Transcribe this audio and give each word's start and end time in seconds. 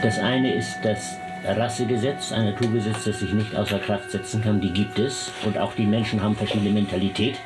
Das 0.00 0.20
eine 0.20 0.54
ist 0.54 0.78
das 0.82 1.18
Rassegesetz, 1.44 2.30
ein 2.30 2.44
Naturgesetz, 2.44 3.04
das 3.04 3.18
sich 3.18 3.32
nicht 3.32 3.56
außer 3.56 3.80
Kraft 3.80 4.12
setzen 4.12 4.40
kann, 4.40 4.60
die 4.60 4.72
gibt 4.72 4.96
es. 5.00 5.32
Und 5.44 5.58
auch 5.58 5.72
die 5.74 5.86
Menschen 5.86 6.22
haben 6.22 6.36
verschiedene 6.36 6.70
Mentalität. 6.70 7.36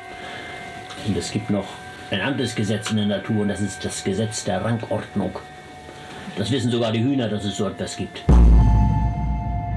Und 1.07 1.17
es 1.17 1.31
gibt 1.31 1.49
noch 1.49 1.65
ein 2.11 2.21
anderes 2.21 2.53
Gesetz 2.53 2.91
in 2.91 2.97
der 2.97 3.07
Natur 3.07 3.41
und 3.41 3.47
das 3.47 3.59
ist 3.59 3.83
das 3.83 4.03
Gesetz 4.03 4.43
der 4.43 4.63
Rangordnung. 4.63 5.31
Das 6.37 6.51
wissen 6.51 6.69
sogar 6.69 6.91
die 6.91 7.03
Hühner, 7.03 7.27
dass 7.27 7.43
es 7.43 7.57
so 7.57 7.67
etwas 7.67 7.97
gibt. 7.97 8.23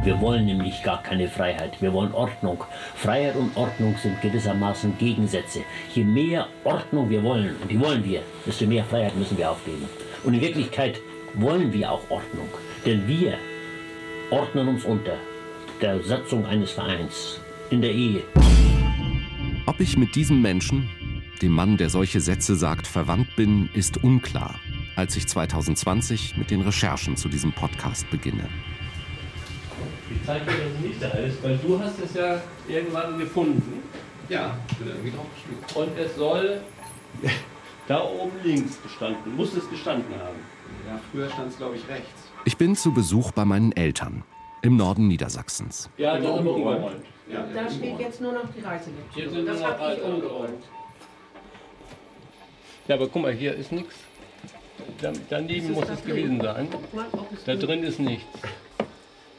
Wir 0.02 0.20
wollen 0.20 0.45
nämlich 0.45 0.82
gar 0.82 1.02
keine 1.02 1.29
Freiheit, 1.29 1.80
wir 1.80 1.93
wollen 1.95 2.12
Ordnung. 2.12 2.62
Freiheit 2.95 3.36
und 3.36 3.56
Ordnung 3.56 3.96
sind 4.02 4.20
gewissermaßen 4.20 4.98
Gegensätze. 4.98 5.61
Je 5.95 6.04
mehr 6.04 6.46
Ordnung 6.62 7.08
wir 7.08 7.22
wollen, 7.22 7.56
und 7.61 7.70
die 7.70 7.80
wollen 7.80 8.04
wir, 8.04 8.20
desto 8.46 8.66
mehr 8.66 8.84
Freiheit 8.84 9.16
müssen 9.16 9.38
wir 9.38 9.50
aufgeben. 9.50 9.88
Und 10.24 10.34
in 10.34 10.43
Wirklichkeit 10.43 11.00
wollen 11.34 11.72
wir 11.72 11.90
auch 11.90 12.02
Ordnung, 12.08 12.48
denn 12.86 13.06
wir 13.08 13.36
ordnen 14.30 14.68
uns 14.68 14.84
unter 14.84 15.16
der 15.82 16.02
Satzung 16.04 16.46
eines 16.46 16.70
Vereins 16.70 17.40
in 17.70 17.82
der 17.82 17.92
Ehe. 17.92 18.22
Ob 19.66 19.80
ich 19.80 19.98
mit 19.98 20.14
diesem 20.14 20.40
Menschen, 20.40 20.88
dem 21.42 21.50
Mann, 21.50 21.77
der 21.77 21.91
solche 21.91 22.20
Sätze 22.20 22.54
sagt, 22.54 22.86
verwandt 22.86 23.34
bin, 23.34 23.68
ist 23.74 24.02
unklar, 24.04 24.54
als 24.94 25.16
ich 25.16 25.27
2020 25.27 26.36
mit 26.36 26.52
den 26.52 26.60
Recherchen 26.60 27.16
zu 27.16 27.28
diesem 27.28 27.52
Podcast 27.52 28.08
beginne. 28.08 28.48
Ich 30.08 30.24
zeige 30.24 30.44
dir, 30.44 30.52
dass 30.52 30.72
es 30.72 30.80
nicht 30.80 31.02
da 31.02 31.08
ist, 31.08 31.42
weil 31.42 31.58
du 31.58 31.80
hast 31.80 31.98
es 31.98 32.14
ja 32.14 32.41
irgendwann 32.68 33.18
gefunden. 33.18 33.82
Ja, 34.28 34.56
ich 34.70 34.77
bin 34.77 34.88
irgendwie 34.88 35.10
draufgeschrieben. 35.10 35.64
Und 35.74 35.98
es 35.98 36.14
soll 36.14 36.60
da 37.88 38.05
oben 38.05 38.32
links 38.44 38.80
gestanden, 38.80 39.34
muss 39.36 39.55
es 39.55 39.68
gestanden 39.68 40.14
haben. 40.14 40.38
Ja, 40.86 41.00
früher 41.10 41.28
stand 41.28 41.50
es, 41.50 41.58
glaube 41.58 41.77
ich, 41.77 41.88
rechts. 41.88 42.25
Ich 42.46 42.56
bin 42.56 42.77
zu 42.77 42.92
Besuch 42.92 43.32
bei 43.32 43.45
meinen 43.45 43.73
Eltern 43.73 44.22
im 44.62 44.77
Norden 44.77 45.08
Niedersachsens. 45.08 45.91
Ja, 45.98 46.16
das 46.16 46.25
ist 46.25 46.30
umgeräumt. 46.30 47.02
Da 47.28 47.69
steht 47.70 47.98
jetzt 47.98 48.20
nur 48.20 48.33
noch 48.33 48.48
die 48.56 48.61
Reiselektüre. 48.61 49.11
Hier 49.14 49.30
sind 49.30 49.47
Das 49.47 49.62
habe 49.62 49.75
ich 49.75 49.80
Reise- 49.80 50.02
umgeräumt. 50.05 50.64
Ja, 52.86 52.94
aber 52.94 53.08
guck 53.08 53.22
mal, 53.22 53.33
hier 53.33 53.52
ist 53.55 53.72
nichts. 53.72 53.94
Da, 55.02 55.12
daneben 55.28 55.72
muss 55.72 55.89
es 55.89 56.05
gewesen 56.05 56.41
sein. 56.41 56.69
Da 57.44 57.56
drin 57.56 57.83
ist 57.83 57.98
nichts. 57.98 58.24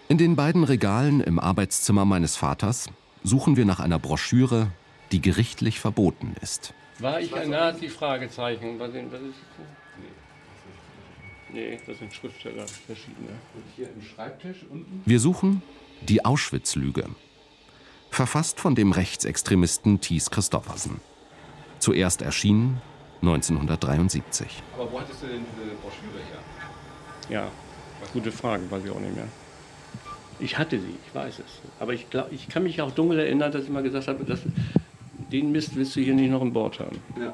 In 0.09 0.17
den 0.17 0.35
beiden 0.35 0.65
Regalen 0.65 1.21
im 1.21 1.39
Arbeitszimmer 1.39 2.03
meines 2.03 2.35
Vaters 2.35 2.89
suchen 3.23 3.55
wir 3.55 3.63
nach 3.65 3.79
einer 3.79 3.99
Broschüre, 3.99 4.67
die 5.13 5.21
gerichtlich 5.21 5.79
verboten 5.79 6.35
ist. 6.41 6.73
War 6.99 7.21
ich 7.21 7.33
ein 7.33 7.51
Nazi? 7.51 7.87
Fragezeichen. 7.87 8.79
Was 8.79 8.89
ist 8.89 9.13
das? 9.13 9.21
Nee, 11.53 11.79
das 11.85 11.99
sind 11.99 12.13
Schriftsteller, 12.13 12.65
verschiedene. 12.67 13.29
Und 13.55 13.63
hier 13.75 13.89
im 13.89 14.01
Schreibtisch 14.01 14.65
unten. 14.69 15.01
Wir 15.05 15.19
suchen 15.19 15.61
die 16.01 16.25
Auschwitz-Lüge. 16.25 17.05
Verfasst 18.09 18.59
von 18.59 18.75
dem 18.75 18.91
Rechtsextremisten 18.91 20.01
Thies 20.01 20.29
Christoffersen. 20.29 20.99
Zuerst 21.79 22.21
erschienen 22.21 22.81
1973. 23.21 24.47
Aber 24.75 24.91
wo 24.91 24.99
hattest 24.99 25.23
du 25.23 25.27
denn 25.27 25.45
diese 25.55 25.75
Broschüre 25.75 26.23
her? 26.29 26.39
Ja, 27.29 27.51
gute 28.13 28.31
Frage, 28.31 28.69
weiß 28.69 28.83
ich 28.85 28.91
auch 28.91 28.99
nicht 28.99 29.15
mehr. 29.15 29.27
Ich 30.39 30.57
hatte 30.57 30.79
sie, 30.79 30.95
ich 31.05 31.15
weiß 31.15 31.39
es. 31.39 31.61
Aber 31.79 31.93
ich, 31.93 32.09
glaub, 32.09 32.31
ich 32.31 32.47
kann 32.47 32.63
mich 32.63 32.81
auch 32.81 32.91
dunkel 32.91 33.19
erinnern, 33.19 33.51
dass 33.51 33.63
ich 33.63 33.69
mal 33.69 33.83
gesagt 33.83 34.07
habe, 34.07 34.23
dass, 34.23 34.39
den 35.31 35.51
Mist 35.51 35.75
willst 35.75 35.95
du 35.95 36.01
hier 36.01 36.13
nicht 36.13 36.29
noch 36.29 36.41
im 36.41 36.53
Bord 36.53 36.79
haben. 36.79 36.99
Ja. 37.19 37.33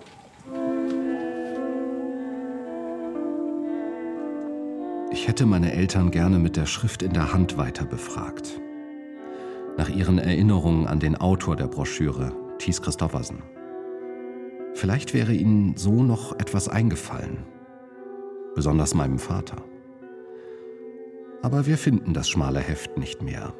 Ich 5.23 5.29
hätte 5.29 5.45
meine 5.45 5.71
Eltern 5.71 6.11
gerne 6.11 6.37
mit 6.37 6.57
der 6.57 6.65
Schrift 6.65 7.01
in 7.01 7.13
der 7.13 7.31
Hand 7.31 7.57
weiter 7.57 7.85
befragt. 7.85 8.59
Nach 9.77 9.87
ihren 9.87 10.17
Erinnerungen 10.17 10.85
an 10.85 10.99
den 10.99 11.15
Autor 11.15 11.55
der 11.55 11.67
Broschüre, 11.67 12.33
Thies 12.59 12.81
Christoffersen. 12.81 13.41
Vielleicht 14.73 15.13
wäre 15.13 15.31
ihnen 15.31 15.77
so 15.77 16.03
noch 16.03 16.37
etwas 16.39 16.67
eingefallen. 16.67 17.37
Besonders 18.53 18.95
meinem 18.95 19.17
Vater. 19.17 19.63
Aber 21.41 21.67
wir 21.67 21.77
finden 21.77 22.13
das 22.13 22.27
schmale 22.27 22.59
Heft 22.59 22.97
nicht 22.97 23.21
mehr. 23.21 23.53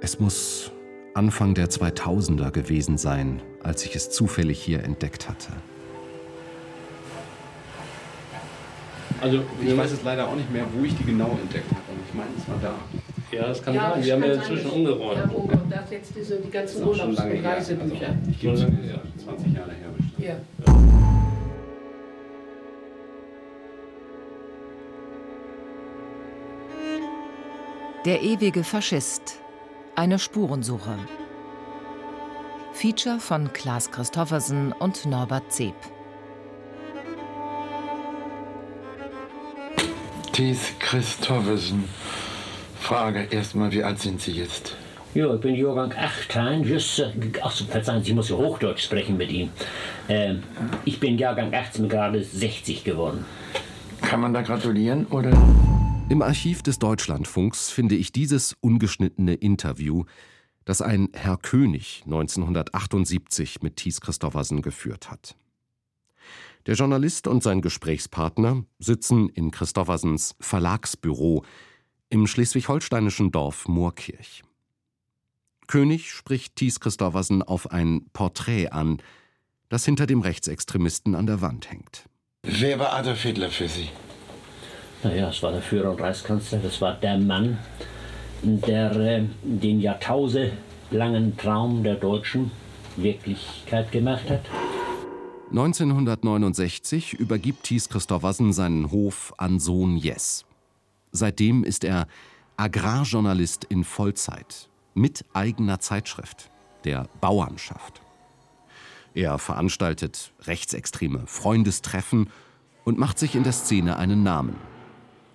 Es 0.00 0.18
muss 0.18 0.72
Anfang 1.14 1.54
der 1.54 1.68
2000er 1.70 2.50
gewesen 2.50 2.98
sein, 2.98 3.42
als 3.62 3.84
ich 3.84 3.94
es 3.94 4.10
zufällig 4.10 4.60
hier 4.60 4.82
entdeckt 4.82 5.28
hatte. 5.28 5.52
Also, 9.24 9.40
Ich 9.62 9.74
weiß 9.74 9.90
es 9.92 10.04
leider 10.04 10.28
auch 10.28 10.36
nicht 10.36 10.52
mehr, 10.52 10.66
wo 10.74 10.84
ich 10.84 10.94
die 10.98 11.04
genau 11.04 11.30
entdeckt 11.40 11.70
habe. 11.70 11.80
Ich 12.06 12.14
meine, 12.14 12.28
es 12.36 12.46
war 12.46 12.56
da. 12.60 12.74
ja, 13.34 13.46
das 13.48 13.62
kann 13.62 13.74
Ja, 13.74 13.92
sein. 13.94 14.04
Wir 14.04 14.12
haben 14.12 14.22
ja 14.24 14.32
inzwischen 14.34 14.70
umgeräumt. 14.70 15.16
Ja, 15.16 15.30
umgeräumt. 15.34 15.72
Da 15.72 15.80
ist 15.80 15.92
jetzt 15.92 16.12
diese, 16.14 16.36
die 16.40 16.50
ganzen 16.50 16.84
Urlaubs- 16.86 17.18
und 17.18 17.24
her. 17.30 17.42
Reisebücher. 17.56 18.06
Also, 18.08 18.30
ich 18.30 18.38
gebe 18.38 18.54
Schon 18.58 18.66
zu, 18.66 18.72
lange 18.72 18.82
her. 18.86 19.00
20 19.24 19.54
Jahre 19.54 19.70
her 19.70 19.88
bestimmt. 19.96 20.18
Ja. 20.28 20.36
Der 28.04 28.22
ewige 28.22 28.62
Faschist. 28.64 29.40
Eine 29.96 30.18
Spurensuche. 30.18 30.98
Feature 32.72 33.20
von 33.20 33.52
Klaas 33.52 33.90
Christoffersen 33.90 34.72
und 34.72 35.06
Norbert 35.06 35.50
Zeb. 35.52 35.74
Thies 40.34 40.72
Christoffersen. 40.80 41.84
Frage 42.80 43.28
erstmal, 43.30 43.70
wie 43.70 43.84
alt 43.84 44.00
sind 44.00 44.20
Sie 44.20 44.32
jetzt? 44.32 44.76
Ja, 45.14 45.32
ich 45.32 45.40
bin 45.40 45.54
Jahrgang 45.54 45.94
18. 45.96 46.64
Just, 46.64 47.04
ach, 47.40 47.52
so, 47.52 47.64
verzeihen 47.66 48.02
Sie, 48.02 48.10
ich 48.10 48.16
muss 48.16 48.30
ja 48.30 48.36
Hochdeutsch 48.36 48.82
sprechen 48.82 49.16
mit 49.16 49.30
Ihnen. 49.30 49.52
Ähm, 50.08 50.42
ich 50.84 50.98
bin 50.98 51.18
Jahrgang 51.18 51.54
18, 51.54 51.88
gerade 51.88 52.24
60 52.24 52.82
geworden. 52.82 53.24
Kann 54.02 54.18
man 54.20 54.34
da 54.34 54.42
gratulieren 54.42 55.06
oder? 55.06 55.30
Im 56.08 56.20
Archiv 56.20 56.62
des 56.62 56.80
Deutschlandfunks 56.80 57.70
finde 57.70 57.94
ich 57.94 58.10
dieses 58.10 58.56
ungeschnittene 58.60 59.34
Interview, 59.34 60.02
das 60.64 60.82
ein 60.82 61.10
Herr 61.12 61.36
König 61.36 62.02
1978 62.06 63.62
mit 63.62 63.76
Thies 63.76 64.00
Christoffersen 64.00 64.62
geführt 64.62 65.12
hat. 65.12 65.36
Der 66.66 66.76
Journalist 66.76 67.26
und 67.26 67.42
sein 67.42 67.60
Gesprächspartner 67.60 68.64
sitzen 68.78 69.28
in 69.28 69.50
Christoffersens 69.50 70.34
Verlagsbüro 70.40 71.44
im 72.08 72.26
schleswig-holsteinischen 72.26 73.32
Dorf 73.32 73.68
Moorkirch. 73.68 74.42
König 75.66 76.10
spricht 76.12 76.56
Thies 76.56 76.80
Christoffersen 76.80 77.42
auf 77.42 77.70
ein 77.70 78.06
Porträt 78.14 78.68
an, 78.68 79.02
das 79.68 79.84
hinter 79.84 80.06
dem 80.06 80.22
Rechtsextremisten 80.22 81.14
an 81.14 81.26
der 81.26 81.42
Wand 81.42 81.70
hängt. 81.70 82.04
Wer 82.42 82.78
war 82.78 82.94
Adolf 82.94 83.22
Hitler 83.22 83.50
für 83.50 83.68
Sie? 83.68 83.88
Naja, 85.02 85.28
es 85.28 85.42
war 85.42 85.52
der 85.52 85.62
Führer 85.62 85.90
und 85.90 86.00
Reichskanzler, 86.00 86.60
das 86.60 86.80
war 86.80 86.94
der 86.94 87.18
Mann, 87.18 87.58
der 88.42 88.96
äh, 88.96 89.24
den 89.42 89.80
jahrtausendlangen 89.80 91.36
Traum 91.36 91.82
der 91.82 91.96
Deutschen 91.96 92.50
Wirklichkeit 92.96 93.92
gemacht 93.92 94.30
hat. 94.30 94.42
1969 95.54 97.14
übergibt 97.14 97.62
Thies 97.62 97.88
Christoffersen 97.88 98.52
seinen 98.52 98.90
Hof 98.90 99.32
an 99.36 99.60
Sohn 99.60 99.96
Jess. 99.96 100.44
Seitdem 101.12 101.62
ist 101.62 101.84
er 101.84 102.08
Agrarjournalist 102.56 103.62
in 103.62 103.84
Vollzeit 103.84 104.68
mit 104.94 105.24
eigener 105.32 105.78
Zeitschrift, 105.78 106.50
der 106.82 107.06
Bauernschaft. 107.20 108.00
Er 109.14 109.38
veranstaltet 109.38 110.32
rechtsextreme 110.40 111.22
Freundestreffen 111.26 112.30
und 112.82 112.98
macht 112.98 113.20
sich 113.20 113.36
in 113.36 113.44
der 113.44 113.52
Szene 113.52 113.96
einen 113.96 114.24
Namen. 114.24 114.56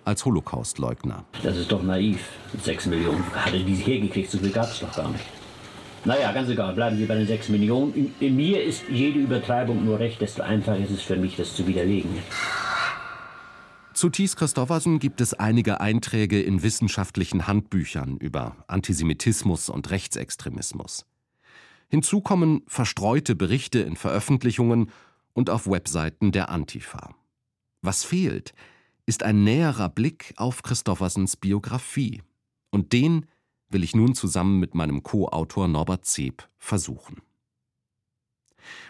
Als 0.04 0.26
Holocaustleugner. 0.26 1.24
Das 1.42 1.56
ist 1.56 1.72
doch 1.72 1.82
naiv. 1.82 2.28
Sechs 2.62 2.84
Millionen 2.84 3.24
hat 3.34 3.54
er 3.54 3.60
diese 3.60 3.84
hergekriegt, 3.84 4.30
so 4.30 4.36
viel 4.36 4.50
gab 4.50 4.66
es 4.66 4.80
doch 4.80 4.94
gar 4.94 5.08
nicht. 5.08 5.24
Naja, 6.04 6.32
ganz 6.32 6.48
egal, 6.48 6.74
bleiben 6.74 6.98
wir 6.98 7.06
bei 7.06 7.14
den 7.14 7.26
sechs 7.26 7.48
Millionen. 7.48 7.94
In, 7.94 8.14
in 8.20 8.36
mir 8.36 8.62
ist 8.62 8.84
jede 8.88 9.18
Übertreibung 9.18 9.84
nur 9.84 9.98
recht, 9.98 10.20
desto 10.20 10.42
einfacher 10.42 10.78
ist 10.78 10.90
es 10.90 11.02
für 11.02 11.16
mich, 11.16 11.36
das 11.36 11.54
zu 11.54 11.66
widerlegen. 11.66 12.10
Zu 13.92 14.08
Thies 14.08 14.34
Christoffersen 14.34 14.98
gibt 14.98 15.20
es 15.20 15.34
einige 15.34 15.82
Einträge 15.82 16.40
in 16.40 16.62
wissenschaftlichen 16.62 17.46
Handbüchern 17.46 18.16
über 18.16 18.56
Antisemitismus 18.66 19.68
und 19.68 19.90
Rechtsextremismus. 19.90 21.04
Hinzu 21.88 22.22
kommen 22.22 22.62
verstreute 22.66 23.34
Berichte 23.34 23.80
in 23.80 23.96
Veröffentlichungen 23.96 24.90
und 25.34 25.50
auf 25.50 25.66
Webseiten 25.66 26.32
der 26.32 26.48
Antifa. 26.48 27.14
Was 27.82 28.04
fehlt, 28.04 28.54
ist 29.04 29.22
ein 29.22 29.44
näherer 29.44 29.90
Blick 29.90 30.32
auf 30.36 30.62
Christoffersens 30.62 31.36
Biografie. 31.36 32.22
Und 32.70 32.92
den 32.92 33.26
will 33.70 33.84
ich 33.84 33.94
nun 33.94 34.14
zusammen 34.14 34.58
mit 34.58 34.74
meinem 34.74 35.02
Co-Autor 35.02 35.68
Norbert 35.68 36.04
Zeb 36.04 36.48
versuchen. 36.58 37.22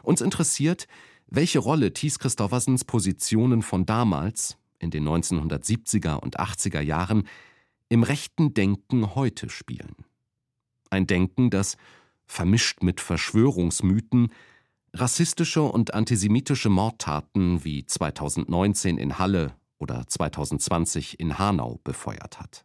Uns 0.02 0.20
interessiert, 0.20 0.88
welche 1.28 1.60
Rolle 1.60 1.92
Thies 1.92 2.18
Christoffersens 2.18 2.84
Positionen 2.84 3.62
von 3.62 3.86
damals 3.86 4.56
in 4.78 4.90
den 4.90 5.06
1970er 5.06 6.16
und 6.16 6.40
80er 6.40 6.80
Jahren 6.80 7.28
im 7.88 8.02
rechten 8.02 8.54
Denken 8.54 9.14
heute 9.14 9.48
spielen. 9.48 9.94
Ein 10.90 11.06
Denken, 11.06 11.50
das, 11.50 11.76
vermischt 12.26 12.82
mit 12.82 13.00
Verschwörungsmythen, 13.00 14.32
rassistische 14.92 15.62
und 15.62 15.94
antisemitische 15.94 16.68
Mordtaten 16.68 17.64
wie 17.64 17.84
2019 17.84 18.98
in 18.98 19.18
Halle 19.18 19.54
oder 19.78 20.06
2020 20.06 21.20
in 21.20 21.38
Hanau 21.38 21.80
befeuert 21.84 22.40
hat. 22.40 22.64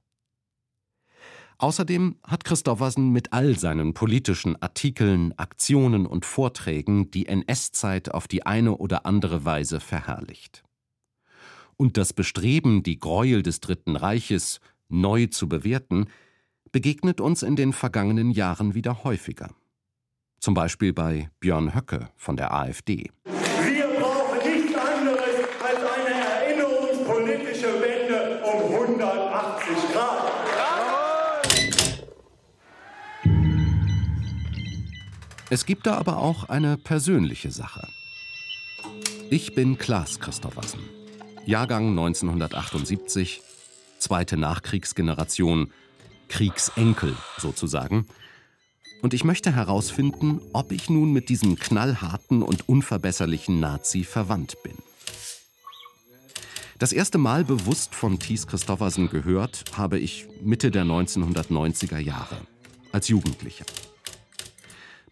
Außerdem 1.58 2.18
hat 2.24 2.44
Christoffersen 2.44 3.12
mit 3.12 3.32
all 3.32 3.58
seinen 3.58 3.94
politischen 3.94 4.62
Artikeln, 4.62 5.34
Aktionen 5.38 6.06
und 6.06 6.26
Vorträgen 6.26 7.12
die 7.12 7.28
NS-Zeit 7.28 8.14
auf 8.14 8.28
die 8.28 8.46
eine 8.46 8.78
oder 8.78 9.06
andere 9.06 9.46
Weise 9.46 9.80
verherrlicht. 9.80 10.64
Und 11.78 11.98
das 11.98 12.14
Bestreben, 12.14 12.84
die 12.84 13.00
Gräuel 13.00 13.42
des 13.42 13.62
Dritten 13.62 13.96
Reiches 13.96 14.60
neu 14.90 15.28
zu 15.28 15.48
bewerten, 15.48 16.08
begegnet 16.72 17.22
uns 17.22 17.42
in 17.42 17.56
den 17.56 17.74
vergangenen 17.74 18.32
Jahren 18.32 18.76
wieder 18.76 19.04
häufiger. 19.04 19.50
Zum 20.40 20.54
Beispiel 20.54 20.94
bei 20.94 21.30
Björn 21.40 21.74
Höcke 21.74 22.10
von 22.16 22.36
der 22.36 22.54
AfD. 22.54 23.12
Es 35.52 35.68
gibt 35.68 35.86
da 35.86 35.98
aber 35.98 36.18
auch 36.18 36.50
eine 36.50 36.76
persönliche 36.76 37.52
Sache. 37.52 37.88
Ich 39.30 39.54
bin 39.54 39.78
Klaas 39.78 40.20
Christoffersen, 40.20 40.80
Jahrgang 41.46 41.90
1978, 41.90 43.42
zweite 44.00 44.38
Nachkriegsgeneration, 44.38 45.72
Kriegsenkel 46.30 47.16
sozusagen. 47.38 48.08
Und 49.04 49.14
ich 49.14 49.24
möchte 49.24 49.52
herausfinden, 49.52 50.42
ob 50.52 50.72
ich 50.72 50.90
nun 50.90 51.14
mit 51.14 51.30
diesem 51.30 51.60
knallharten 51.60 52.42
und 52.42 52.68
unverbesserlichen 52.68 53.60
Nazi 53.60 54.04
verwandt 54.04 54.56
bin. 54.64 54.74
Das 56.80 56.92
erste 56.92 57.20
Mal 57.20 57.46
bewusst 57.46 57.94
von 57.94 58.18
Thies 58.18 58.48
Christoffersen 58.48 59.10
gehört 59.10 59.64
habe 59.78 60.00
ich 60.00 60.28
Mitte 60.42 60.72
der 60.72 60.86
1990er 60.86 62.00
Jahre, 62.00 62.38
als 62.92 63.10
Jugendlicher. 63.10 63.66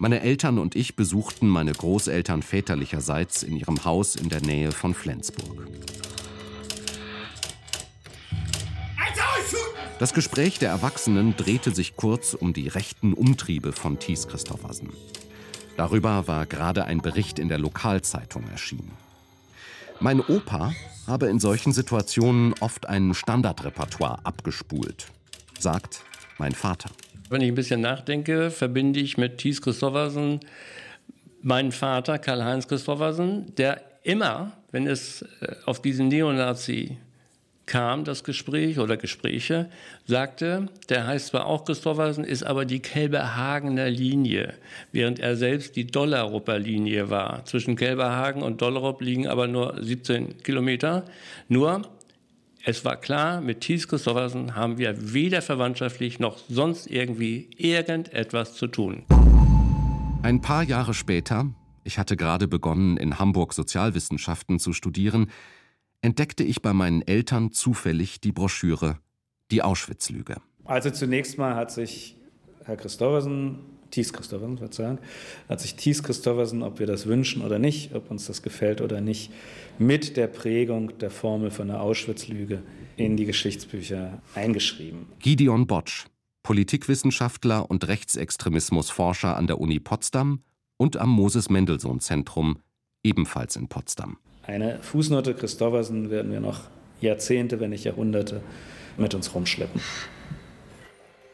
Meine 0.03 0.19
Eltern 0.19 0.59
und 0.59 0.75
ich 0.75 0.97
besuchten 0.97 1.47
meine 1.47 1.71
Großeltern 1.71 2.41
väterlicherseits 2.41 3.41
in 3.41 3.55
ihrem 3.55 3.85
Haus 3.85 4.17
in 4.17 4.27
der 4.27 4.41
Nähe 4.41 4.73
von 4.73 4.93
Flensburg. 4.93 5.65
Das 9.99 10.13
Gespräch 10.13 10.59
der 10.59 10.71
Erwachsenen 10.71 11.37
drehte 11.37 11.73
sich 11.73 11.95
kurz 11.95 12.33
um 12.33 12.51
die 12.51 12.67
rechten 12.67 13.13
Umtriebe 13.13 13.71
von 13.71 13.97
Thies 13.97 14.27
Christoffersen. 14.27 14.89
Darüber 15.77 16.27
war 16.27 16.47
gerade 16.47 16.83
ein 16.83 17.01
Bericht 17.01 17.39
in 17.39 17.47
der 17.47 17.59
Lokalzeitung 17.59 18.43
erschienen. 18.49 18.91
Mein 20.01 20.19
Opa 20.19 20.73
habe 21.07 21.27
in 21.27 21.39
solchen 21.39 21.71
Situationen 21.71 22.55
oft 22.59 22.89
ein 22.89 23.13
Standardrepertoire 23.13 24.19
abgespult, 24.25 25.13
sagt 25.57 26.01
mein 26.39 26.51
Vater. 26.51 26.89
Wenn 27.33 27.41
ich 27.41 27.47
ein 27.47 27.55
bisschen 27.55 27.81
nachdenke, 27.81 28.51
verbinde 28.51 28.99
ich 28.99 29.17
mit 29.17 29.39
Thies 29.39 29.59
Christoffersen 29.59 30.41
meinen 31.41 31.71
Vater, 31.71 32.19
Karl-Heinz 32.19 32.67
Christoffersen, 32.67 33.55
der 33.55 33.81
immer, 34.03 34.51
wenn 34.71 34.85
es 34.85 35.23
äh, 35.41 35.55
auf 35.65 35.81
diesen 35.81 36.09
Neonazi 36.09 36.97
kam, 37.65 38.03
das 38.03 38.23
Gespräch 38.23 38.77
oder 38.77 38.97
Gespräche, 38.97 39.71
sagte, 40.05 40.67
der 40.89 41.07
heißt 41.07 41.29
zwar 41.29 41.47
auch 41.47 41.65
Christoffersen, 41.65 42.23
ist 42.23 42.43
aber 42.43 42.65
die 42.65 42.81
Kelberhagener 42.81 43.89
Linie, 43.89 44.53
während 44.91 45.17
er 45.17 45.35
selbst 45.35 45.75
die 45.75 45.87
Dollarupper 45.87 46.59
Linie 46.59 47.09
war. 47.09 47.43
Zwischen 47.45 47.75
Kelberhagen 47.75 48.43
und 48.43 48.61
Dollarup 48.61 49.01
liegen 49.01 49.27
aber 49.27 49.47
nur 49.47 49.75
17 49.81 50.43
Kilometer. 50.43 51.05
Nur 51.47 51.81
es 52.65 52.85
war 52.85 52.95
klar, 52.95 53.41
mit 53.41 53.59
Thies 53.59 53.89
Christoffersen 53.89 54.55
haben 54.55 54.77
wir 54.77 55.13
weder 55.13 55.41
verwandtschaftlich 55.41 56.19
noch 56.19 56.37
sonst 56.37 56.87
irgendwie 56.87 57.49
irgendetwas 57.57 58.55
zu 58.55 58.67
tun. 58.67 59.03
Ein 60.21 60.39
paar 60.39 60.63
Jahre 60.63 60.93
später, 60.93 61.53
ich 61.83 61.99
hatte 61.99 62.15
gerade 62.15 62.47
begonnen, 62.47 62.95
in 62.95 63.19
Hamburg 63.19 63.53
Sozialwissenschaften 63.53 64.59
zu 64.59 64.71
studieren, 64.71 65.29
entdeckte 66.01 66.45
ich 66.45 66.61
bei 66.61 66.71
meinen 66.71 67.01
Eltern 67.01 67.51
zufällig 67.51 68.21
die 68.21 68.31
Broschüre 68.31 68.97
Die 69.51 69.61
Auschwitz-Lüge. 69.61 70.37
Also 70.63 70.89
zunächst 70.89 71.37
mal 71.37 71.55
hat 71.55 71.69
sich 71.71 72.15
Herr 72.63 72.77
Christoffersen 72.77 73.59
Thies 73.93 74.11
Christoffersen, 74.11 74.57
Verzeihung, 74.57 74.97
hat 75.47 75.61
sich 75.61 75.75
Thies 75.75 76.01
Christoffersen, 76.01 76.63
ob 76.63 76.79
wir 76.79 76.87
das 76.87 77.05
wünschen 77.05 77.43
oder 77.43 77.59
nicht, 77.59 77.93
ob 77.93 78.09
uns 78.09 78.25
das 78.25 78.41
gefällt 78.41 78.81
oder 78.81 79.01
nicht, 79.01 79.31
mit 79.77 80.17
der 80.17 80.25
Prägung 80.25 80.97
der 80.97 81.11
Formel 81.11 81.51
von 81.51 81.67
der 81.67 81.79
Auschwitz-Lüge 81.79 82.63
in 82.97 83.17
die 83.17 83.25
Geschichtsbücher 83.25 84.19
eingeschrieben. 84.33 85.05
Gideon 85.19 85.67
Botsch, 85.67 86.05
Politikwissenschaftler 86.41 87.69
und 87.69 87.87
Rechtsextremismusforscher 87.87 89.37
an 89.37 89.45
der 89.45 89.61
Uni 89.61 89.79
Potsdam 89.79 90.41
und 90.77 90.97
am 90.97 91.11
Moses 91.11 91.51
Mendelssohn 91.51 91.99
Zentrum, 91.99 92.57
ebenfalls 93.03 93.55
in 93.55 93.67
Potsdam. 93.67 94.17
Eine 94.41 94.79
Fußnote 94.81 95.35
Christoffersen 95.35 96.09
werden 96.09 96.31
wir 96.31 96.39
noch 96.39 96.61
Jahrzehnte, 96.99 97.59
wenn 97.59 97.69
nicht 97.69 97.83
Jahrhunderte 97.83 98.41
mit 98.97 99.13
uns 99.13 99.35
rumschleppen. 99.35 99.81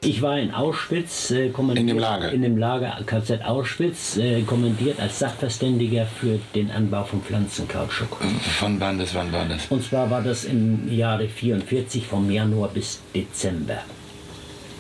Ich 0.02 0.22
war 0.22 0.40
in 0.40 0.52
Auschwitz, 0.54 1.30
äh, 1.32 1.48
in 1.48 1.88
dem 1.88 2.00
Lager, 2.00 2.32
in 2.32 2.42
dem 2.42 2.56
Lager 2.56 2.98
KZ 3.06 3.44
Auschwitz, 3.44 4.16
äh, 4.16 4.44
kommandiert 4.44 4.98
als 4.98 5.20
Sachverständiger 5.20 6.06
für 6.06 6.40
den 6.56 6.72
Anbau 6.72 7.04
von 7.04 7.22
Pflanzenkautschuk. 7.22 8.18
Von 8.60 8.80
wann 8.80 8.98
bis 8.98 9.14
wann 9.14 9.34
war 9.34 9.44
das? 9.44 9.66
Und 9.70 9.84
zwar 9.84 10.10
war 10.10 10.22
das 10.22 10.46
im 10.46 10.90
Jahre 10.90 11.28
44 11.28 12.08
vom 12.08 12.32
Januar 12.32 12.70
bis 12.70 13.02
Dezember. 13.14 13.80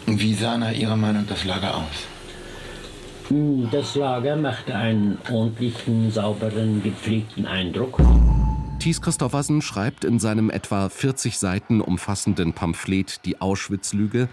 Wie 0.06 0.33
sah 0.33 0.57
nach 0.57 0.71
Ihrer 0.71 0.95
Meinung 0.95 1.25
das 1.27 1.44
Lager 1.44 1.75
aus? 1.75 2.07
Hm, 3.27 3.68
das 3.74 3.95
Lager 3.95 4.38
machte 4.38 4.74
einen 4.74 5.18
ordentlichen, 5.30 6.12
sauberen, 6.12 6.81
gepflegten 6.81 7.45
Eindruck. 7.45 8.00
Thies 8.80 9.01
Christoffersen 9.01 9.62
schreibt 9.62 10.06
in 10.06 10.19
seinem 10.19 10.50
etwa 10.50 10.88
40 10.88 11.38
Seiten 11.38 11.81
umfassenden 11.81 12.54
Pamphlet 12.54 13.26
Die 13.26 13.42
Auschwitz-Lüge, 13.42 14.30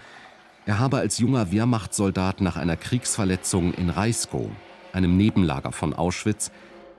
er 0.67 0.79
habe 0.79 0.97
als 0.97 1.17
junger 1.17 1.49
Wehrmachtssoldat 1.53 2.41
nach 2.41 2.57
einer 2.57 2.75
Kriegsverletzung 2.75 3.73
in 3.73 3.89
Reiskow, 3.89 4.49
einem 4.91 5.15
Nebenlager 5.15 5.71
von 5.71 5.93
Auschwitz, 5.93 6.51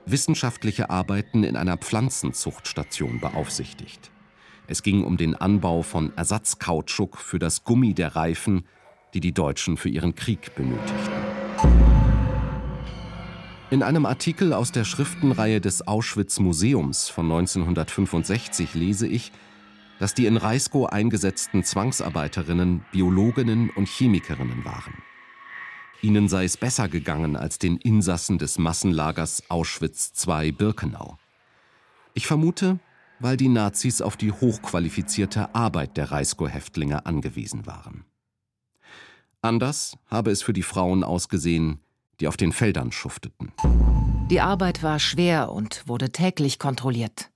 wissenschaftliche 0.07 0.89
Arbeiten 0.89 1.43
in 1.43 1.55
einer 1.55 1.77
Pflanzenzuchtstation 1.77 3.19
beaufsichtigt. 3.19 4.09
Es 4.65 4.81
ging 4.81 5.03
um 5.03 5.17
den 5.17 5.35
Anbau 5.35 5.83
von 5.83 6.11
Ersatzkautschuk 6.17 7.17
für 7.17 7.37
das 7.37 7.63
Gummi 7.63 7.93
der 7.93 8.15
Reifen, 8.15 8.65
die 9.13 9.19
die 9.19 9.35
Deutschen 9.35 9.77
für 9.77 9.89
ihren 9.89 10.15
Krieg 10.15 10.55
benötigten. 10.55 11.13
In 13.69 13.83
einem 13.83 14.07
Artikel 14.07 14.51
aus 14.53 14.71
der 14.71 14.83
Schriftenreihe 14.83 15.61
des 15.61 15.87
Auschwitz 15.87 16.39
Museums 16.39 17.07
von 17.07 17.25
1965 17.25 18.73
lese 18.73 19.05
ich, 19.05 19.31
dass 19.99 20.13
die 20.13 20.25
in 20.25 20.37
Reiskow 20.37 20.87
eingesetzten 20.87 21.63
Zwangsarbeiterinnen 21.63 22.85
Biologinnen 22.91 23.69
und 23.69 23.87
Chemikerinnen 23.87 24.65
waren. 24.65 24.93
Ihnen 26.01 26.29
sei 26.29 26.45
es 26.45 26.55
besser 26.55 26.87
gegangen 26.87 27.35
als 27.35 27.59
den 27.59 27.75
Insassen 27.77 28.37
des 28.37 28.57
Massenlagers 28.57 29.49
Auschwitz 29.49 30.13
II 30.25 30.53
Birkenau. 30.53 31.17
Ich 32.13 32.25
vermute, 32.25 32.79
weil 33.19 33.35
die 33.35 33.49
Nazis 33.49 34.01
auf 34.01 34.15
die 34.15 34.31
hochqualifizierte 34.31 35.53
Arbeit 35.53 35.97
der 35.97 36.11
Reiskow-Häftlinge 36.11 37.05
angewiesen 37.05 37.65
waren. 37.65 38.05
Anders 39.41 39.97
habe 40.07 40.31
es 40.31 40.41
für 40.41 40.53
die 40.53 40.63
Frauen 40.63 41.03
ausgesehen, 41.03 41.79
die 42.21 42.27
auf 42.27 42.37
den 42.37 42.51
Feldern 42.53 42.91
schufteten. 42.91 43.51
Die 44.29 44.41
Arbeit 44.41 44.83
war 44.83 44.99
schwer 44.99 45.51
und 45.51 45.87
wurde 45.87 46.11
täglich 46.11 46.59
kontrolliert. 46.59 47.29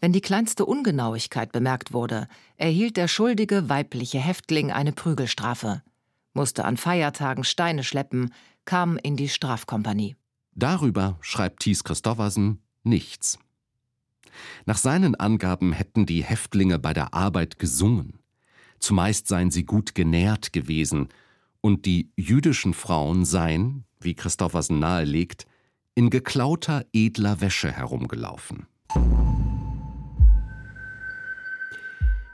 Wenn 0.00 0.12
die 0.12 0.20
kleinste 0.20 0.64
Ungenauigkeit 0.64 1.52
bemerkt 1.52 1.92
wurde, 1.92 2.28
erhielt 2.56 2.96
der 2.96 3.08
schuldige 3.08 3.68
weibliche 3.68 4.18
Häftling 4.18 4.72
eine 4.72 4.92
Prügelstrafe, 4.92 5.82
musste 6.32 6.64
an 6.64 6.76
Feiertagen 6.76 7.44
Steine 7.44 7.84
schleppen, 7.84 8.32
kam 8.64 8.96
in 8.96 9.16
die 9.16 9.28
Strafkompanie. 9.28 10.16
Darüber 10.54 11.18
schreibt 11.20 11.60
Thies 11.60 11.84
Christoffersen 11.84 12.62
nichts. 12.82 13.38
Nach 14.66 14.76
seinen 14.76 15.14
Angaben 15.14 15.72
hätten 15.72 16.06
die 16.06 16.22
Häftlinge 16.22 16.78
bei 16.78 16.92
der 16.92 17.14
Arbeit 17.14 17.58
gesungen. 17.58 18.18
Zumeist 18.78 19.26
seien 19.28 19.50
sie 19.50 19.64
gut 19.64 19.94
genährt 19.94 20.52
gewesen, 20.52 21.08
und 21.60 21.86
die 21.86 22.12
jüdischen 22.16 22.72
Frauen 22.72 23.24
seien, 23.24 23.84
wie 24.00 24.14
Christoffersen 24.14 24.78
nahelegt, 24.78 25.46
in 25.94 26.10
geklauter, 26.10 26.84
edler 26.92 27.40
Wäsche 27.40 27.72
herumgelaufen. 27.72 28.66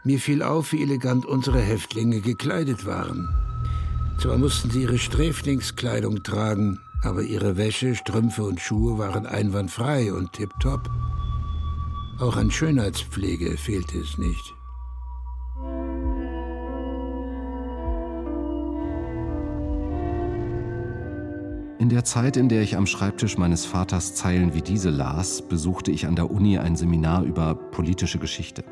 Mir 0.06 0.20
fiel 0.20 0.42
auf, 0.42 0.72
wie 0.72 0.82
elegant 0.82 1.24
unsere 1.24 1.60
Häftlinge 1.60 2.20
gekleidet 2.20 2.84
waren. 2.84 3.34
Zwar 4.18 4.36
mussten 4.36 4.68
sie 4.70 4.82
ihre 4.82 4.98
Sträflingskleidung 4.98 6.22
tragen, 6.22 6.78
aber 7.02 7.22
ihre 7.22 7.56
Wäsche, 7.56 7.94
Strümpfe 7.94 8.44
und 8.44 8.60
Schuhe 8.60 8.98
waren 8.98 9.26
einwandfrei 9.26 10.12
und 10.12 10.32
tipptopp. 10.32 10.90
Auch 12.20 12.36
an 12.36 12.50
Schönheitspflege 12.50 13.56
fehlte 13.56 13.98
es 13.98 14.18
nicht. 14.18 14.54
In 21.78 21.88
der 21.88 22.04
Zeit, 22.04 22.36
in 22.36 22.50
der 22.50 22.62
ich 22.62 22.76
am 22.76 22.86
Schreibtisch 22.86 23.38
meines 23.38 23.64
Vaters 23.64 24.14
Zeilen 24.14 24.54
wie 24.54 24.62
diese 24.62 24.90
las, 24.90 25.42
besuchte 25.48 25.90
ich 25.90 26.06
an 26.06 26.14
der 26.14 26.30
Uni 26.30 26.58
ein 26.58 26.76
Seminar 26.76 27.24
über 27.24 27.54
politische 27.54 28.18
Geschichte. 28.18 28.64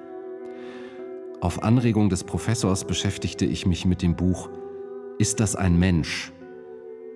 Auf 1.43 1.65
Anregung 1.65 2.09
des 2.09 2.23
Professors 2.23 2.85
beschäftigte 2.85 3.45
ich 3.45 3.67
mich 3.67 3.85
mit 3.85 4.01
dem 4.01 4.15
Buch 4.15 4.49
Ist 5.19 5.41
das 5.41 5.57
ein 5.57 5.77
Mensch? 5.77 6.33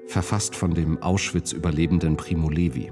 verfasst 0.09 0.57
von 0.57 0.75
dem 0.75 1.01
Auschwitz-Überlebenden 1.01 2.17
Primo 2.17 2.51
Levi. 2.51 2.91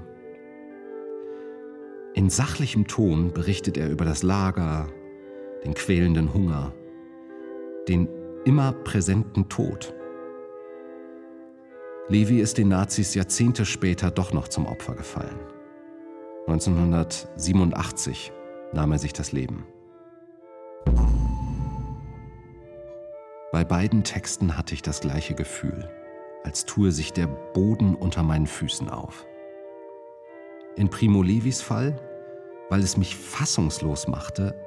In 2.13 2.29
sachlichem 2.29 2.87
Ton 2.87 3.33
berichtet 3.33 3.77
er 3.77 3.89
über 3.89 4.05
das 4.05 4.23
Lager, 4.23 4.87
den 5.65 5.73
quälenden 5.73 6.33
Hunger, 6.33 6.73
den 7.89 8.07
immer 8.45 8.71
präsenten 8.71 9.49
Tod. 9.49 9.93
Levi 12.07 12.39
ist 12.39 12.57
den 12.57 12.69
Nazis 12.69 13.13
Jahrzehnte 13.13 13.65
später 13.65 14.09
doch 14.09 14.31
noch 14.31 14.47
zum 14.47 14.65
Opfer 14.65 14.95
gefallen. 14.95 15.39
1987 16.47 18.31
nahm 18.71 18.93
er 18.93 18.99
sich 18.99 19.11
das 19.11 19.33
Leben. 19.33 19.65
Bei 23.51 23.63
beiden 23.63 24.03
Texten 24.03 24.57
hatte 24.57 24.73
ich 24.73 24.81
das 24.81 24.99
gleiche 24.99 25.33
Gefühl, 25.33 25.89
als 26.43 26.65
tue 26.65 26.91
sich 26.91 27.13
der 27.13 27.27
Boden 27.27 27.95
unter 27.95 28.21
meinen 28.21 28.47
Füßen 28.47 28.89
auf. 28.89 29.25
In 30.75 30.89
Primo 30.89 31.23
Levis 31.23 31.61
Fall, 31.61 31.97
weil 32.69 32.81
es 32.81 32.97
mich 32.97 33.15
fassungslos 33.15 34.09
machte, 34.09 34.59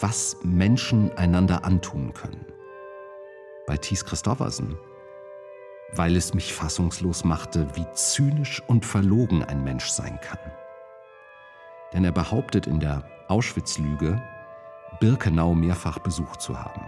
was 0.00 0.38
Menschen 0.42 1.12
einander 1.18 1.64
antun 1.64 2.14
können. 2.14 2.46
Bei 3.66 3.76
Thies 3.76 4.04
Christoffersen, 4.04 4.78
weil 5.92 6.16
es 6.16 6.32
mich 6.32 6.54
fassungslos 6.54 7.24
machte, 7.24 7.68
wie 7.74 7.86
zynisch 7.92 8.62
und 8.66 8.86
verlogen 8.86 9.44
ein 9.44 9.62
Mensch 9.62 9.88
sein 9.90 10.18
kann. 10.22 10.38
Denn 11.92 12.04
er 12.04 12.12
behauptet 12.12 12.66
in 12.66 12.80
der 12.80 13.04
Auschwitz-Lüge, 13.28 14.22
Birkenau 15.00 15.54
mehrfach 15.54 15.98
besucht 15.98 16.40
zu 16.40 16.58
haben. 16.58 16.82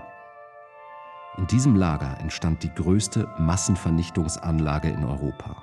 In 1.37 1.47
diesem 1.47 1.75
Lager 1.75 2.19
entstand 2.21 2.63
die 2.63 2.73
größte 2.73 3.29
Massenvernichtungsanlage 3.39 4.89
in 4.89 5.05
Europa. 5.05 5.63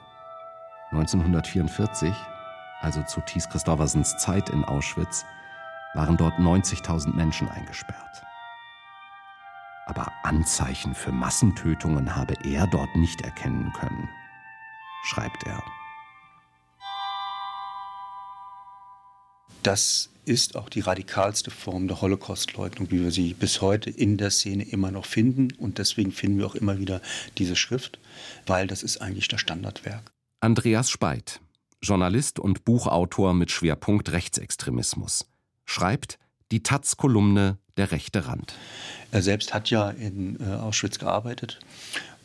1944, 0.91 2.13
also 2.81 3.01
zu 3.03 3.21
Thies 3.21 3.47
Christoffersens 3.49 4.17
Zeit 4.17 4.49
in 4.49 4.65
Auschwitz, 4.65 5.25
waren 5.93 6.17
dort 6.17 6.35
90.000 6.39 7.15
Menschen 7.15 7.47
eingesperrt 7.49 8.23
aber 9.91 10.13
Anzeichen 10.23 10.95
für 10.95 11.11
Massentötungen 11.11 12.15
habe 12.15 12.35
er 12.45 12.65
dort 12.67 12.95
nicht 12.95 13.21
erkennen 13.21 13.73
können, 13.73 14.09
schreibt 15.03 15.43
er. 15.45 15.61
Das 19.63 20.09
ist 20.25 20.55
auch 20.55 20.69
die 20.69 20.81
radikalste 20.81 21.51
Form 21.51 21.87
der 21.87 22.01
Holocaustleugnung, 22.01 22.91
wie 22.91 23.01
wir 23.01 23.11
sie 23.11 23.33
bis 23.33 23.61
heute 23.61 23.89
in 23.89 24.17
der 24.17 24.29
Szene 24.29 24.63
immer 24.63 24.91
noch 24.91 25.05
finden. 25.05 25.49
Und 25.57 25.77
deswegen 25.77 26.11
finden 26.11 26.39
wir 26.39 26.45
auch 26.45 26.55
immer 26.55 26.79
wieder 26.79 27.01
diese 27.37 27.55
Schrift, 27.55 27.99
weil 28.45 28.67
das 28.67 28.83
ist 28.83 29.01
eigentlich 29.01 29.27
das 29.27 29.41
Standardwerk. 29.41 30.11
Andreas 30.39 30.89
Speit, 30.89 31.39
Journalist 31.81 32.39
und 32.39 32.65
Buchautor 32.65 33.33
mit 33.33 33.51
Schwerpunkt 33.51 34.11
Rechtsextremismus, 34.11 35.27
schreibt 35.65 36.19
die 36.51 36.63
Taz-Kolumne 36.63 37.57
Der 37.77 37.91
rechte 37.91 38.27
Rand. 38.27 38.53
Er 39.11 39.21
selbst 39.21 39.53
hat 39.53 39.69
ja 39.69 39.89
in 39.89 40.39
äh, 40.39 40.53
Auschwitz 40.55 40.99
gearbeitet. 40.99 41.59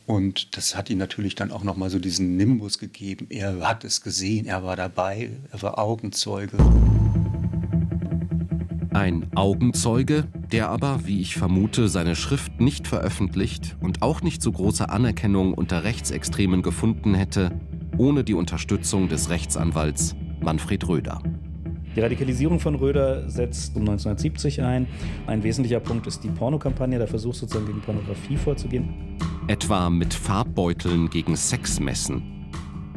Und 0.05 0.55
das 0.55 0.75
hat 0.75 0.89
ihm 0.89 0.97
natürlich 0.97 1.35
dann 1.35 1.51
auch 1.51 1.63
nochmal 1.63 1.89
so 1.89 1.99
diesen 1.99 2.37
Nimbus 2.37 2.79
gegeben. 2.79 3.27
Er 3.29 3.67
hat 3.67 3.83
es 3.83 4.01
gesehen, 4.01 4.45
er 4.45 4.63
war 4.63 4.75
dabei, 4.75 5.31
er 5.51 5.61
war 5.61 5.77
Augenzeuge. 5.77 6.57
Ein 8.97 9.27
Augenzeuge, 9.35 10.23
der 10.51 10.69
aber, 10.69 11.01
wie 11.05 11.21
ich 11.21 11.35
vermute, 11.35 11.87
seine 11.87 12.15
Schrift 12.15 12.59
nicht 12.59 12.87
veröffentlicht 12.87 13.77
und 13.79 14.01
auch 14.01 14.23
nicht 14.23 14.41
so 14.41 14.51
große 14.51 14.89
Anerkennung 14.89 15.53
unter 15.53 15.83
Rechtsextremen 15.83 16.63
gefunden 16.63 17.13
hätte, 17.13 17.51
ohne 17.99 18.23
die 18.23 18.33
Unterstützung 18.33 19.07
des 19.07 19.29
Rechtsanwalts 19.29 20.15
Manfred 20.41 20.87
Röder. 20.87 21.21
Die 21.95 21.99
Radikalisierung 21.99 22.59
von 22.59 22.73
Röder 22.73 23.29
setzt 23.29 23.75
um 23.75 23.81
1970 23.81 24.63
ein. 24.63 24.87
Ein 25.27 25.43
wesentlicher 25.43 25.79
Punkt 25.79 26.07
ist 26.07 26.23
die 26.23 26.29
Pornokampagne, 26.29 26.97
der 26.97 27.07
Versuch 27.07 27.35
sozusagen 27.35 27.67
gegen 27.67 27.81
Pornografie 27.81 28.35
vorzugehen. 28.35 28.89
Etwa 29.47 29.91
mit 29.91 30.11
Farbbeuteln 30.11 31.11
gegen 31.11 31.35
Sexmessen, 31.35 32.36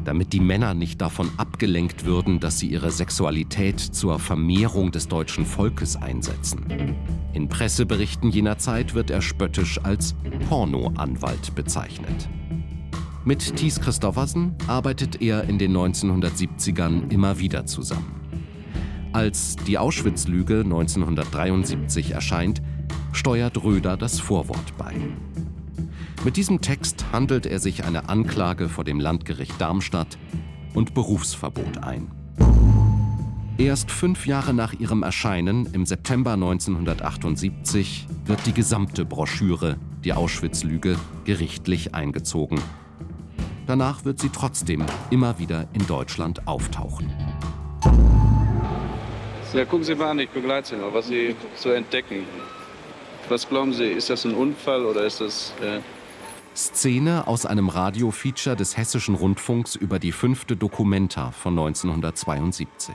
damit 0.04 0.32
die 0.32 0.40
Männer 0.40 0.74
nicht 0.74 1.00
davon 1.00 1.30
abgelenkt 1.36 2.04
würden, 2.04 2.40
dass 2.40 2.58
sie 2.58 2.68
ihre 2.68 2.90
Sexualität 2.90 3.80
zur 3.80 4.18
Vermehrung 4.18 4.92
des 4.92 5.08
deutschen 5.08 5.46
Volkes 5.46 5.96
einsetzen. 5.96 6.96
In 7.32 7.48
Presseberichten 7.48 8.30
jener 8.30 8.58
Zeit 8.58 8.94
wird 8.94 9.10
er 9.10 9.22
spöttisch 9.22 9.80
als 9.82 10.14
Pornoanwalt 10.48 11.54
bezeichnet. 11.54 12.28
Mit 13.24 13.56
Thies 13.56 13.80
Christoffersen 13.80 14.54
arbeitet 14.66 15.20
er 15.20 15.44
in 15.44 15.58
den 15.58 15.76
1970ern 15.76 17.10
immer 17.10 17.38
wieder 17.38 17.66
zusammen. 17.66 18.20
Als 19.12 19.56
die 19.56 19.76
Auschwitz-Lüge 19.76 20.60
1973 20.60 22.12
erscheint, 22.12 22.62
steuert 23.12 23.62
Röder 23.62 23.96
das 23.96 24.20
Vorwort 24.20 24.76
bei. 24.78 24.94
Mit 26.22 26.36
diesem 26.36 26.60
Text 26.60 27.06
handelt 27.12 27.46
er 27.46 27.58
sich 27.60 27.84
eine 27.84 28.10
Anklage 28.10 28.68
vor 28.68 28.84
dem 28.84 29.00
Landgericht 29.00 29.58
Darmstadt 29.58 30.18
und 30.74 30.92
Berufsverbot 30.92 31.78
ein. 31.82 32.10
Erst 33.56 33.90
fünf 33.90 34.26
Jahre 34.26 34.52
nach 34.52 34.74
ihrem 34.74 35.02
Erscheinen 35.02 35.66
im 35.72 35.86
September 35.86 36.34
1978 36.34 38.06
wird 38.26 38.44
die 38.44 38.52
gesamte 38.52 39.06
Broschüre 39.06 39.78
Die 40.04 40.12
Auschwitz-Lüge 40.12 40.98
gerichtlich 41.24 41.94
eingezogen. 41.94 42.60
Danach 43.66 44.04
wird 44.04 44.20
sie 44.20 44.28
trotzdem 44.28 44.84
immer 45.10 45.38
wieder 45.38 45.68
in 45.72 45.86
Deutschland 45.86 46.46
auftauchen. 46.46 47.10
Ja, 49.54 49.64
gucken 49.64 49.84
Sie 49.84 49.94
mal 49.94 50.10
an, 50.10 50.18
ich 50.18 50.28
begleite 50.28 50.68
Sie 50.68 50.76
mal, 50.76 50.92
was 50.92 51.08
Sie 51.08 51.34
so 51.54 51.70
entdecken. 51.70 52.24
Was 53.30 53.48
glauben 53.48 53.72
Sie, 53.72 53.86
ist 53.86 54.10
das 54.10 54.26
ein 54.26 54.34
Unfall 54.34 54.84
oder 54.84 55.06
ist 55.06 55.22
das... 55.22 55.54
Äh 55.62 55.80
Szene 56.54 57.26
aus 57.26 57.46
einem 57.46 57.68
Radiofeature 57.68 58.56
des 58.56 58.76
Hessischen 58.76 59.14
Rundfunks 59.14 59.76
über 59.76 59.98
die 59.98 60.12
fünfte 60.12 60.56
Dokumenta 60.56 61.30
von 61.30 61.58
1972. 61.58 62.94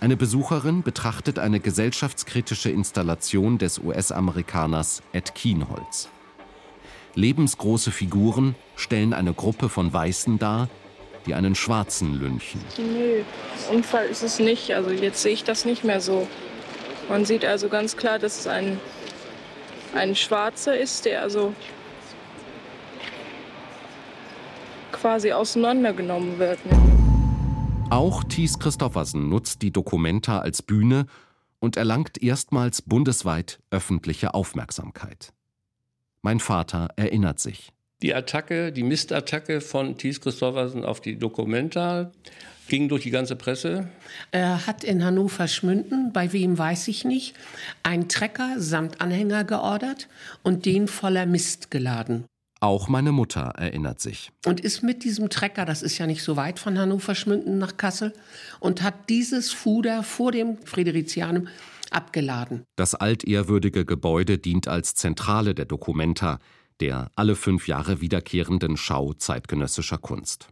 Eine 0.00 0.16
Besucherin 0.16 0.82
betrachtet 0.82 1.38
eine 1.38 1.60
gesellschaftskritische 1.60 2.70
Installation 2.70 3.58
des 3.58 3.78
US-Amerikaners 3.78 5.02
Ed 5.12 5.34
Kienholz. 5.34 6.08
Lebensgroße 7.14 7.90
Figuren 7.90 8.56
stellen 8.74 9.12
eine 9.12 9.32
Gruppe 9.32 9.68
von 9.68 9.92
Weißen 9.92 10.38
dar, 10.38 10.68
die 11.26 11.34
einen 11.34 11.54
Schwarzen 11.54 12.18
lynchen. 12.18 12.60
Nö, 12.78 13.22
Unfall 13.70 14.06
ist 14.06 14.22
es 14.22 14.38
nicht. 14.38 14.72
Also 14.72 14.90
jetzt 14.90 15.22
sehe 15.22 15.32
ich 15.32 15.44
das 15.44 15.64
nicht 15.64 15.84
mehr 15.84 16.00
so. 16.00 16.26
Man 17.08 17.24
sieht 17.24 17.44
also 17.44 17.68
ganz 17.68 17.96
klar, 17.96 18.18
dass 18.18 18.40
es 18.40 18.46
ein, 18.46 18.80
ein 19.94 20.16
Schwarzer 20.16 20.76
ist, 20.76 21.04
der 21.04 21.22
also 21.22 21.54
quasi 25.02 25.32
auseinandergenommen 25.32 26.38
wird. 26.38 26.60
Auch 27.90 28.22
Thies 28.22 28.60
Christoffersen 28.60 29.28
nutzt 29.28 29.60
die 29.60 29.72
Dokumenta 29.72 30.38
als 30.38 30.62
Bühne 30.62 31.06
und 31.58 31.76
erlangt 31.76 32.22
erstmals 32.22 32.82
bundesweit 32.82 33.58
öffentliche 33.72 34.32
Aufmerksamkeit. 34.32 35.32
Mein 36.22 36.38
Vater 36.38 36.90
erinnert 36.94 37.40
sich. 37.40 37.72
Die 38.00 38.14
Attacke, 38.14 38.70
die 38.70 38.84
Mistattacke 38.84 39.60
von 39.60 39.98
Thies 39.98 40.20
Christoffersen 40.20 40.84
auf 40.84 41.00
die 41.00 41.18
Dokumenta 41.18 42.12
ging 42.68 42.88
durch 42.88 43.02
die 43.02 43.10
ganze 43.10 43.34
Presse. 43.34 43.88
Er 44.30 44.68
hat 44.68 44.84
in 44.84 45.04
Hannover 45.04 45.48
Schmünden, 45.48 46.12
bei 46.12 46.32
wem 46.32 46.56
weiß 46.56 46.86
ich 46.86 47.04
nicht, 47.04 47.34
einen 47.82 48.08
Trecker 48.08 48.54
samt 48.58 49.00
Anhänger 49.00 49.42
geordert 49.42 50.08
und 50.44 50.64
den 50.64 50.86
voller 50.86 51.26
Mist 51.26 51.72
geladen. 51.72 52.24
Auch 52.62 52.86
meine 52.86 53.10
Mutter 53.10 53.54
erinnert 53.56 54.00
sich. 54.00 54.30
Und 54.46 54.60
ist 54.60 54.84
mit 54.84 55.02
diesem 55.02 55.30
Trecker, 55.30 55.64
das 55.64 55.82
ist 55.82 55.98
ja 55.98 56.06
nicht 56.06 56.22
so 56.22 56.36
weit 56.36 56.60
von 56.60 56.78
Hannover 56.78 57.16
Schmünden 57.16 57.58
nach 57.58 57.76
Kassel, 57.76 58.12
und 58.60 58.82
hat 58.82 59.08
dieses 59.08 59.50
Fuder 59.50 60.04
vor 60.04 60.30
dem 60.30 60.58
Friederizianum 60.58 61.48
abgeladen. 61.90 62.62
Das 62.76 62.94
altehrwürdige 62.94 63.84
Gebäude 63.84 64.38
dient 64.38 64.68
als 64.68 64.94
Zentrale 64.94 65.56
der 65.56 65.64
Documenta, 65.64 66.38
der 66.78 67.10
alle 67.16 67.34
fünf 67.34 67.66
Jahre 67.66 68.00
wiederkehrenden 68.00 68.76
Schau 68.76 69.12
zeitgenössischer 69.12 69.98
Kunst. 69.98 70.46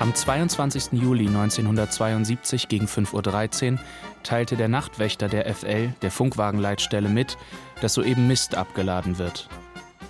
Am 0.00 0.12
22. 0.12 1.00
Juli 1.00 1.28
1972 1.28 2.66
gegen 2.66 2.86
5.13 2.86 3.72
Uhr 3.74 3.78
teilte 4.24 4.56
der 4.56 4.66
Nachtwächter 4.68 5.28
der 5.28 5.52
FL 5.54 5.94
der 6.02 6.10
Funkwagenleitstelle 6.10 7.08
mit, 7.08 7.38
dass 7.80 7.94
soeben 7.94 8.26
Mist 8.26 8.56
abgeladen 8.56 9.18
wird. 9.18 9.48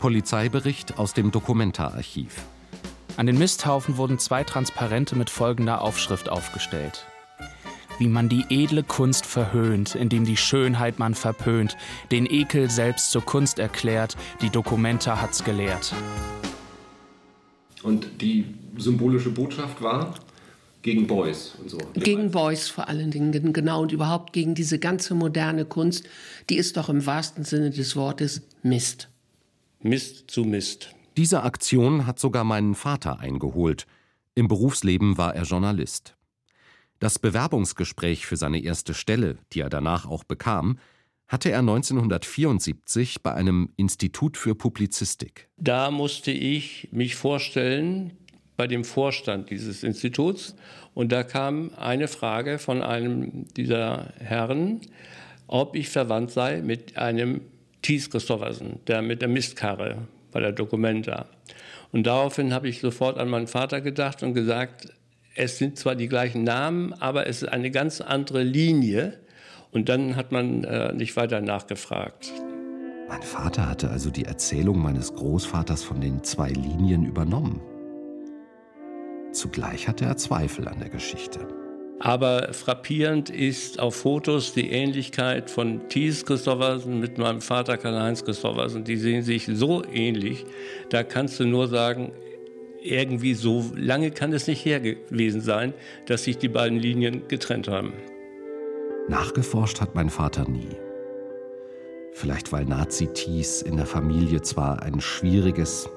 Polizeibericht 0.00 0.98
aus 0.98 1.12
dem 1.12 1.30
Dokumenta-Archiv. 1.30 2.42
An 3.18 3.26
den 3.26 3.38
Misthaufen 3.38 3.98
wurden 3.98 4.18
zwei 4.18 4.42
Transparente 4.42 5.16
mit 5.16 5.28
folgender 5.28 5.82
Aufschrift 5.82 6.30
aufgestellt. 6.30 7.06
Wie 7.98 8.08
man 8.08 8.28
die 8.28 8.46
edle 8.48 8.82
Kunst 8.82 9.26
verhöhnt, 9.26 9.94
indem 9.94 10.24
die 10.24 10.38
Schönheit 10.38 10.98
man 10.98 11.14
verpönt, 11.14 11.76
den 12.10 12.26
Ekel 12.26 12.70
selbst 12.70 13.10
zur 13.10 13.22
Kunst 13.22 13.58
erklärt, 13.58 14.16
die 14.40 14.50
Dokumenta 14.50 15.20
hat's 15.20 15.44
gelehrt. 15.44 15.94
Und 17.82 18.22
die 18.22 18.63
symbolische 18.76 19.30
Botschaft 19.30 19.82
war 19.82 20.14
gegen 20.82 21.06
Beuys 21.06 21.54
und 21.60 21.70
so. 21.70 21.78
Gegen 21.94 22.30
Beuys 22.30 22.68
vor 22.68 22.88
allen 22.88 23.10
Dingen, 23.10 23.52
genau, 23.52 23.82
und 23.82 23.92
überhaupt 23.92 24.32
gegen 24.32 24.54
diese 24.54 24.78
ganze 24.78 25.14
moderne 25.14 25.64
Kunst, 25.64 26.06
die 26.50 26.56
ist 26.56 26.76
doch 26.76 26.88
im 26.88 27.04
wahrsten 27.06 27.44
Sinne 27.44 27.70
des 27.70 27.96
Wortes 27.96 28.42
Mist. 28.62 29.08
Mist 29.80 30.30
zu 30.30 30.44
Mist. 30.44 30.94
Diese 31.16 31.42
Aktion 31.42 32.06
hat 32.06 32.18
sogar 32.18 32.44
meinen 32.44 32.74
Vater 32.74 33.20
eingeholt. 33.20 33.86
Im 34.34 34.48
Berufsleben 34.48 35.16
war 35.16 35.34
er 35.34 35.44
Journalist. 35.44 36.16
Das 36.98 37.18
Bewerbungsgespräch 37.18 38.26
für 38.26 38.36
seine 38.36 38.62
erste 38.62 38.94
Stelle, 38.94 39.38
die 39.52 39.60
er 39.60 39.70
danach 39.70 40.06
auch 40.06 40.24
bekam, 40.24 40.78
hatte 41.28 41.50
er 41.50 41.60
1974 41.60 43.22
bei 43.22 43.32
einem 43.32 43.70
Institut 43.76 44.36
für 44.36 44.54
Publizistik. 44.54 45.48
Da 45.56 45.90
musste 45.90 46.30
ich 46.30 46.88
mich 46.92 47.14
vorstellen 47.14 48.12
bei 48.56 48.66
dem 48.66 48.84
Vorstand 48.84 49.50
dieses 49.50 49.82
Instituts 49.82 50.54
und 50.94 51.10
da 51.10 51.24
kam 51.24 51.72
eine 51.76 52.08
Frage 52.08 52.58
von 52.58 52.82
einem 52.82 53.46
dieser 53.56 54.12
Herren, 54.18 54.80
ob 55.46 55.74
ich 55.74 55.88
verwandt 55.88 56.30
sei 56.30 56.62
mit 56.62 56.96
einem 56.96 57.42
Thies 57.82 58.10
Christoffersen, 58.10 58.80
der 58.86 59.02
mit 59.02 59.20
der 59.20 59.28
Mistkarre 59.28 59.98
bei 60.32 60.40
der 60.40 60.52
Documenta. 60.52 61.26
Und 61.92 62.06
daraufhin 62.06 62.54
habe 62.54 62.68
ich 62.68 62.80
sofort 62.80 63.18
an 63.18 63.28
meinen 63.28 63.46
Vater 63.46 63.80
gedacht 63.80 64.22
und 64.22 64.34
gesagt, 64.34 64.88
es 65.36 65.58
sind 65.58 65.78
zwar 65.78 65.96
die 65.96 66.08
gleichen 66.08 66.44
Namen, 66.44 66.92
aber 66.94 67.26
es 67.26 67.42
ist 67.42 67.48
eine 67.48 67.70
ganz 67.70 68.00
andere 68.00 68.42
Linie. 68.42 69.18
Und 69.72 69.88
dann 69.88 70.14
hat 70.14 70.30
man 70.30 70.62
äh, 70.62 70.92
nicht 70.92 71.16
weiter 71.16 71.40
nachgefragt. 71.40 72.32
Mein 73.08 73.22
Vater 73.22 73.68
hatte 73.68 73.90
also 73.90 74.10
die 74.10 74.24
Erzählung 74.24 74.78
meines 74.78 75.12
Großvaters 75.12 75.82
von 75.82 76.00
den 76.00 76.22
zwei 76.22 76.48
Linien 76.48 77.04
übernommen. 77.04 77.60
Zugleich 79.34 79.88
hatte 79.88 80.04
er 80.04 80.16
Zweifel 80.16 80.68
an 80.68 80.78
der 80.78 80.88
Geschichte. 80.88 81.40
Aber 82.00 82.52
frappierend 82.52 83.30
ist 83.30 83.80
auf 83.80 83.96
Fotos 83.96 84.52
die 84.52 84.70
Ähnlichkeit 84.70 85.50
von 85.50 85.88
Thies 85.88 86.24
Christoffersen 86.24 87.00
mit 87.00 87.18
meinem 87.18 87.40
Vater 87.40 87.76
Karl-Heinz 87.76 88.24
Christoffersen. 88.24 88.84
Die 88.84 88.96
sehen 88.96 89.22
sich 89.22 89.46
so 89.46 89.82
ähnlich. 89.92 90.44
Da 90.90 91.02
kannst 91.02 91.40
du 91.40 91.46
nur 91.46 91.68
sagen, 91.68 92.12
irgendwie 92.82 93.34
so 93.34 93.64
lange 93.74 94.10
kann 94.10 94.32
es 94.32 94.46
nicht 94.46 94.64
her 94.64 94.80
gewesen 94.80 95.40
sein, 95.40 95.72
dass 96.06 96.24
sich 96.24 96.36
die 96.36 96.48
beiden 96.48 96.78
Linien 96.78 97.26
getrennt 97.28 97.68
haben. 97.68 97.94
Nachgeforscht 99.08 99.80
hat 99.80 99.94
mein 99.94 100.10
Vater 100.10 100.48
nie. 100.48 100.76
Vielleicht 102.12 102.52
weil 102.52 102.64
Nazi-Thies 102.64 103.62
in 103.62 103.76
der 103.76 103.86
Familie 103.86 104.42
zwar 104.42 104.82
ein 104.82 105.00
schwieriges, 105.00 105.88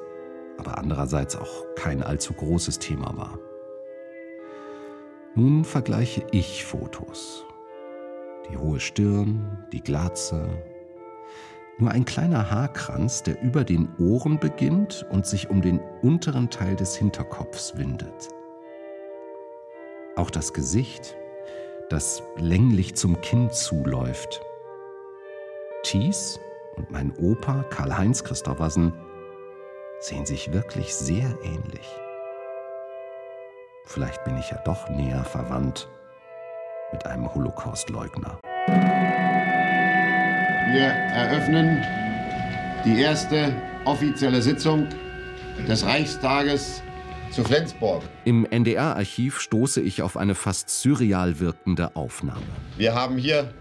aber 0.57 0.77
andererseits 0.77 1.35
auch 1.35 1.65
kein 1.75 2.03
allzu 2.03 2.33
großes 2.33 2.79
Thema 2.79 3.15
war. 3.17 3.39
Nun 5.35 5.63
vergleiche 5.65 6.25
ich 6.31 6.65
Fotos. 6.65 7.45
Die 8.49 8.57
hohe 8.57 8.79
Stirn, 8.79 9.65
die 9.71 9.81
Glatze, 9.81 10.49
nur 11.79 11.91
ein 11.91 12.05
kleiner 12.05 12.49
Haarkranz, 12.49 13.21
der 13.21 13.39
über 13.43 13.63
den 13.63 13.87
Ohren 13.99 14.39
beginnt 14.39 15.05
und 15.11 15.27
sich 15.27 15.51
um 15.51 15.61
den 15.61 15.79
unteren 16.01 16.49
Teil 16.49 16.75
des 16.75 16.95
Hinterkopfs 16.95 17.77
windet. 17.77 18.29
Auch 20.15 20.31
das 20.31 20.53
Gesicht, 20.53 21.15
das 21.89 22.23
länglich 22.37 22.95
zum 22.95 23.21
Kinn 23.21 23.51
zuläuft. 23.51 24.41
Thies 25.83 26.39
und 26.75 26.89
mein 26.89 27.15
Opa 27.17 27.63
Karl-Heinz 27.69 28.23
Christoffersen 28.23 28.91
sehen 29.99 30.25
sich 30.25 30.53
wirklich 30.53 30.93
sehr 30.93 31.33
ähnlich. 31.43 31.87
Vielleicht 33.85 34.23
bin 34.25 34.37
ich 34.37 34.49
ja 34.51 34.61
doch 34.65 34.89
näher 34.89 35.23
verwandt 35.23 35.89
mit 36.91 37.05
einem 37.05 37.33
Holocaustleugner. 37.33 38.39
Wir 40.71 40.87
eröffnen 41.13 41.83
die 42.85 43.01
erste 43.01 43.53
offizielle 43.85 44.41
Sitzung 44.41 44.87
des 45.67 45.85
Reichstages 45.85 46.83
zu 47.31 47.43
Flensburg. 47.43 48.03
Im 48.25 48.45
NDR-Archiv 48.45 49.39
stoße 49.39 49.81
ich 49.81 50.01
auf 50.01 50.17
eine 50.17 50.35
fast 50.35 50.69
surreal 50.69 51.39
wirkende 51.39 51.95
Aufnahme. 51.95 52.41
Wir 52.77 52.93
haben 52.93 53.17
hier 53.17 53.53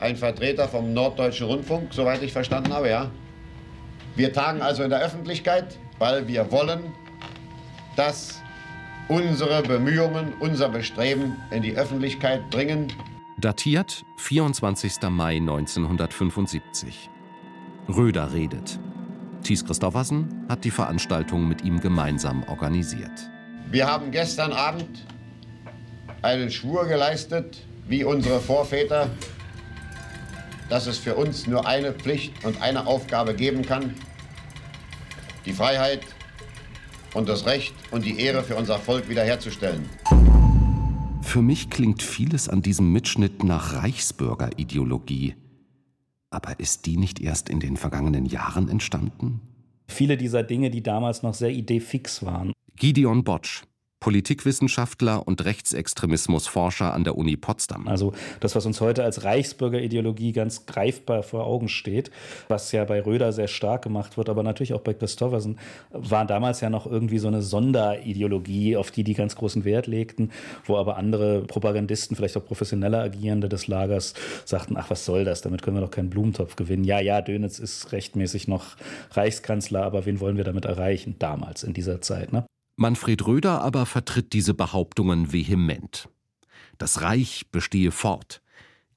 einen 0.00 0.16
Vertreter 0.16 0.68
vom 0.68 0.92
Norddeutschen 0.92 1.46
Rundfunk, 1.46 1.92
soweit 1.92 2.22
ich 2.22 2.32
verstanden 2.32 2.72
habe, 2.72 2.88
ja. 2.88 3.10
Wir 4.14 4.32
tagen 4.32 4.60
also 4.60 4.82
in 4.82 4.90
der 4.90 5.00
Öffentlichkeit, 5.00 5.78
weil 5.98 6.28
wir 6.28 6.52
wollen, 6.52 6.92
dass 7.96 8.42
unsere 9.08 9.62
Bemühungen, 9.62 10.34
unser 10.38 10.68
Bestreben 10.68 11.36
in 11.50 11.62
die 11.62 11.76
Öffentlichkeit 11.76 12.42
dringen. 12.50 12.92
Datiert 13.38 14.04
24. 14.18 15.02
Mai 15.08 15.36
1975. 15.36 17.10
Röder 17.88 18.32
redet. 18.32 18.78
Thies 19.42 19.64
Christoffersen 19.64 20.46
hat 20.48 20.64
die 20.64 20.70
Veranstaltung 20.70 21.48
mit 21.48 21.64
ihm 21.64 21.80
gemeinsam 21.80 22.44
organisiert. 22.44 23.10
Wir 23.70 23.86
haben 23.86 24.10
gestern 24.10 24.52
Abend 24.52 25.06
einen 26.20 26.50
Schwur 26.50 26.86
geleistet, 26.86 27.64
wie 27.88 28.04
unsere 28.04 28.40
Vorväter, 28.40 29.10
dass 30.68 30.86
es 30.86 30.98
für 30.98 31.14
uns 31.14 31.46
nur 31.46 31.66
eine 31.66 31.92
Pflicht 31.92 32.44
und 32.44 32.60
eine 32.62 32.86
Aufgabe 32.86 33.34
geben 33.34 33.62
kann, 33.62 33.94
die 35.44 35.52
Freiheit 35.52 36.02
und 37.14 37.28
das 37.28 37.46
Recht 37.46 37.74
und 37.90 38.04
die 38.04 38.18
Ehre 38.18 38.42
für 38.42 38.56
unser 38.56 38.78
Volk 38.78 39.08
wiederherzustellen. 39.08 39.88
Für 41.22 41.42
mich 41.42 41.70
klingt 41.70 42.02
vieles 42.02 42.48
an 42.48 42.62
diesem 42.62 42.92
Mitschnitt 42.92 43.44
nach 43.44 43.74
Reichsbürgerideologie. 43.74 45.34
Aber 46.30 46.58
ist 46.58 46.86
die 46.86 46.96
nicht 46.96 47.20
erst 47.20 47.48
in 47.48 47.60
den 47.60 47.76
vergangenen 47.76 48.26
Jahren 48.26 48.68
entstanden? 48.68 49.40
Viele 49.88 50.16
dieser 50.16 50.42
Dinge, 50.42 50.70
die 50.70 50.82
damals 50.82 51.22
noch 51.22 51.34
sehr 51.34 51.50
ideenfix 51.50 52.24
waren. 52.24 52.52
Gideon 52.76 53.24
Botsch, 53.24 53.62
Politikwissenschaftler 54.02 55.28
und 55.28 55.44
Rechtsextremismusforscher 55.44 56.92
an 56.92 57.04
der 57.04 57.16
Uni 57.16 57.36
Potsdam. 57.36 57.86
Also 57.86 58.12
das, 58.40 58.56
was 58.56 58.66
uns 58.66 58.80
heute 58.80 59.04
als 59.04 59.22
Reichsbürgerideologie 59.22 60.32
ganz 60.32 60.66
greifbar 60.66 61.22
vor 61.22 61.46
Augen 61.46 61.68
steht, 61.68 62.10
was 62.48 62.72
ja 62.72 62.84
bei 62.84 63.00
Röder 63.00 63.32
sehr 63.32 63.46
stark 63.46 63.82
gemacht 63.82 64.16
wird, 64.16 64.28
aber 64.28 64.42
natürlich 64.42 64.74
auch 64.74 64.80
bei 64.80 64.92
Christoffersen, 64.92 65.56
war 65.92 66.26
damals 66.26 66.60
ja 66.60 66.68
noch 66.68 66.84
irgendwie 66.84 67.20
so 67.20 67.28
eine 67.28 67.42
Sonderideologie, 67.42 68.76
auf 68.76 68.90
die 68.90 69.04
die 69.04 69.14
ganz 69.14 69.36
großen 69.36 69.64
Wert 69.64 69.86
legten, 69.86 70.32
wo 70.64 70.78
aber 70.78 70.96
andere 70.96 71.42
Propagandisten, 71.42 72.16
vielleicht 72.16 72.36
auch 72.36 72.44
professioneller 72.44 73.02
Agierende 73.02 73.48
des 73.48 73.68
Lagers, 73.68 74.14
sagten, 74.44 74.76
ach, 74.76 74.90
was 74.90 75.04
soll 75.04 75.24
das, 75.24 75.42
damit 75.42 75.62
können 75.62 75.76
wir 75.76 75.80
doch 75.80 75.92
keinen 75.92 76.10
Blumentopf 76.10 76.56
gewinnen. 76.56 76.82
Ja, 76.82 76.98
ja, 76.98 77.20
Dönitz 77.20 77.60
ist 77.60 77.92
rechtmäßig 77.92 78.48
noch 78.48 78.74
Reichskanzler, 79.12 79.84
aber 79.84 80.06
wen 80.06 80.18
wollen 80.18 80.38
wir 80.38 80.44
damit 80.44 80.64
erreichen? 80.64 81.14
Damals, 81.20 81.62
in 81.62 81.72
dieser 81.72 82.00
Zeit. 82.00 82.32
Ne? 82.32 82.44
Manfred 82.76 83.26
Röder 83.26 83.60
aber 83.60 83.86
vertritt 83.86 84.32
diese 84.32 84.54
Behauptungen 84.54 85.32
vehement. 85.32 86.08
Das 86.78 87.02
Reich 87.02 87.46
bestehe 87.50 87.90
fort. 87.90 88.42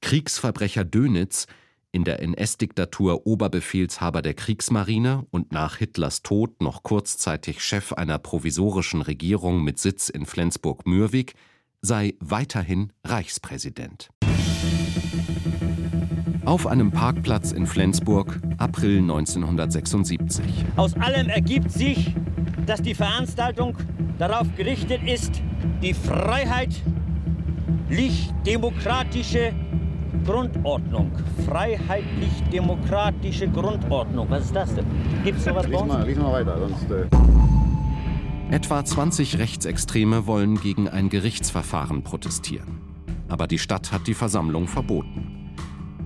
Kriegsverbrecher 0.02 0.86
Dönitz, 0.86 1.48
in 1.92 2.04
der 2.04 2.22
NS-Diktatur 2.22 3.26
Oberbefehlshaber 3.26 4.22
der 4.22 4.34
Kriegsmarine 4.34 5.26
und 5.32 5.54
nach 5.54 5.78
Hitlers 5.78 6.24
Tod 6.24 6.62
noch 6.62 6.84
kurzzeitig 6.84 7.64
Chef 7.64 7.94
einer 7.94 8.20
provisorischen 8.20 9.02
Regierung 9.02 9.64
mit 9.64 9.80
Sitz 9.80 10.10
in 10.10 10.26
Flensburg-Mürwik, 10.26 11.36
sei 11.82 12.16
weiterhin 12.20 12.92
Reichspräsident. 13.06 14.10
Auf 16.46 16.68
einem 16.68 16.92
Parkplatz 16.92 17.52
in 17.52 17.66
Flensburg, 17.66 18.40
April 18.58 19.00
1976. 19.00 20.46
Aus 20.76 20.94
allem 20.96 21.30
ergibt 21.30 21.72
sich, 21.72 22.14
dass 22.66 22.82
die 22.82 22.94
Veranstaltung 22.94 23.78
darauf 24.20 24.48
gerichtet 24.56 25.02
ist, 25.06 25.42
die 25.82 25.94
Freiheit, 25.94 26.74
freiheitlich-demokratische 27.88 29.54
Grundordnung. 30.26 31.12
Freiheitlich-demokratische 31.48 33.48
Grundordnung. 33.48 34.30
Was 34.30 34.46
ist 34.46 34.56
das 34.56 34.76
denn? 34.76 34.86
Gibt 35.24 35.40
es 35.40 35.46
sowas 35.46 35.66
bei 35.68 35.78
uns? 35.78 35.88
Mal, 35.88 36.08
lies 36.08 36.18
mal 36.18 36.32
weiter, 36.32 36.60
sonst. 36.60 36.92
Äh 36.92 37.08
Etwa 38.52 38.86
20 38.86 39.40
Rechtsextreme 39.40 40.28
wollen 40.28 40.60
gegen 40.60 40.88
ein 40.88 41.10
Gerichtsverfahren 41.10 42.04
protestieren. 42.04 42.78
Aber 43.28 43.48
die 43.48 43.58
Stadt 43.58 43.92
hat 43.92 44.06
die 44.08 44.14
Versammlung 44.14 44.68
verboten. 44.68 45.45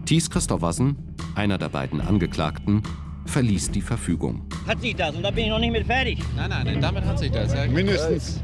Thies 0.10 0.28
Christoffersen, 0.28 0.96
einer 1.36 1.60
der 1.60 1.70
beiden 1.70 2.02
Angeklagten, 2.02 2.82
verließ 3.28 3.70
die 3.70 3.82
Verfügung. 3.82 4.42
Hat 4.68 4.82
sich 4.82 4.96
das 4.96 5.16
und 5.16 5.22
da 5.22 5.30
bin 5.30 5.44
ich 5.44 5.50
noch 5.52 5.60
nicht 5.60 5.72
mit 5.72 5.86
fertig. 5.86 6.24
Nein, 6.36 6.50
nein, 6.50 6.82
damit 6.82 7.06
hat 7.06 7.20
sich 7.20 7.30
das. 7.30 7.54
Ja. 7.54 7.68
Mindestens. 7.68 8.42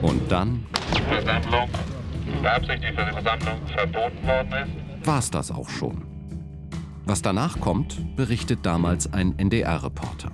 Und 0.00 0.30
dann 0.30 0.64
Versammlung, 1.08 1.68
beabsichtigt, 2.40 2.96
dass 2.96 3.08
die 3.08 3.12
Versammlung 3.20 3.56
verboten 3.66 4.26
worden 4.28 4.52
ist. 4.62 5.08
war's 5.08 5.28
das 5.28 5.50
auch 5.50 5.68
schon. 5.68 6.04
Was 7.04 7.20
danach 7.20 7.58
kommt, 7.58 8.14
berichtet 8.14 8.60
damals 8.62 9.12
ein 9.12 9.36
NDR-Reporter. 9.36 10.30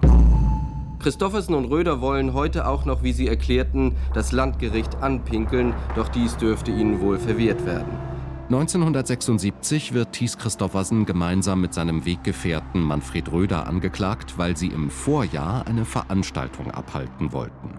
Christoffersen 0.98 1.54
und 1.54 1.64
Röder 1.64 2.02
wollen 2.02 2.34
heute 2.34 2.66
auch 2.66 2.84
noch, 2.84 3.02
wie 3.02 3.14
sie 3.14 3.26
erklärten, 3.26 3.96
das 4.12 4.32
Landgericht 4.32 4.96
anpinkeln, 4.96 5.72
doch 5.96 6.08
dies 6.10 6.36
dürfte 6.36 6.70
ihnen 6.70 7.00
wohl 7.00 7.18
verwehrt 7.18 7.64
werden. 7.64 8.09
1976 8.50 9.94
wird 9.94 10.10
Thies 10.10 10.36
Christoffersen 10.36 11.06
gemeinsam 11.06 11.60
mit 11.60 11.72
seinem 11.72 12.04
Weggefährten 12.04 12.82
Manfred 12.82 13.30
Röder 13.30 13.68
angeklagt, 13.68 14.38
weil 14.38 14.56
sie 14.56 14.66
im 14.66 14.90
Vorjahr 14.90 15.68
eine 15.68 15.84
Veranstaltung 15.84 16.68
abhalten 16.72 17.32
wollten. 17.32 17.78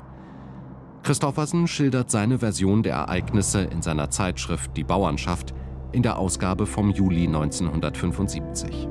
Christoffersen 1.03 1.67
schildert 1.67 2.09
seine 2.09 2.39
Version 2.39 2.83
der 2.83 2.93
Ereignisse 2.93 3.63
in 3.63 3.81
seiner 3.81 4.11
Zeitschrift 4.11 4.77
Die 4.77 4.85
Bauernschaft 4.85 5.53
in 5.91 6.03
der 6.03 6.17
Ausgabe 6.17 6.65
vom 6.65 6.91
Juli 6.91 7.27
1975. 7.27 8.87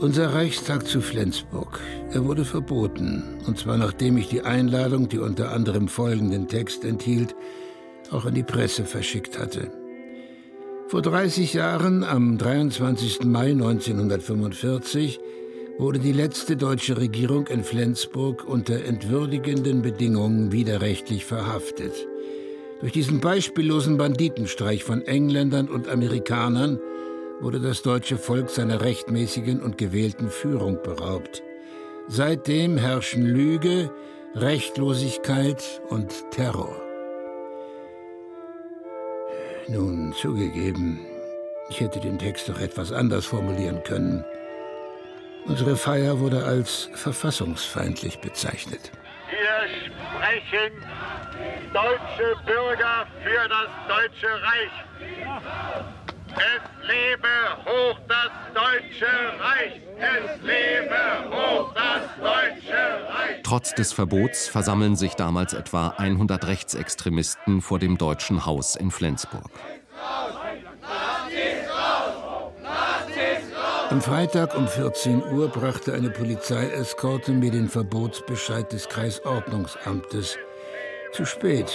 Unser 0.00 0.34
Reichstag 0.34 0.86
zu 0.86 1.00
Flensburg. 1.00 1.80
Er 2.10 2.26
wurde 2.26 2.44
verboten. 2.44 3.38
Und 3.46 3.56
zwar 3.56 3.78
nachdem 3.78 4.18
ich 4.18 4.28
die 4.28 4.42
Einladung, 4.42 5.08
die 5.08 5.18
unter 5.18 5.50
anderem 5.52 5.88
folgenden 5.88 6.46
Text 6.46 6.84
enthielt, 6.84 7.34
auch 8.10 8.26
an 8.26 8.34
die 8.34 8.42
Presse 8.42 8.84
verschickt 8.84 9.38
hatte. 9.38 9.77
Vor 10.88 11.02
30 11.02 11.52
Jahren, 11.52 12.02
am 12.02 12.38
23. 12.38 13.24
Mai 13.24 13.50
1945, 13.50 15.20
wurde 15.76 15.98
die 15.98 16.12
letzte 16.12 16.56
deutsche 16.56 16.96
Regierung 16.96 17.46
in 17.48 17.62
Flensburg 17.62 18.48
unter 18.48 18.82
entwürdigenden 18.86 19.82
Bedingungen 19.82 20.50
widerrechtlich 20.50 21.26
verhaftet. 21.26 21.92
Durch 22.80 22.92
diesen 22.92 23.20
beispiellosen 23.20 23.98
Banditenstreich 23.98 24.82
von 24.82 25.02
Engländern 25.02 25.68
und 25.68 25.88
Amerikanern 25.88 26.80
wurde 27.42 27.60
das 27.60 27.82
deutsche 27.82 28.16
Volk 28.16 28.48
seiner 28.48 28.80
rechtmäßigen 28.80 29.60
und 29.60 29.76
gewählten 29.76 30.30
Führung 30.30 30.78
beraubt. 30.82 31.42
Seitdem 32.08 32.78
herrschen 32.78 33.26
Lüge, 33.26 33.90
Rechtlosigkeit 34.34 35.82
und 35.90 36.30
Terror. 36.30 36.87
Nun, 39.70 40.14
zugegeben, 40.14 40.98
ich 41.68 41.80
hätte 41.80 42.00
den 42.00 42.18
Text 42.18 42.48
doch 42.48 42.58
etwas 42.58 42.90
anders 42.90 43.26
formulieren 43.26 43.82
können. 43.84 44.24
Unsere 45.44 45.76
Feier 45.76 46.20
wurde 46.20 46.44
als 46.44 46.88
verfassungsfeindlich 46.94 48.18
bezeichnet. 48.20 48.90
Hier 49.28 49.68
sprechen 49.84 50.72
deutsche 51.72 52.36
Bürger 52.46 53.06
für 53.22 53.48
das 53.48 53.68
Deutsche 53.88 54.28
Reich. 54.42 54.72
Es 56.36 56.86
lebe 56.86 57.28
hoch 57.64 57.98
das 58.06 58.30
Deutsche 58.54 59.06
Reich! 59.40 59.80
Es 59.98 60.42
lebe 60.42 61.30
hoch 61.30 61.74
das 61.74 62.02
Deutsche 62.18 63.08
Reich! 63.08 63.42
Trotz 63.42 63.74
des 63.74 63.92
Verbots 63.92 64.48
versammeln 64.48 64.94
sich 64.94 65.14
damals 65.14 65.54
etwa 65.54 65.94
100 65.96 66.46
Rechtsextremisten 66.46 67.60
vor 67.60 67.78
dem 67.78 67.98
Deutschen 67.98 68.46
Haus 68.46 68.76
in 68.76 68.90
Flensburg. 68.90 69.50
Am 73.90 74.02
Freitag 74.02 74.54
um 74.54 74.68
14 74.68 75.22
Uhr 75.32 75.48
brachte 75.48 75.94
eine 75.94 76.10
Polizeieskorte 76.10 77.32
mir 77.32 77.50
den 77.50 77.70
Verbotsbescheid 77.70 78.70
des 78.70 78.88
Kreisordnungsamtes. 78.88 80.36
Zu 81.12 81.24
spät. 81.24 81.72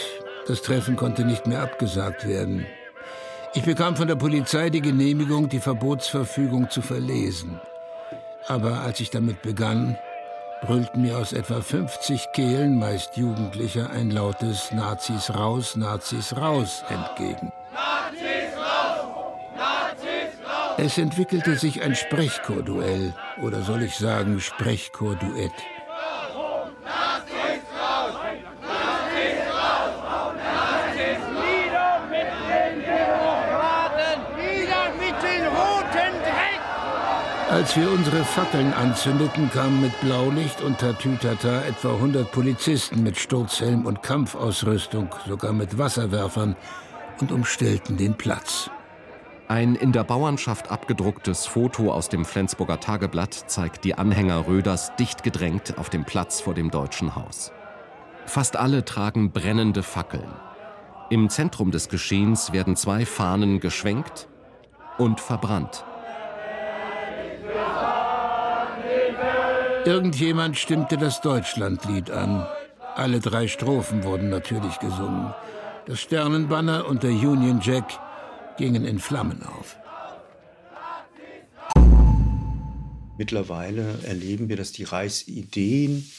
Das 0.47 0.61
Treffen 0.61 0.95
konnte 0.95 1.25
nicht 1.25 1.47
mehr 1.47 1.61
abgesagt 1.61 2.27
werden. 2.27 2.65
Ich 3.53 3.63
bekam 3.63 3.95
von 3.95 4.07
der 4.07 4.15
Polizei 4.15 4.69
die 4.69 4.81
Genehmigung, 4.81 5.49
die 5.49 5.59
Verbotsverfügung 5.59 6.69
zu 6.69 6.81
verlesen. 6.81 7.59
Aber 8.47 8.81
als 8.81 8.99
ich 8.99 9.09
damit 9.09 9.41
begann, 9.41 9.97
brüllten 10.61 11.01
mir 11.01 11.17
aus 11.17 11.33
etwa 11.33 11.61
50 11.61 12.31
Kehlen, 12.33 12.79
meist 12.79 13.15
Jugendlicher, 13.17 13.89
ein 13.89 14.11
lautes 14.11 14.71
Nazis 14.71 15.33
raus, 15.33 15.75
Nazis 15.75 16.35
raus 16.35 16.83
entgegen. 16.89 17.51
Es 20.77 20.97
entwickelte 20.97 21.55
sich 21.55 21.81
ein 21.81 21.95
Sprechchorduell, 21.95 23.13
oder 23.41 23.61
soll 23.61 23.83
ich 23.83 23.95
sagen 23.95 24.39
Sprechchorduett. 24.39 25.51
Als 37.53 37.77
wir 37.77 37.91
unsere 37.91 38.23
Fackeln 38.23 38.73
anzündeten, 38.73 39.47
kamen 39.51 39.79
mit 39.79 40.01
Blaulicht 40.01 40.59
und 40.63 40.79
Tatütata 40.79 41.61
etwa 41.61 41.93
100 41.93 42.31
Polizisten 42.31 43.03
mit 43.03 43.15
Sturzhelm 43.15 43.85
und 43.85 44.01
Kampfausrüstung, 44.01 45.13
sogar 45.27 45.53
mit 45.53 45.77
Wasserwerfern, 45.77 46.55
und 47.21 47.31
umstellten 47.31 47.95
den 47.95 48.15
Platz. 48.15 48.71
Ein 49.47 49.75
in 49.75 49.91
der 49.91 50.03
Bauernschaft 50.03 50.71
abgedrucktes 50.71 51.45
Foto 51.45 51.93
aus 51.93 52.09
dem 52.09 52.25
Flensburger 52.25 52.79
Tageblatt 52.79 53.35
zeigt 53.35 53.83
die 53.83 53.93
Anhänger 53.93 54.47
Röders 54.47 54.95
dicht 54.95 55.21
gedrängt 55.21 55.77
auf 55.77 55.91
dem 55.91 56.05
Platz 56.05 56.41
vor 56.41 56.55
dem 56.55 56.71
Deutschen 56.71 57.15
Haus. 57.15 57.51
Fast 58.25 58.55
alle 58.55 58.83
tragen 58.83 59.31
brennende 59.31 59.83
Fackeln. 59.83 60.33
Im 61.11 61.29
Zentrum 61.29 61.69
des 61.69 61.87
Geschehens 61.87 62.51
werden 62.51 62.75
zwei 62.75 63.05
Fahnen 63.05 63.59
geschwenkt 63.59 64.27
und 64.97 65.19
verbrannt. 65.19 65.85
Irgendjemand 69.85 70.57
stimmte 70.57 70.97
das 70.97 71.19
Deutschlandlied 71.19 72.09
an. 72.09 72.47
Alle 72.95 73.19
drei 73.19 73.49
Strophen 73.49 74.05
wurden 74.05 74.29
natürlich 74.29 74.79
gesungen. 74.79 75.33
Das 75.87 75.99
Sternenbanner 75.99 76.85
und 76.87 77.03
der 77.03 77.11
Union 77.11 77.59
Jack 77.61 77.99
gingen 78.57 78.85
in 78.85 78.99
Flammen 78.99 79.43
auf. 79.43 79.75
Mittlerweile 83.17 83.99
erleben 84.03 84.47
wir, 84.47 84.55
dass 84.55 84.71
die 84.71 84.85
Reichsideen, 84.85 86.09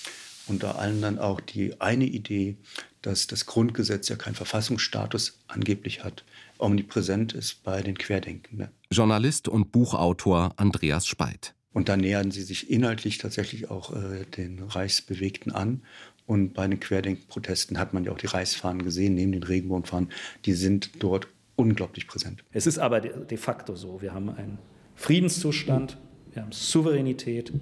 unter 0.46 0.78
anderem 0.78 1.18
auch 1.18 1.40
die 1.40 1.80
eine 1.80 2.04
Idee, 2.04 2.58
dass 3.00 3.26
das 3.26 3.46
Grundgesetz 3.46 4.10
ja 4.10 4.16
keinen 4.16 4.34
Verfassungsstatus 4.34 5.38
angeblich 5.48 6.04
hat, 6.04 6.24
omnipräsent 6.58 7.32
ist 7.32 7.62
bei 7.62 7.80
den 7.80 7.96
Querdenkenden. 7.96 8.68
Journalist 8.90 9.48
und 9.48 9.72
Buchautor 9.72 10.52
Andreas 10.56 11.06
Speit. 11.06 11.54
Und 11.74 11.90
da 11.90 11.98
nähern 11.98 12.30
sie 12.30 12.42
sich 12.42 12.70
inhaltlich 12.70 13.18
tatsächlich 13.18 13.68
auch 13.70 13.94
äh, 13.94 14.24
den 14.36 14.62
Reichsbewegten 14.62 15.52
an. 15.52 15.82
Und 16.26 16.54
bei 16.54 16.66
den 16.66 16.80
Querdenkenprotesten 16.80 17.78
hat 17.78 17.92
man 17.92 18.04
ja 18.04 18.12
auch 18.12 18.18
die 18.18 18.26
Reichsfahnen 18.26 18.82
gesehen, 18.82 19.14
neben 19.14 19.32
den 19.32 19.42
Regenbogenfahnen. 19.42 20.08
Die 20.46 20.54
sind 20.54 21.02
dort 21.02 21.28
unglaublich 21.56 22.06
präsent. 22.06 22.42
Es 22.52 22.66
ist 22.66 22.78
aber 22.78 23.00
de 23.00 23.36
facto 23.36 23.74
so. 23.76 24.00
Wir 24.00 24.14
haben 24.14 24.30
einen 24.30 24.58
Friedenszustand, 24.94 25.98
wir 26.32 26.42
haben 26.42 26.52
Souveränität 26.52 27.52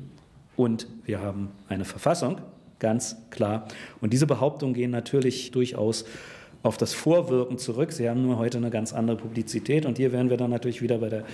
und 0.56 0.86
wir 1.04 1.20
haben 1.20 1.48
eine 1.68 1.84
Verfassung, 1.84 2.40
ganz 2.78 3.16
klar. 3.30 3.66
Und 4.00 4.12
diese 4.12 4.26
Behauptungen 4.26 4.74
gehen 4.74 4.90
natürlich 4.90 5.50
durchaus 5.50 6.04
auf 6.62 6.76
das 6.76 6.94
Vorwirken 6.94 7.58
zurück. 7.58 7.92
Sie 7.92 8.08
haben 8.08 8.22
nur 8.22 8.38
heute 8.38 8.58
eine 8.58 8.70
ganz 8.70 8.92
andere 8.92 9.16
Publizität. 9.16 9.84
Und 9.84 9.98
hier 9.98 10.12
wären 10.12 10.30
wir 10.30 10.36
dann 10.36 10.50
natürlich 10.50 10.80
wieder 10.80 10.98
bei 10.98 11.08
der, 11.08 11.24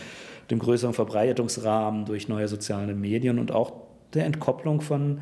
dem 0.50 0.58
größeren 0.58 0.94
Verbreitungsrahmen 0.94 2.04
durch 2.04 2.28
neue 2.28 2.48
soziale 2.48 2.94
Medien 2.94 3.38
und 3.38 3.52
auch 3.52 3.72
der 4.14 4.24
Entkopplung 4.24 4.80
von 4.80 5.20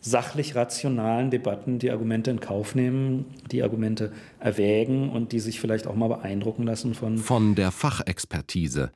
sachlich 0.00 0.54
rationalen 0.54 1.30
Debatten, 1.30 1.78
die 1.78 1.90
Argumente 1.90 2.30
in 2.30 2.40
Kauf 2.40 2.74
nehmen, 2.74 3.26
die 3.50 3.62
Argumente 3.62 4.12
erwägen 4.38 5.10
und 5.10 5.32
die 5.32 5.40
sich 5.40 5.60
vielleicht 5.60 5.86
auch 5.86 5.94
mal 5.94 6.08
beeindrucken 6.08 6.64
lassen 6.64 6.94
von. 6.94 7.18
Von 7.18 7.54
der 7.54 7.70
Fachexpertise, 7.70 8.92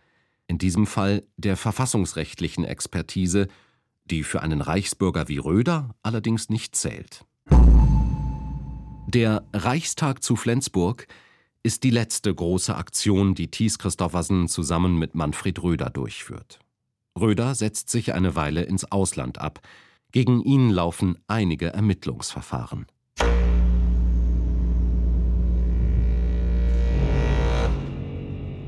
in 0.47 0.59
diesem 0.59 0.87
Fall 0.87 1.23
der 1.37 1.57
verfassungsrechtlichen 1.57 2.65
Expertise, 2.65 3.49
die 4.07 4.23
für 4.23 4.43
einen 4.43 4.61
Reichsbürger 4.61 5.29
wie 5.29 5.39
Röder 5.39 5.95
allerdings 6.03 6.49
nicht 6.49 6.75
zählt. 6.75 7.25
Der 9.07 9.45
Reichstag 9.53 10.23
zu 10.23 10.37
Flensburg 10.37 11.07
ist 11.65 11.83
die 11.83 11.91
letzte 11.91 12.33
große 12.33 12.77
Aktion, 12.77 13.35
die 13.35 13.51
Thies 13.51 13.79
Christoffersen 13.79 14.49
zusammen 14.49 14.99
mit 14.99 15.15
Manfred 15.15 15.63
Röder 15.63 15.89
durchführt. 15.89 16.61
Röder 17.19 17.55
setzt 17.55 17.89
sich 17.89 18.13
eine 18.13 18.37
Weile 18.37 18.65
ins 18.65 18.85
Ausland 18.93 19.39
ab. 19.39 19.61
Gegen 20.13 20.43
ihn 20.43 20.69
laufen 20.69 21.17
einige 21.27 21.73
Ermittlungsverfahren. 21.73 22.87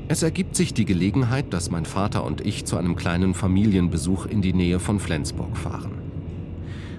Es 0.09 0.23
ergibt 0.23 0.55
sich 0.55 0.73
die 0.73 0.85
Gelegenheit, 0.85 1.53
dass 1.53 1.69
mein 1.69 1.85
Vater 1.85 2.23
und 2.23 2.41
ich 2.41 2.65
zu 2.65 2.77
einem 2.77 2.95
kleinen 2.95 3.35
Familienbesuch 3.35 4.25
in 4.25 4.41
die 4.41 4.53
Nähe 4.53 4.79
von 4.79 4.99
Flensburg 4.99 5.55
fahren. 5.55 5.91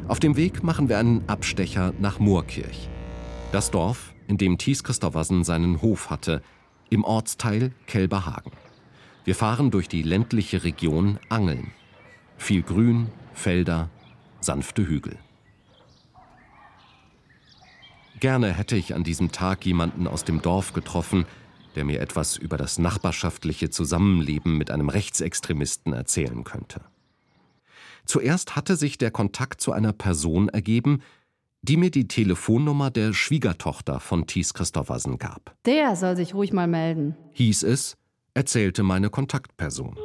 Auf 0.06 0.20
dem 0.20 0.36
Weg 0.36 0.62
machen 0.62 0.88
wir 0.88 0.98
einen 0.98 1.28
Abstecher 1.28 1.92
nach 1.98 2.20
Moorkirch. 2.20 2.88
Das 3.50 3.70
Dorf, 3.70 4.12
in 4.26 4.36
dem 4.36 4.58
Thies 4.58 4.84
Christoffersen 4.84 5.42
seinen 5.42 5.80
Hof 5.80 6.10
hatte, 6.10 6.42
im 6.90 7.02
Ortsteil 7.02 7.72
Kelberhagen. 7.86 8.52
Wir 9.24 9.34
fahren 9.34 9.70
durch 9.70 9.88
die 9.88 10.02
ländliche 10.02 10.64
Region 10.64 11.18
Angeln. 11.30 11.70
Viel 12.36 12.62
Grün, 12.62 13.08
Felder, 13.32 13.88
sanfte 14.40 14.86
Hügel. 14.86 15.18
Gerne 18.20 18.52
hätte 18.52 18.76
ich 18.76 18.94
an 18.94 19.02
diesem 19.02 19.32
Tag 19.32 19.64
jemanden 19.64 20.06
aus 20.06 20.24
dem 20.24 20.42
Dorf 20.42 20.74
getroffen, 20.74 21.24
der 21.74 21.86
mir 21.86 22.00
etwas 22.02 22.36
über 22.36 22.58
das 22.58 22.78
nachbarschaftliche 22.78 23.70
Zusammenleben 23.70 24.58
mit 24.58 24.70
einem 24.70 24.90
Rechtsextremisten 24.90 25.94
erzählen 25.94 26.44
könnte. 26.44 26.82
Zuerst 28.04 28.56
hatte 28.56 28.76
sich 28.76 28.98
der 28.98 29.10
Kontakt 29.10 29.62
zu 29.62 29.72
einer 29.72 29.92
Person 29.94 30.50
ergeben, 30.50 31.02
die 31.62 31.76
mir 31.76 31.90
die 31.90 32.08
Telefonnummer 32.08 32.90
der 32.90 33.12
Schwiegertochter 33.12 34.00
von 34.00 34.26
Thies 34.26 34.54
Christoffersen 34.54 35.18
gab. 35.18 35.54
Der 35.66 35.96
soll 35.96 36.16
sich 36.16 36.34
ruhig 36.34 36.52
mal 36.52 36.68
melden. 36.68 37.16
Hieß 37.32 37.64
es, 37.64 37.96
erzählte 38.34 38.82
meine 38.82 39.10
Kontaktperson. 39.10 39.98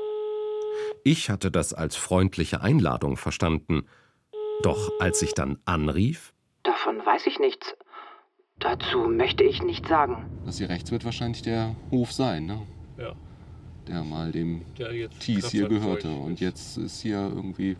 Ich 1.03 1.29
hatte 1.29 1.51
das 1.51 1.73
als 1.73 1.95
freundliche 1.95 2.61
Einladung 2.61 3.17
verstanden. 3.17 3.83
Doch 4.61 4.91
als 4.99 5.21
ich 5.21 5.33
dann 5.33 5.57
anrief. 5.65 6.33
Davon 6.63 6.97
weiß 7.05 7.27
ich 7.27 7.39
nichts. 7.39 7.75
Dazu 8.59 8.99
möchte 9.09 9.43
ich 9.43 9.61
nichts 9.61 9.89
sagen. 9.89 10.25
Das 10.45 10.57
hier 10.57 10.69
rechts 10.69 10.91
wird 10.91 11.03
wahrscheinlich 11.03 11.41
der 11.41 11.75
Hof 11.91 12.11
sein, 12.13 12.45
ne? 12.45 12.61
Ja. 12.97 13.13
Der 13.87 14.03
mal 14.03 14.31
dem 14.31 14.61
Der 14.77 15.09
Thies 15.09 15.49
hier 15.49 15.67
gehörte. 15.67 16.09
Und 16.09 16.39
jetzt 16.39 16.77
ist 16.77 17.01
hier 17.01 17.19
irgendwie 17.19 17.75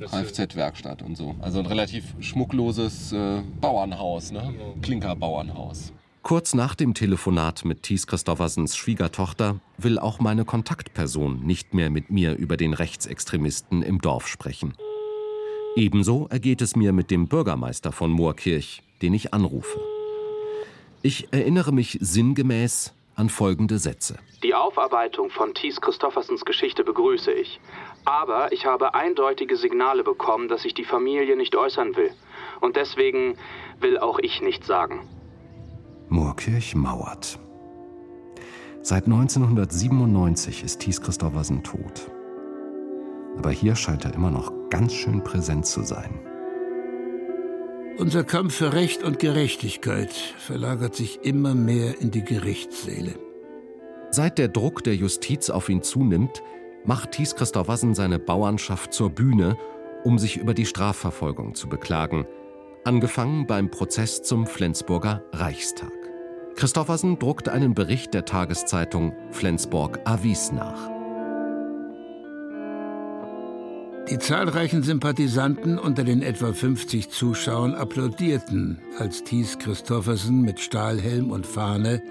Kfz-Werkstatt 0.00 1.02
und 1.02 1.16
so. 1.16 1.34
Also 1.40 1.58
ein 1.58 1.66
relativ 1.66 2.14
schmuckloses 2.20 3.12
äh, 3.12 3.42
Bauernhaus, 3.60 4.32
ne? 4.32 4.54
Klinkerbauernhaus. 4.82 5.92
Kurz 6.22 6.54
nach 6.54 6.74
dem 6.74 6.94
Telefonat 6.94 7.66
mit 7.66 7.82
Thies 7.82 8.06
Christoffersens 8.06 8.76
Schwiegertochter 8.76 9.60
will 9.76 9.98
auch 9.98 10.20
meine 10.20 10.46
Kontaktperson 10.46 11.44
nicht 11.44 11.74
mehr 11.74 11.90
mit 11.90 12.10
mir 12.10 12.34
über 12.36 12.56
den 12.56 12.72
Rechtsextremisten 12.72 13.82
im 13.82 14.00
Dorf 14.00 14.26
sprechen. 14.26 14.74
Ebenso 15.76 16.26
ergeht 16.28 16.62
es 16.62 16.76
mir 16.76 16.92
mit 16.92 17.10
dem 17.10 17.28
Bürgermeister 17.28 17.92
von 17.92 18.10
Moorkirch, 18.10 18.82
den 19.02 19.12
ich 19.12 19.34
anrufe. 19.34 19.78
Ich 21.02 21.28
erinnere 21.32 21.72
mich 21.72 21.98
sinngemäß 22.00 22.94
an 23.16 23.28
folgende 23.28 23.78
Sätze. 23.78 24.16
Die 24.42 24.54
Aufarbeitung 24.54 25.30
von 25.30 25.52
Thies 25.52 25.80
Christoffersens 25.80 26.44
Geschichte 26.44 26.84
begrüße 26.84 27.32
ich. 27.32 27.60
Aber 28.04 28.52
ich 28.52 28.66
habe 28.66 28.94
eindeutige 28.94 29.56
Signale 29.56 30.04
bekommen, 30.04 30.48
dass 30.48 30.62
sich 30.62 30.74
die 30.74 30.84
Familie 30.84 31.36
nicht 31.36 31.56
äußern 31.56 31.96
will. 31.96 32.10
Und 32.60 32.76
deswegen 32.76 33.36
will 33.80 33.98
auch 33.98 34.18
ich 34.18 34.42
nichts 34.42 34.66
sagen. 34.66 35.08
Moorkirch 36.08 36.74
mauert. 36.74 37.38
Seit 38.82 39.04
1997 39.04 40.62
ist 40.62 40.80
Thies 40.80 41.00
Christoffersen 41.00 41.62
tot. 41.62 42.10
Aber 43.38 43.50
hier 43.50 43.74
scheint 43.74 44.04
er 44.04 44.14
immer 44.14 44.30
noch 44.30 44.52
ganz 44.68 44.92
schön 44.92 45.24
präsent 45.24 45.66
zu 45.66 45.82
sein. 45.82 46.20
Unser 47.96 48.24
Kampf 48.24 48.56
für 48.56 48.72
Recht 48.72 49.02
und 49.02 49.18
Gerechtigkeit 49.20 50.12
verlagert 50.12 50.94
sich 50.94 51.20
immer 51.22 51.54
mehr 51.54 52.00
in 52.00 52.10
die 52.10 52.24
Gerichtssäle. 52.24 53.14
Seit 54.10 54.36
der 54.36 54.48
Druck 54.48 54.84
der 54.84 54.96
Justiz 54.96 55.48
auf 55.48 55.68
ihn 55.68 55.82
zunimmt, 55.82 56.42
macht 56.84 57.12
Thies 57.12 57.34
Christoffersen 57.34 57.94
seine 57.94 58.18
Bauernschaft 58.18 58.92
zur 58.92 59.10
Bühne, 59.10 59.56
um 60.04 60.18
sich 60.18 60.36
über 60.36 60.54
die 60.54 60.66
Strafverfolgung 60.66 61.54
zu 61.54 61.68
beklagen. 61.68 62.26
Angefangen 62.84 63.46
beim 63.46 63.70
Prozess 63.70 64.22
zum 64.22 64.46
Flensburger 64.46 65.22
Reichstag. 65.32 65.92
Christoffersen 66.56 67.18
druckt 67.18 67.48
einen 67.48 67.74
Bericht 67.74 68.14
der 68.14 68.24
Tageszeitung 68.24 69.12
Flensburg 69.30 70.00
Avis 70.04 70.52
nach. 70.52 70.90
Die 74.10 74.18
zahlreichen 74.18 74.82
Sympathisanten 74.82 75.78
unter 75.78 76.04
den 76.04 76.22
etwa 76.22 76.52
50 76.52 77.08
Zuschauern 77.08 77.74
applaudierten, 77.74 78.78
als 78.98 79.24
Thies 79.24 79.58
Christoffersen 79.58 80.42
mit 80.42 80.60
Stahlhelm 80.60 81.30
und 81.30 81.46
Fahne, 81.46 82.02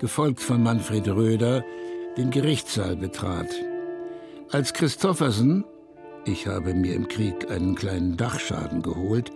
gefolgt 0.00 0.40
von 0.40 0.60
Manfred 0.60 1.06
Röder, 1.06 1.64
den 2.16 2.30
Gerichtssaal 2.30 2.96
betrat. 2.96 3.48
Als 4.50 4.72
Christoffersen, 4.72 5.62
ich 6.24 6.46
habe 6.46 6.72
mir 6.72 6.94
im 6.94 7.06
Krieg 7.06 7.50
einen 7.50 7.74
kleinen 7.74 8.16
Dachschaden 8.16 8.80
geholt, 8.80 9.30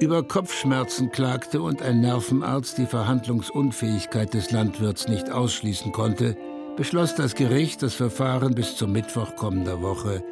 über 0.00 0.24
Kopfschmerzen 0.24 1.12
klagte 1.12 1.62
und 1.62 1.80
ein 1.80 2.00
Nervenarzt 2.00 2.76
die 2.76 2.86
Verhandlungsunfähigkeit 2.86 4.34
des 4.34 4.50
Landwirts 4.50 5.06
nicht 5.06 5.30
ausschließen 5.30 5.92
konnte, 5.92 6.36
beschloss 6.76 7.14
das 7.14 7.36
Gericht, 7.36 7.84
das 7.84 7.94
Verfahren 7.94 8.56
bis 8.56 8.74
zum 8.74 8.90
Mittwoch 8.90 9.36
kommender 9.36 9.80
Woche 9.80 10.24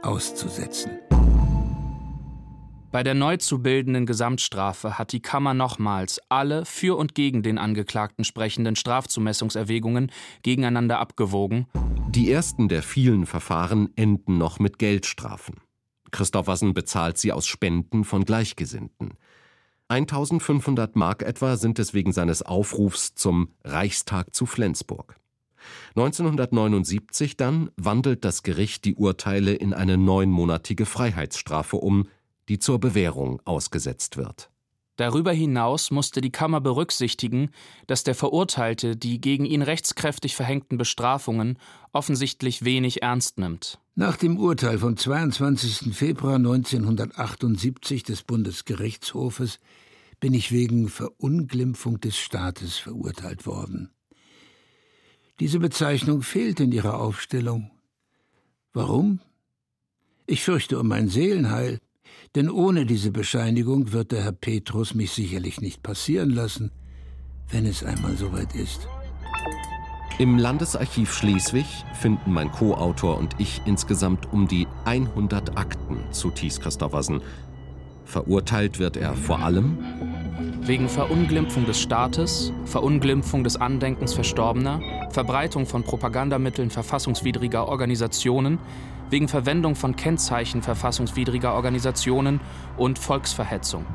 auszusetzen. 0.00 0.92
Bei 2.90 3.02
der 3.02 3.12
neu 3.12 3.36
zu 3.36 3.62
bildenden 3.62 4.06
Gesamtstrafe 4.06 4.98
hat 4.98 5.12
die 5.12 5.20
Kammer 5.20 5.52
nochmals 5.52 6.20
alle 6.30 6.64
für 6.64 6.96
und 6.96 7.14
gegen 7.14 7.42
den 7.42 7.58
Angeklagten 7.58 8.24
sprechenden 8.24 8.76
Strafzumessungserwägungen 8.76 10.10
gegeneinander 10.42 10.98
abgewogen. 10.98 11.66
Die 12.08 12.32
ersten 12.32 12.68
der 12.68 12.82
vielen 12.82 13.26
Verfahren 13.26 13.90
enden 13.96 14.38
noch 14.38 14.58
mit 14.58 14.78
Geldstrafen. 14.78 15.56
Christoffersen 16.12 16.72
bezahlt 16.72 17.18
sie 17.18 17.32
aus 17.32 17.46
Spenden 17.46 18.04
von 18.04 18.24
Gleichgesinnten. 18.24 19.18
1500 19.88 20.96
Mark 20.96 21.22
etwa 21.22 21.56
sind 21.56 21.78
es 21.78 21.92
wegen 21.92 22.12
seines 22.12 22.42
Aufrufs 22.42 23.14
zum 23.14 23.50
Reichstag 23.64 24.34
zu 24.34 24.46
Flensburg. 24.46 25.16
1979 25.96 27.36
dann 27.36 27.70
wandelt 27.76 28.24
das 28.24 28.42
Gericht 28.42 28.86
die 28.86 28.94
Urteile 28.94 29.52
in 29.52 29.74
eine 29.74 29.98
neunmonatige 29.98 30.86
Freiheitsstrafe 30.86 31.76
um, 31.76 32.08
die 32.48 32.58
zur 32.58 32.78
Bewährung 32.78 33.40
ausgesetzt 33.44 34.16
wird. 34.16 34.50
Darüber 34.98 35.32
hinaus 35.32 35.92
musste 35.92 36.20
die 36.20 36.32
Kammer 36.32 36.60
berücksichtigen, 36.60 37.50
dass 37.86 38.02
der 38.02 38.16
Verurteilte 38.16 38.96
die 38.96 39.20
gegen 39.20 39.44
ihn 39.44 39.62
rechtskräftig 39.62 40.34
verhängten 40.34 40.76
Bestrafungen 40.76 41.56
offensichtlich 41.92 42.64
wenig 42.64 43.02
ernst 43.02 43.38
nimmt. 43.38 43.78
Nach 43.94 44.16
dem 44.16 44.38
Urteil 44.38 44.78
vom 44.78 44.96
22. 44.96 45.94
Februar 45.94 46.34
1978 46.34 48.02
des 48.02 48.24
Bundesgerichtshofes 48.24 49.60
bin 50.18 50.34
ich 50.34 50.50
wegen 50.50 50.88
Verunglimpfung 50.88 52.00
des 52.00 52.16
Staates 52.16 52.76
verurteilt 52.76 53.46
worden. 53.46 53.90
Diese 55.38 55.60
Bezeichnung 55.60 56.22
fehlt 56.22 56.58
in 56.58 56.72
ihrer 56.72 56.98
Aufstellung. 56.98 57.70
Warum? 58.72 59.20
Ich 60.26 60.42
fürchte 60.42 60.80
um 60.80 60.88
mein 60.88 61.08
Seelenheil, 61.08 61.78
denn 62.34 62.50
ohne 62.50 62.86
diese 62.86 63.10
Bescheinigung 63.10 63.92
wird 63.92 64.12
der 64.12 64.24
Herr 64.24 64.32
Petrus 64.32 64.94
mich 64.94 65.12
sicherlich 65.12 65.60
nicht 65.60 65.82
passieren 65.82 66.30
lassen, 66.30 66.70
wenn 67.50 67.66
es 67.66 67.82
einmal 67.82 68.16
soweit 68.16 68.54
ist. 68.54 68.86
Im 70.18 70.36
Landesarchiv 70.36 71.12
Schleswig 71.12 71.66
finden 71.94 72.32
mein 72.32 72.50
Co-Autor 72.50 73.18
und 73.18 73.36
ich 73.38 73.62
insgesamt 73.66 74.32
um 74.32 74.48
die 74.48 74.66
100 74.84 75.56
Akten 75.56 75.98
zu 76.10 76.30
Thies 76.30 76.58
Christoffersen. 76.60 77.20
Verurteilt 78.04 78.80
wird 78.80 78.96
er 78.96 79.14
vor 79.14 79.38
allem 79.38 79.78
Wegen 80.68 80.90
Verunglimpfung 80.90 81.64
des 81.64 81.80
Staates, 81.80 82.52
Verunglimpfung 82.66 83.42
des 83.42 83.56
Andenkens 83.56 84.12
Verstorbener, 84.12 84.82
Verbreitung 85.08 85.64
von 85.64 85.82
Propagandamitteln 85.82 86.68
verfassungswidriger 86.68 87.66
Organisationen, 87.66 88.58
wegen 89.08 89.28
Verwendung 89.28 89.76
von 89.76 89.96
Kennzeichen 89.96 90.60
verfassungswidriger 90.60 91.54
Organisationen 91.54 92.38
und 92.76 92.98
Volksverhetzung. 92.98 93.86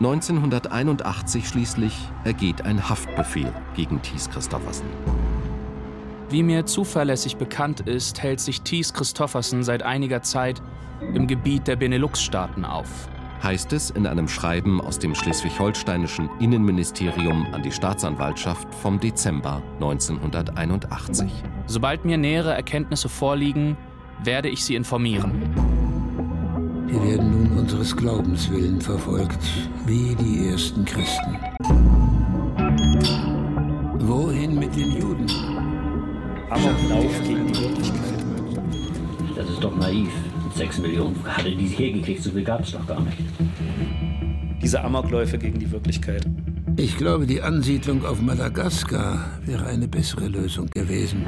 1981 0.00 1.46
schließlich 1.46 1.96
ergeht 2.24 2.62
ein 2.62 2.88
Haftbefehl 2.88 3.52
gegen 3.76 4.02
Thies 4.02 4.28
Christoffersen. 4.30 4.88
Wie 6.28 6.42
mir 6.42 6.66
zuverlässig 6.66 7.36
bekannt 7.36 7.82
ist, 7.82 8.20
hält 8.20 8.40
sich 8.40 8.62
Thies 8.62 8.92
Christoffersen 8.92 9.62
seit 9.62 9.84
einiger 9.84 10.22
Zeit 10.22 10.60
im 11.14 11.28
Gebiet 11.28 11.68
der 11.68 11.76
Benelux-Staaten 11.76 12.64
auf. 12.64 13.08
Heißt 13.42 13.72
es 13.72 13.90
in 13.90 14.06
einem 14.06 14.28
Schreiben 14.28 14.80
aus 14.80 14.98
dem 14.98 15.14
schleswig-holsteinischen 15.14 16.28
Innenministerium 16.40 17.46
an 17.52 17.62
die 17.62 17.72
Staatsanwaltschaft 17.72 18.72
vom 18.74 19.00
Dezember 19.00 19.62
1981. 19.74 21.30
Sobald 21.66 22.04
mir 22.04 22.16
nähere 22.16 22.54
Erkenntnisse 22.54 23.08
vorliegen, 23.08 23.76
werde 24.22 24.48
ich 24.48 24.64
Sie 24.64 24.74
informieren. 24.74 25.42
Wir 26.86 27.02
werden 27.02 27.30
nun 27.30 27.58
unseres 27.58 27.96
Glaubens 27.96 28.50
willen 28.50 28.80
verfolgt, 28.80 29.44
wie 29.86 30.14
die 30.14 30.48
ersten 30.48 30.84
Christen. 30.84 31.36
Wohin 33.98 34.58
mit 34.58 34.74
den 34.76 34.92
Juden? 34.92 35.26
Amoklauf 36.48 37.22
gegen 37.24 37.46
die 37.48 37.60
Wirklichkeit. 37.60 38.24
Das 39.34 39.50
ist 39.50 39.62
doch 39.62 39.76
naiv. 39.76 40.10
Sechs 40.56 40.78
Millionen 40.78 41.22
hatte 41.26 41.54
die 41.54 41.66
hergekriegt, 41.66 42.22
so 42.22 42.30
viel 42.30 42.42
gab 42.42 42.62
es 42.62 42.72
doch 42.72 42.86
gar 42.86 43.02
nicht. 43.02 43.18
Diese 44.62 44.82
Amokläufe 44.82 45.36
gegen 45.36 45.58
die 45.58 45.70
Wirklichkeit. 45.70 46.24
Ich 46.78 46.96
glaube, 46.96 47.26
die 47.26 47.42
Ansiedlung 47.42 48.06
auf 48.06 48.22
Madagaskar 48.22 49.38
wäre 49.44 49.66
eine 49.66 49.86
bessere 49.86 50.28
Lösung 50.28 50.70
gewesen. 50.70 51.26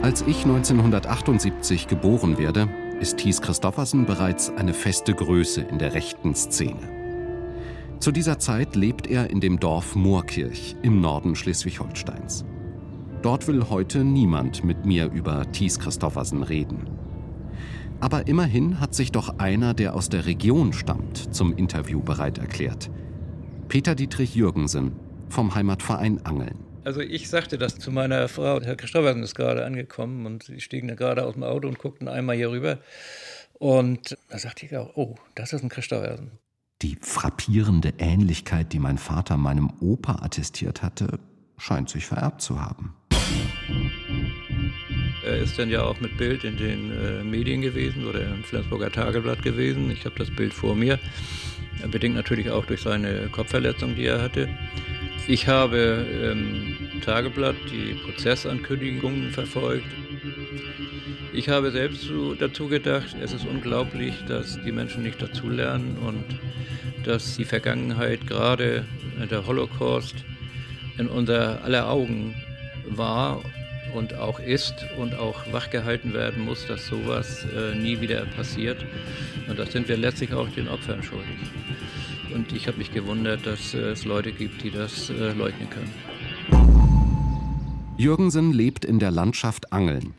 Als 0.00 0.22
ich 0.26 0.44
1978 0.44 1.88
geboren 1.88 2.38
werde, 2.38 2.70
ist 3.02 3.18
Thies 3.18 3.42
Christoffersen 3.42 4.06
bereits 4.06 4.50
eine 4.56 4.72
feste 4.72 5.12
Größe 5.12 5.60
in 5.60 5.78
der 5.78 5.92
rechten 5.92 6.34
Szene. 6.34 6.88
Zu 8.00 8.12
dieser 8.12 8.38
Zeit 8.38 8.76
lebt 8.76 9.06
er 9.06 9.28
in 9.28 9.40
dem 9.40 9.60
Dorf 9.60 9.94
Moorkirch 9.94 10.74
im 10.80 11.02
Norden 11.02 11.36
Schleswig-Holsteins. 11.36 12.46
Dort 13.26 13.48
will 13.48 13.70
heute 13.70 14.04
niemand 14.04 14.62
mit 14.62 14.86
mir 14.86 15.10
über 15.10 15.50
Thies 15.50 15.80
Christoffersen 15.80 16.44
reden. 16.44 16.88
Aber 17.98 18.28
immerhin 18.28 18.78
hat 18.78 18.94
sich 18.94 19.10
doch 19.10 19.40
einer, 19.40 19.74
der 19.74 19.96
aus 19.96 20.08
der 20.08 20.26
Region 20.26 20.72
stammt, 20.72 21.34
zum 21.34 21.52
Interview 21.56 22.00
bereit 22.00 22.38
erklärt. 22.38 22.88
Peter 23.66 23.96
Dietrich 23.96 24.36
Jürgensen 24.36 24.92
vom 25.28 25.56
Heimatverein 25.56 26.24
Angeln. 26.24 26.60
Also 26.84 27.00
ich 27.00 27.28
sagte 27.28 27.58
das 27.58 27.80
zu 27.80 27.90
meiner 27.90 28.28
Frau, 28.28 28.60
Herr 28.62 28.76
Christoffersen 28.76 29.24
ist 29.24 29.34
gerade 29.34 29.64
angekommen 29.64 30.24
und 30.24 30.44
sie 30.44 30.60
stiegen 30.60 30.86
da 30.86 30.94
gerade 30.94 31.26
aus 31.26 31.34
dem 31.34 31.42
Auto 31.42 31.66
und 31.66 31.80
guckten 31.80 32.06
einmal 32.06 32.36
hier 32.36 32.52
rüber. 32.52 32.78
Und 33.54 34.16
da 34.28 34.38
sagte 34.38 34.66
ich 34.66 34.76
auch, 34.76 34.94
oh, 34.94 35.16
das 35.34 35.52
ist 35.52 35.64
ein 35.64 35.68
Christoffersen. 35.68 36.30
Die 36.82 36.96
frappierende 37.00 37.92
Ähnlichkeit, 37.98 38.72
die 38.72 38.78
mein 38.78 38.98
Vater 38.98 39.36
meinem 39.36 39.72
Opa 39.80 40.22
attestiert 40.22 40.84
hatte, 40.84 41.18
scheint 41.58 41.90
sich 41.90 42.06
vererbt 42.06 42.40
zu 42.40 42.60
haben. 42.60 42.94
Er 45.24 45.38
ist 45.38 45.58
dann 45.58 45.70
ja 45.70 45.82
auch 45.82 46.00
mit 46.00 46.16
Bild 46.16 46.44
in 46.44 46.56
den 46.56 46.92
äh, 46.92 47.24
Medien 47.24 47.60
gewesen 47.60 48.06
oder 48.06 48.20
im 48.20 48.44
Flensburger 48.44 48.90
Tageblatt 48.92 49.42
gewesen. 49.42 49.90
Ich 49.90 50.04
habe 50.04 50.14
das 50.16 50.30
Bild 50.30 50.54
vor 50.54 50.76
mir. 50.76 50.98
Bedingt 51.90 52.14
natürlich 52.14 52.50
auch 52.50 52.64
durch 52.64 52.80
seine 52.82 53.28
Kopfverletzung, 53.30 53.96
die 53.96 54.06
er 54.06 54.22
hatte. 54.22 54.48
Ich 55.28 55.48
habe 55.48 56.06
im 56.32 57.00
Tageblatt 57.00 57.56
die 57.72 57.94
Prozessankündigungen 57.94 59.30
verfolgt. 59.30 59.86
Ich 61.32 61.48
habe 61.48 61.70
selbst 61.72 62.02
so 62.02 62.34
dazu 62.34 62.68
gedacht, 62.68 63.16
es 63.20 63.32
ist 63.32 63.44
unglaublich, 63.44 64.14
dass 64.28 64.62
die 64.62 64.72
Menschen 64.72 65.02
nicht 65.02 65.20
dazulernen 65.20 65.98
und 65.98 66.24
dass 67.04 67.36
die 67.36 67.44
Vergangenheit, 67.44 68.26
gerade 68.26 68.84
der 69.30 69.46
Holocaust, 69.46 70.14
in 70.96 71.08
unser 71.08 71.62
aller 71.64 71.90
Augen 71.90 72.34
war 72.88 73.42
und 73.94 74.14
auch 74.14 74.38
ist 74.40 74.74
und 74.98 75.14
auch 75.14 75.52
wachgehalten 75.52 76.12
werden 76.12 76.44
muss, 76.44 76.66
dass 76.66 76.86
sowas 76.86 77.44
äh, 77.44 77.74
nie 77.74 78.00
wieder 78.00 78.24
passiert. 78.36 78.84
Und 79.48 79.58
das 79.58 79.72
sind 79.72 79.88
wir 79.88 79.96
letztlich 79.96 80.32
auch 80.32 80.48
den 80.48 80.68
Opfern 80.68 81.02
schuldig. 81.02 81.36
Und 82.34 82.52
ich 82.52 82.66
habe 82.66 82.78
mich 82.78 82.92
gewundert, 82.92 83.46
dass 83.46 83.74
äh, 83.74 83.78
es 83.90 84.04
Leute 84.04 84.32
gibt, 84.32 84.62
die 84.62 84.70
das 84.70 85.10
äh, 85.10 85.32
leugnen 85.32 85.68
können. 85.70 85.92
Jürgensen 87.96 88.52
lebt 88.52 88.84
in 88.84 88.98
der 88.98 89.10
Landschaft 89.10 89.72
Angeln, 89.72 90.14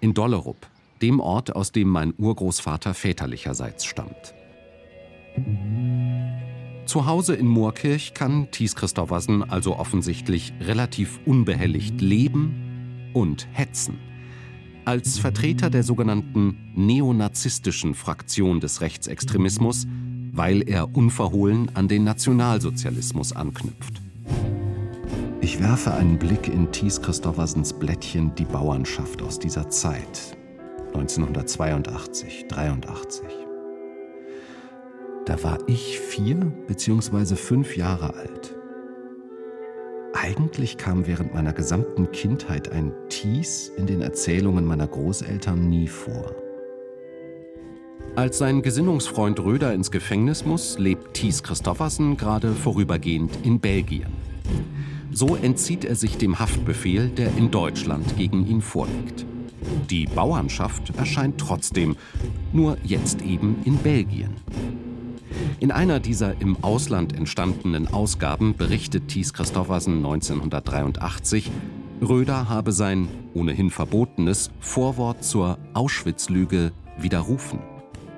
in 0.00 0.14
Dollerup, 0.14 0.66
dem 1.00 1.20
Ort, 1.20 1.54
aus 1.54 1.70
dem 1.70 1.88
mein 1.88 2.12
Urgroßvater 2.18 2.92
väterlicherseits 2.94 3.84
stammt. 3.84 4.34
Zu 6.90 7.06
Hause 7.06 7.36
in 7.36 7.46
Moorkirch 7.46 8.14
kann 8.14 8.50
Thies 8.50 8.74
Christoffersen 8.74 9.48
also 9.48 9.76
offensichtlich 9.76 10.52
relativ 10.60 11.20
unbehelligt 11.24 12.00
leben 12.00 13.12
und 13.14 13.46
hetzen. 13.52 14.00
Als 14.86 15.16
Vertreter 15.16 15.70
der 15.70 15.84
sogenannten 15.84 16.72
neonazistischen 16.74 17.94
Fraktion 17.94 18.58
des 18.58 18.80
Rechtsextremismus, 18.80 19.86
weil 20.32 20.68
er 20.68 20.92
unverhohlen 20.92 21.70
an 21.76 21.86
den 21.86 22.02
Nationalsozialismus 22.02 23.36
anknüpft. 23.36 24.02
Ich 25.40 25.60
werfe 25.60 25.94
einen 25.94 26.18
Blick 26.18 26.48
in 26.48 26.72
Thies 26.72 27.00
Christoffersens 27.00 27.72
Blättchen 27.72 28.34
Die 28.34 28.46
Bauernschaft 28.46 29.22
aus 29.22 29.38
dieser 29.38 29.70
Zeit, 29.70 30.36
1982, 30.92 32.48
83. 32.48 33.49
Da 35.30 35.40
war 35.44 35.58
ich 35.68 36.00
vier 36.00 36.34
bzw. 36.66 37.36
fünf 37.36 37.76
Jahre 37.76 38.14
alt. 38.14 38.56
Eigentlich 40.12 40.76
kam 40.76 41.06
während 41.06 41.34
meiner 41.34 41.52
gesamten 41.52 42.10
Kindheit 42.10 42.72
ein 42.72 42.92
Thies 43.10 43.70
in 43.76 43.86
den 43.86 44.00
Erzählungen 44.00 44.64
meiner 44.64 44.88
Großeltern 44.88 45.68
nie 45.68 45.86
vor. 45.86 46.34
Als 48.16 48.38
sein 48.38 48.60
Gesinnungsfreund 48.60 49.38
Röder 49.38 49.72
ins 49.72 49.92
Gefängnis 49.92 50.44
muss, 50.44 50.80
lebt 50.80 51.14
Thies 51.14 51.44
Christoffersen 51.44 52.16
gerade 52.16 52.50
vorübergehend 52.50 53.38
in 53.44 53.60
Belgien. 53.60 54.12
So 55.12 55.36
entzieht 55.36 55.84
er 55.84 55.94
sich 55.94 56.18
dem 56.18 56.40
Haftbefehl, 56.40 57.08
der 57.08 57.36
in 57.36 57.52
Deutschland 57.52 58.16
gegen 58.16 58.48
ihn 58.48 58.62
vorliegt. 58.62 59.24
Die 59.90 60.06
Bauernschaft 60.06 60.90
erscheint 60.98 61.38
trotzdem, 61.38 61.94
nur 62.52 62.78
jetzt 62.82 63.22
eben 63.22 63.58
in 63.64 63.76
Belgien. 63.76 64.34
In 65.60 65.70
einer 65.70 66.00
dieser 66.00 66.40
im 66.40 66.62
Ausland 66.62 67.16
entstandenen 67.16 67.88
Ausgaben 67.88 68.56
berichtet 68.56 69.08
Thies 69.08 69.32
Christoffersen 69.32 69.96
1983, 69.96 71.50
Röder 72.02 72.48
habe 72.48 72.72
sein 72.72 73.08
ohnehin 73.34 73.70
verbotenes 73.70 74.50
Vorwort 74.60 75.22
zur 75.22 75.58
Auschwitz-Lüge 75.74 76.72
widerrufen. 76.98 77.58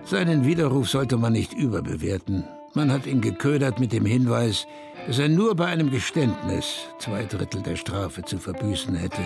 Seinen 0.04 0.46
Widerruf 0.46 0.88
sollte 0.88 1.16
man 1.16 1.32
nicht 1.32 1.52
überbewerten. 1.52 2.44
Man 2.74 2.90
hat 2.90 3.06
ihn 3.06 3.20
geködert 3.20 3.80
mit 3.80 3.92
dem 3.92 4.06
Hinweis, 4.06 4.66
dass 5.06 5.18
er 5.18 5.28
nur 5.28 5.54
bei 5.54 5.66
einem 5.66 5.90
Geständnis 5.90 6.86
zwei 6.98 7.24
Drittel 7.24 7.62
der 7.62 7.76
Strafe 7.76 8.22
zu 8.22 8.38
verbüßen 8.38 8.94
hätte. 8.94 9.22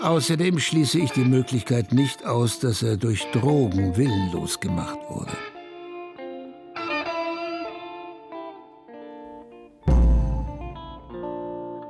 Außerdem 0.00 0.58
schließe 0.58 0.98
ich 0.98 1.10
die 1.10 1.24
Möglichkeit 1.24 1.92
nicht 1.92 2.24
aus, 2.24 2.58
dass 2.58 2.82
er 2.82 2.96
durch 2.96 3.26
Drogen 3.32 3.96
willenlos 3.96 4.60
gemacht 4.60 4.98
wurde. 5.08 5.32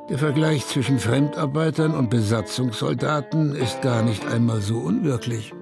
Der 0.08 0.18
Vergleich 0.18 0.64
zwischen 0.68 1.00
Fremdarbeitern 1.00 1.92
und 1.92 2.10
Besatzungssoldaten 2.10 3.56
ist 3.56 3.82
gar 3.82 4.04
nicht 4.04 4.24
einmal 4.24 4.60
so 4.60 4.78
unwirklich. 4.78 5.52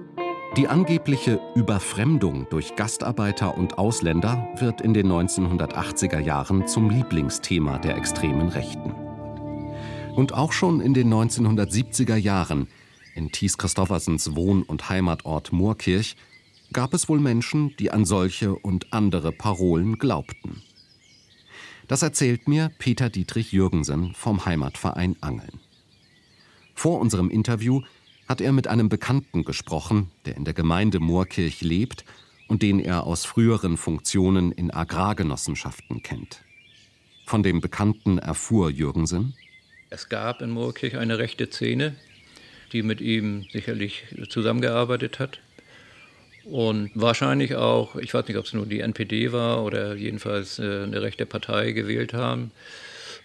Die 0.55 0.67
angebliche 0.67 1.39
Überfremdung 1.55 2.45
durch 2.51 2.75
Gastarbeiter 2.75 3.57
und 3.57 3.79
Ausländer 3.79 4.47
wird 4.59 4.81
in 4.81 4.93
den 4.93 5.07
1980er 5.07 6.19
Jahren 6.19 6.67
zum 6.67 6.91
Lieblingsthema 6.91 7.79
der 7.79 7.97
extremen 7.97 8.49
Rechten. 8.49 8.91
Und 10.15 10.35
auch 10.35 10.51
schon 10.51 10.79
in 10.79 10.93
den 10.93 11.11
1970er 11.11 12.15
Jahren, 12.15 12.67
in 13.15 13.31
Thies 13.31 13.57
Christoffersens 13.57 14.35
Wohn- 14.35 14.61
und 14.61 14.89
Heimatort 14.89 15.53
Moorkirch, 15.53 16.17
gab 16.71 16.93
es 16.93 17.09
wohl 17.09 17.19
Menschen, 17.19 17.75
die 17.79 17.89
an 17.89 18.05
solche 18.05 18.53
und 18.53 18.93
andere 18.93 19.31
Parolen 19.31 19.97
glaubten. 19.97 20.61
Das 21.87 22.01
erzählt 22.01 22.47
mir 22.47 22.71
Peter 22.79 23.09
Dietrich 23.09 23.51
Jürgensen 23.51 24.15
vom 24.15 24.45
Heimatverein 24.45 25.17
Angeln. 25.21 25.59
Vor 26.73 26.99
unserem 26.99 27.29
Interview 27.29 27.81
hat 28.27 28.41
er 28.41 28.51
mit 28.53 28.67
einem 28.67 28.89
Bekannten 28.89 29.43
gesprochen, 29.43 30.09
der 30.25 30.35
in 30.35 30.45
der 30.45 30.55
Gemeinde 30.55 30.99
Moorkirch 30.99 31.61
lebt 31.61 32.03
und 32.47 32.63
den 32.63 32.79
er 32.79 33.03
aus 33.03 33.25
früheren 33.25 33.77
Funktionen 33.77 34.51
in 34.51 34.71
Agrargenossenschaften 34.71 36.01
kennt. 36.01 36.41
Von 37.25 37.43
dem 37.43 37.61
Bekannten 37.61 38.17
erfuhr 38.17 38.71
Jürgensen. 38.71 39.35
Es 39.91 40.09
gab 40.09 40.41
in 40.41 40.49
Moorkirch 40.49 40.97
eine 40.97 41.19
rechte 41.19 41.47
Szene, 41.47 41.95
die 42.71 42.81
mit 42.81 42.99
ihm 42.99 43.45
sicherlich 43.51 44.05
zusammengearbeitet 44.29 45.19
hat. 45.19 45.39
Und 46.45 46.91
wahrscheinlich 46.93 47.55
auch, 47.55 47.95
ich 47.95 48.13
weiß 48.13 48.27
nicht, 48.27 48.37
ob 48.37 48.45
es 48.45 48.53
nur 48.53 48.67
die 48.67 48.79
NPD 48.79 49.31
war 49.31 49.63
oder 49.63 49.95
jedenfalls 49.95 50.59
äh, 50.59 50.83
eine 50.83 51.01
rechte 51.01 51.25
Partei 51.25 51.71
gewählt 51.71 52.13
haben. 52.13 52.51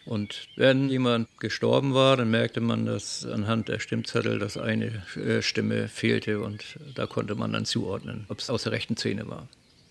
Und 0.06 0.48
wenn 0.56 0.88
jemand 0.88 1.28
gestorben 1.38 1.92
war, 1.92 2.16
dann 2.16 2.30
merkte 2.30 2.60
man 2.60 2.86
das 2.86 3.26
anhand 3.26 3.68
der 3.68 3.78
Stimmzettel, 3.78 4.38
dass 4.38 4.56
eine 4.56 5.02
äh, 5.16 5.42
Stimme 5.42 5.88
fehlte 5.88 6.40
und 6.40 6.78
da 6.94 7.06
konnte 7.06 7.34
man 7.34 7.52
dann 7.52 7.66
zuordnen, 7.66 8.24
ob 8.28 8.38
es 8.38 8.48
aus 8.48 8.62
der 8.62 8.72
rechten 8.72 8.96
Szene 8.96 9.28
war. 9.28 9.46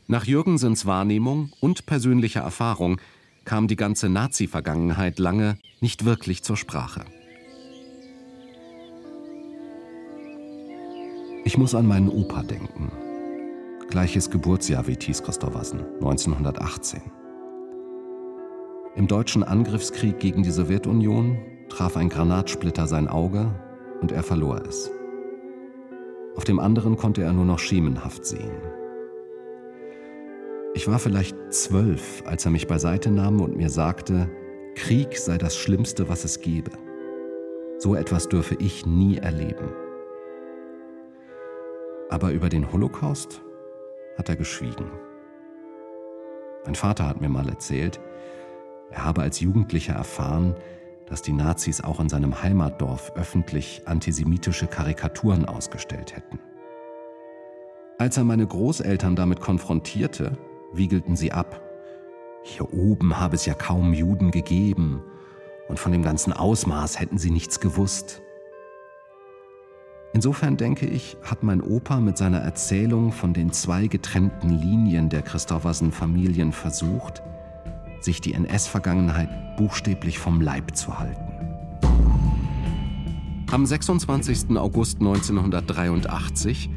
Nach 0.08 0.26
Jürgensens 0.26 0.88
Wahrnehmung 0.88 1.54
und 1.60 1.86
persönlicher 1.86 2.42
Erfahrung 2.42 3.00
kam 3.46 3.68
die 3.68 3.76
ganze 3.76 4.10
Nazi-Vergangenheit 4.10 5.20
lange 5.20 5.60
nicht 5.82 6.04
wirklich 6.04 6.42
zur 6.42 6.58
Sprache. 6.58 7.06
Ich 11.46 11.58
muss 11.58 11.76
an 11.76 11.86
meinen 11.86 12.10
Opa 12.10 12.44
denken. 12.44 12.92
Gleiches 13.90 14.30
Geburtsjahr 14.30 14.86
wie 14.86 14.96
Thies 14.96 15.24
Christoffersen, 15.24 15.80
1918. 15.96 17.02
Im 18.96 19.08
deutschen 19.08 19.44
Angriffskrieg 19.44 20.20
gegen 20.20 20.44
die 20.44 20.52
Sowjetunion 20.52 21.40
traf 21.70 21.98
ein 21.98 22.10
Granatsplitter 22.10 22.86
sein 22.86 23.08
Auge 23.08 23.52
und 24.00 24.12
er 24.12 24.22
verlor 24.22 24.62
es. 24.62 24.92
Auf 26.36 26.44
dem 26.44 26.60
anderen 26.60 26.98
konnte 26.98 27.24
er 27.24 27.34
nur 27.34 27.46
noch 27.46 27.58
schemenhaft 27.58 28.28
sehen. 28.28 28.62
Ich 30.76 30.88
war 30.88 31.00
vielleicht 31.00 31.36
zwölf, 31.52 32.22
als 32.28 32.46
er 32.46 32.52
mich 32.52 32.68
beiseite 32.68 33.10
nahm 33.10 33.42
und 33.42 33.58
mir 33.58 33.72
sagte, 33.72 34.30
Krieg 34.76 35.18
sei 35.18 35.40
das 35.40 35.58
Schlimmste, 35.58 36.10
was 36.10 36.26
es 36.26 36.42
gebe. 36.42 36.72
So 37.80 37.96
etwas 37.96 38.30
dürfe 38.30 38.54
ich 38.60 38.86
nie 38.86 39.18
erleben. 39.18 39.72
Aber 42.12 42.32
über 42.34 42.50
den 42.50 42.72
Holocaust 42.72 43.42
hat 44.18 44.30
er 44.30 44.36
geschwiegen. 44.36 44.92
Mein 46.66 46.76
Vater 46.76 47.08
hat 47.08 47.22
mir 47.22 47.30
mal 47.30 47.48
erzählt, 47.50 48.00
er 48.92 49.06
habe 49.06 49.22
als 49.22 49.40
Jugendlicher 49.40 49.94
erfahren, 49.94 50.56
dass 51.06 51.22
die 51.22 51.34
Nazis 51.34 51.82
auch 51.82 52.00
in 52.00 52.10
seinem 52.10 52.42
Heimatdorf 52.42 53.14
öffentlich 53.16 53.82
antisemitische 53.86 54.68
Karikaturen 54.68 55.46
ausgestellt 55.46 56.16
hätten. 56.16 56.40
Als 57.98 58.18
er 58.18 58.24
meine 58.24 58.48
Großeltern 58.48 59.16
damit 59.16 59.42
konfrontierte, 59.42 60.38
wiegelten 60.72 61.16
sie 61.16 61.32
ab. 61.32 61.62
Hier 62.44 62.74
oben 62.74 63.20
habe 63.20 63.36
es 63.36 63.46
ja 63.46 63.54
kaum 63.54 63.94
Juden 63.94 64.32
gegeben 64.32 65.04
und 65.68 65.80
von 65.80 65.92
dem 65.92 66.04
ganzen 66.04 66.32
Ausmaß 66.32 67.00
hätten 67.00 67.18
sie 67.18 67.32
nichts 67.32 67.60
gewusst. 67.60 68.22
Insofern 70.14 70.58
denke 70.58 70.88
ich, 70.88 71.18
hat 71.24 71.44
mein 71.44 71.62
Opa 71.62 72.00
mit 72.00 72.18
seiner 72.18 72.40
Erzählung 72.40 73.12
von 73.12 73.34
den 73.34 73.52
zwei 73.52 73.88
getrennten 73.88 74.50
Linien 74.50 75.10
der 75.10 75.22
Christoffersen 75.22 75.92
Familien 75.92 76.52
versucht, 76.52 77.22
sich 78.00 78.20
die 78.20 78.34
NS-Vergangenheit 78.34 79.58
buchstäblich 79.58 80.18
vom 80.18 80.42
Leib 80.42 80.76
zu 80.76 80.98
halten. 80.98 81.30
Am 83.52 83.66
26. 83.66 84.58
August 84.58 85.00
1983, 85.00 86.70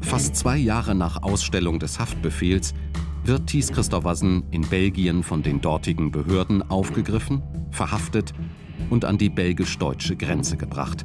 fast 0.00 0.36
zwei 0.36 0.56
Jahre 0.56 0.94
nach 0.94 1.22
Ausstellung 1.22 1.80
des 1.80 1.98
Haftbefehls, 1.98 2.72
wird 3.24 3.48
Thies 3.48 3.72
Christoffersen 3.72 4.44
in 4.52 4.62
Belgien 4.62 5.24
von 5.24 5.42
den 5.42 5.60
dortigen 5.60 6.12
Behörden 6.12 6.62
aufgegriffen, 6.70 7.42
verhaftet 7.72 8.32
und 8.90 9.04
an 9.04 9.18
die 9.18 9.30
belgisch-deutsche 9.30 10.16
Grenze 10.16 10.56
gebracht. 10.56 11.04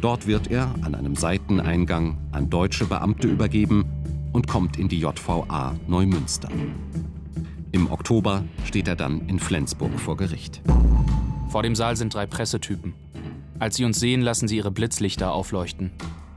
Dort 0.00 0.28
wird 0.28 0.48
er 0.48 0.72
an 0.82 0.94
einem 0.94 1.16
Seiteneingang 1.16 2.18
an 2.30 2.48
deutsche 2.48 2.86
Beamte 2.86 3.26
übergeben 3.26 3.84
und 4.32 4.46
kommt 4.46 4.78
in 4.78 4.88
die 4.88 5.00
JVA 5.00 5.74
Neumünster. 5.88 6.48
Im 7.72 7.90
Oktober 7.90 8.44
steht 8.64 8.86
er 8.86 8.94
dann 8.94 9.26
in 9.28 9.40
Flensburg 9.40 9.98
vor 9.98 10.16
Gericht. 10.16 10.62
Vor 11.48 11.64
dem 11.64 11.74
Saal 11.74 11.96
sind 11.96 12.14
drei 12.14 12.26
Pressetypen. 12.26 12.94
Als 13.58 13.76
sie 13.76 13.84
uns 13.84 13.98
sehen, 13.98 14.20
lassen 14.20 14.46
sie 14.46 14.56
ihre 14.58 14.70
Blitzlichter 14.70 15.32
aufleuchten. 15.32 15.90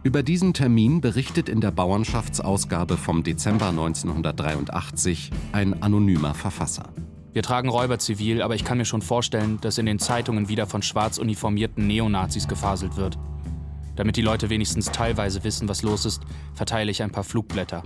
Über 0.03 0.23
diesen 0.23 0.55
Termin 0.55 0.99
berichtet 0.99 1.47
in 1.47 1.61
der 1.61 1.69
Bauernschaftsausgabe 1.69 2.97
vom 2.97 3.21
Dezember 3.21 3.67
1983 3.67 5.29
ein 5.51 5.83
anonymer 5.83 6.33
Verfasser. 6.33 6.89
Wir 7.33 7.43
tragen 7.43 7.69
Räuber 7.69 7.99
zivil, 7.99 8.41
aber 8.41 8.55
ich 8.55 8.65
kann 8.65 8.79
mir 8.79 8.85
schon 8.85 9.03
vorstellen, 9.03 9.59
dass 9.61 9.77
in 9.77 9.85
den 9.85 9.99
Zeitungen 9.99 10.49
wieder 10.49 10.65
von 10.65 10.81
schwarz 10.81 11.19
uniformierten 11.19 11.85
Neonazis 11.85 12.47
gefaselt 12.47 12.97
wird. 12.97 13.19
Damit 13.95 14.15
die 14.15 14.21
Leute 14.21 14.49
wenigstens 14.49 14.87
teilweise 14.91 15.43
wissen, 15.43 15.67
was 15.67 15.83
los 15.83 16.05
ist, 16.05 16.23
verteile 16.53 16.91
ich 16.91 17.03
ein 17.03 17.11
paar 17.11 17.23
Flugblätter. 17.23 17.83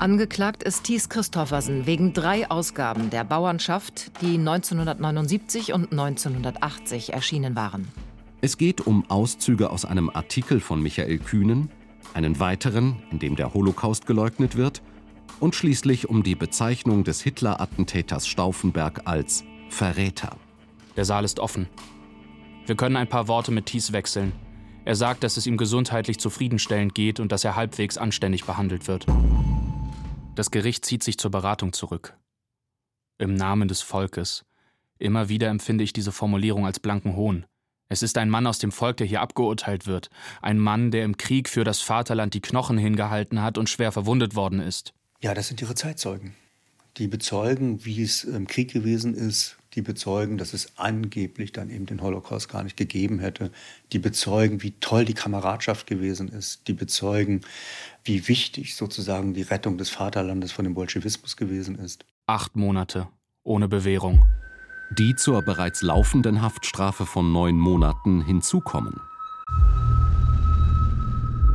Angeklagt 0.00 0.62
ist 0.62 0.84
Thies 0.84 1.08
Christoffersen 1.08 1.86
wegen 1.86 2.12
drei 2.12 2.50
Ausgaben 2.50 3.10
der 3.10 3.24
Bauernschaft, 3.24 4.10
die 4.20 4.38
1979 4.38 5.72
und 5.72 5.92
1980 5.92 7.12
erschienen 7.12 7.54
waren. 7.54 7.86
Es 8.40 8.58
geht 8.58 8.86
um 8.86 9.08
Auszüge 9.08 9.70
aus 9.70 9.84
einem 9.84 10.10
Artikel 10.10 10.60
von 10.60 10.82
Michael 10.82 11.18
Kühnen, 11.18 11.70
einen 12.12 12.40
weiteren, 12.40 13.02
in 13.10 13.18
dem 13.18 13.36
der 13.36 13.54
Holocaust 13.54 14.06
geleugnet 14.06 14.56
wird, 14.56 14.82
und 15.40 15.54
schließlich 15.54 16.08
um 16.08 16.22
die 16.22 16.34
Bezeichnung 16.34 17.04
des 17.04 17.22
Hitler-Attentäters 17.22 18.26
Stauffenberg 18.26 19.02
als 19.04 19.44
Verräter. 19.68 20.36
Der 20.96 21.04
Saal 21.04 21.24
ist 21.24 21.38
offen. 21.40 21.68
Wir 22.66 22.76
können 22.76 22.96
ein 22.96 23.08
paar 23.08 23.28
Worte 23.28 23.50
mit 23.50 23.66
Thies 23.66 23.92
wechseln. 23.92 24.32
Er 24.86 24.96
sagt, 24.96 25.24
dass 25.24 25.38
es 25.38 25.46
ihm 25.46 25.56
gesundheitlich 25.56 26.18
zufriedenstellend 26.18 26.94
geht 26.94 27.18
und 27.18 27.32
dass 27.32 27.44
er 27.44 27.56
halbwegs 27.56 27.96
anständig 27.96 28.44
behandelt 28.44 28.86
wird. 28.86 29.06
Das 30.34 30.50
Gericht 30.50 30.84
zieht 30.84 31.02
sich 31.02 31.16
zur 31.16 31.30
Beratung 31.30 31.72
zurück. 31.72 32.16
Im 33.16 33.34
Namen 33.34 33.68
des 33.68 33.80
Volkes. 33.80 34.44
Immer 34.98 35.28
wieder 35.28 35.48
empfinde 35.48 35.84
ich 35.84 35.92
diese 35.92 36.12
Formulierung 36.12 36.66
als 36.66 36.80
blanken 36.80 37.16
Hohn. 37.16 37.46
Es 37.88 38.02
ist 38.02 38.18
ein 38.18 38.28
Mann 38.28 38.46
aus 38.46 38.58
dem 38.58 38.72
Volk, 38.72 38.96
der 38.98 39.06
hier 39.06 39.20
abgeurteilt 39.20 39.86
wird. 39.86 40.10
Ein 40.42 40.58
Mann, 40.58 40.90
der 40.90 41.04
im 41.04 41.16
Krieg 41.16 41.48
für 41.48 41.64
das 41.64 41.80
Vaterland 41.80 42.34
die 42.34 42.40
Knochen 42.40 42.76
hingehalten 42.76 43.42
hat 43.42 43.56
und 43.56 43.70
schwer 43.70 43.92
verwundet 43.92 44.34
worden 44.34 44.60
ist. 44.60 44.92
Ja, 45.20 45.32
das 45.32 45.48
sind 45.48 45.62
ihre 45.62 45.74
Zeitzeugen. 45.74 46.34
Die 46.96 47.08
bezeugen, 47.08 47.84
wie 47.84 48.02
es 48.02 48.24
im 48.24 48.46
Krieg 48.46 48.72
gewesen 48.72 49.14
ist. 49.14 49.56
Die 49.74 49.82
bezeugen, 49.82 50.38
dass 50.38 50.52
es 50.52 50.78
angeblich 50.78 51.52
dann 51.52 51.70
eben 51.70 51.86
den 51.86 52.00
Holocaust 52.00 52.48
gar 52.48 52.62
nicht 52.62 52.76
gegeben 52.76 53.18
hätte. 53.18 53.50
Die 53.92 53.98
bezeugen, 53.98 54.62
wie 54.62 54.72
toll 54.80 55.04
die 55.04 55.14
Kameradschaft 55.14 55.86
gewesen 55.86 56.28
ist. 56.28 56.68
Die 56.68 56.74
bezeugen, 56.74 57.40
wie 58.04 58.28
wichtig 58.28 58.76
sozusagen 58.76 59.34
die 59.34 59.42
Rettung 59.42 59.78
des 59.78 59.90
Vaterlandes 59.90 60.52
von 60.52 60.64
dem 60.64 60.74
Bolschewismus 60.74 61.36
gewesen 61.36 61.76
ist. 61.78 62.04
Acht 62.26 62.54
Monate 62.56 63.08
ohne 63.44 63.68
Bewährung. 63.68 64.24
Die 64.90 65.14
zur 65.14 65.42
bereits 65.42 65.82
laufenden 65.82 66.42
Haftstrafe 66.42 67.06
von 67.06 67.32
neun 67.32 67.56
Monaten 67.56 68.22
hinzukommen. 68.22 69.00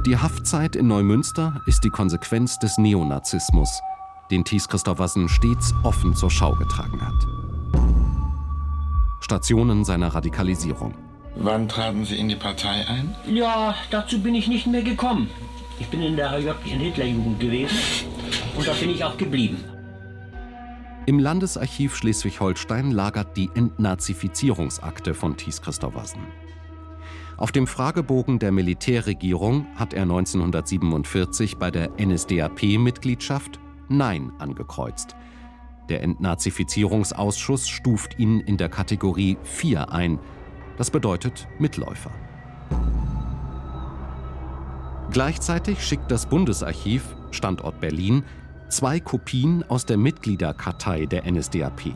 Die 0.06 0.18
Haftzeit 0.18 0.76
in 0.76 0.88
Neumünster 0.88 1.62
ist 1.66 1.84
die 1.84 1.90
Konsequenz 1.90 2.58
des 2.60 2.78
Neonazismus, 2.78 3.82
den 4.32 4.46
Thies 4.46 4.68
Christoffersen 4.68 5.28
stets 5.28 5.74
offen 5.84 6.16
zur 6.16 6.32
Schau 6.32 6.56
getragen 6.56 7.02
hat. 7.02 7.39
Stationen 9.20 9.86
seiner 9.86 10.14
Radikalisierung. 10.14 10.94
Wann 11.36 11.70
traten 11.70 12.06
Sie 12.06 12.18
in 12.18 12.30
die 12.30 12.36
Partei 12.36 12.86
ein? 12.88 13.16
Ja, 13.28 13.76
dazu 13.92 14.20
bin 14.20 14.36
ich 14.36 14.48
nicht 14.48 14.68
mehr 14.68 14.82
gekommen. 14.82 15.30
Ich 15.80 15.88
bin 15.88 16.02
in 16.02 16.16
der 16.16 16.38
in 16.38 16.80
Hitlerjugend 16.80 17.40
gewesen 17.40 17.78
und 18.58 18.68
da 18.68 18.74
bin 18.74 18.90
ich 18.90 19.04
auch 19.04 19.18
geblieben. 19.18 19.64
Im 21.06 21.18
Landesarchiv 21.18 21.96
Schleswig-Holstein 21.96 22.92
lagert 22.92 23.36
die 23.38 23.50
Entnazifizierungsakte 23.56 25.14
von 25.14 25.38
Thies 25.38 25.62
Christoffersen. 25.62 26.22
Auf 27.38 27.54
dem 27.54 27.68
Fragebogen 27.68 28.38
der 28.38 28.52
Militärregierung 28.52 29.66
hat 29.76 29.94
er 29.94 30.04
1947 30.04 31.58
bei 31.58 31.72
der 31.72 31.92
NSDAP-Mitgliedschaft 31.98 33.60
Nein 33.88 34.34
angekreuzt. 34.38 35.16
Der 35.90 36.04
Entnazifizierungsausschuss 36.04 37.68
stuft 37.68 38.20
ihn 38.20 38.40
in 38.40 38.58
der 38.58 38.70
Kategorie 38.70 39.38
4 39.44 39.92
ein. 39.92 40.20
Das 40.78 40.92
bedeutet 40.92 41.48
Mitläufer. 41.58 42.12
Gleichzeitig 45.12 45.84
schickt 45.84 46.12
das 46.12 46.28
Bundesarchiv, 46.28 47.16
Standort 47.32 47.80
Berlin, 47.80 48.24
zwei 48.70 49.00
Kopien 49.00 49.64
aus 49.68 49.88
der 49.88 49.98
Mitgliederkartei 49.98 51.08
der 51.08 51.30
NSDAP. 51.30 51.96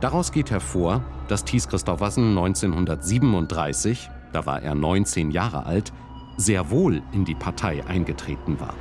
Daraus 0.00 0.32
geht 0.32 0.50
hervor, 0.50 1.04
dass 1.28 1.44
Thies 1.44 1.68
Christoffersen 1.68 2.36
1937, 2.36 4.10
da 4.32 4.46
war 4.46 4.62
er 4.62 4.74
19 4.74 5.30
Jahre 5.30 5.66
alt, 5.66 5.92
sehr 6.36 6.70
wohl 6.70 7.02
in 7.12 7.24
die 7.24 7.36
Partei 7.36 7.86
eingetreten 7.86 8.58
war. 8.58 8.74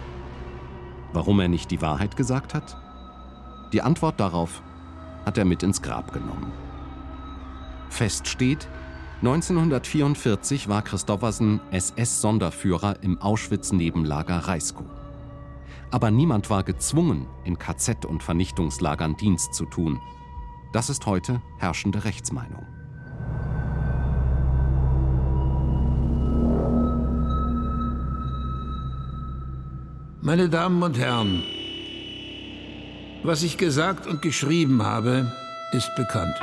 Warum 1.14 1.40
er 1.40 1.48
nicht 1.48 1.70
die 1.70 1.82
Wahrheit 1.82 2.16
gesagt 2.16 2.56
hat? 2.56 2.89
Die 3.72 3.82
Antwort 3.82 4.20
darauf 4.20 4.64
hat 5.26 5.38
er 5.38 5.46
mit 5.46 5.62
ins 5.62 5.82
Grab 5.82 6.12
genommen. 6.12 6.52
Fest 7.90 8.28
steht, 8.28 8.68
1944 9.22 10.70
war 10.70 10.82
Christoffersen 10.82 11.60
SS-Sonderführer 11.72 13.04
im 13.04 13.22
Auschwitz-Nebenlager 13.22 14.38
Reiskow. 14.38 14.86
Aber 15.92 16.10
niemand 16.10 16.50
war 16.50 16.64
gezwungen, 16.64 17.28
in 17.44 17.58
KZ- 17.58 18.06
und 18.06 18.24
Vernichtungslagern 18.24 19.18
Dienst 19.18 19.54
zu 19.54 19.66
tun. 19.66 20.00
Das 20.72 20.90
ist 20.90 21.06
heute 21.06 21.42
herrschende 21.58 22.06
Rechtsmeinung. 22.06 22.66
Meine 30.22 30.50
Damen 30.50 30.84
und 30.84 30.98
Herren, 30.98 31.44
was 33.24 33.44
ich 33.44 33.58
gesagt 33.58 34.08
und 34.08 34.22
geschrieben 34.22 34.84
habe, 34.84 35.32
ist 35.74 35.94
bekannt. 35.96 36.36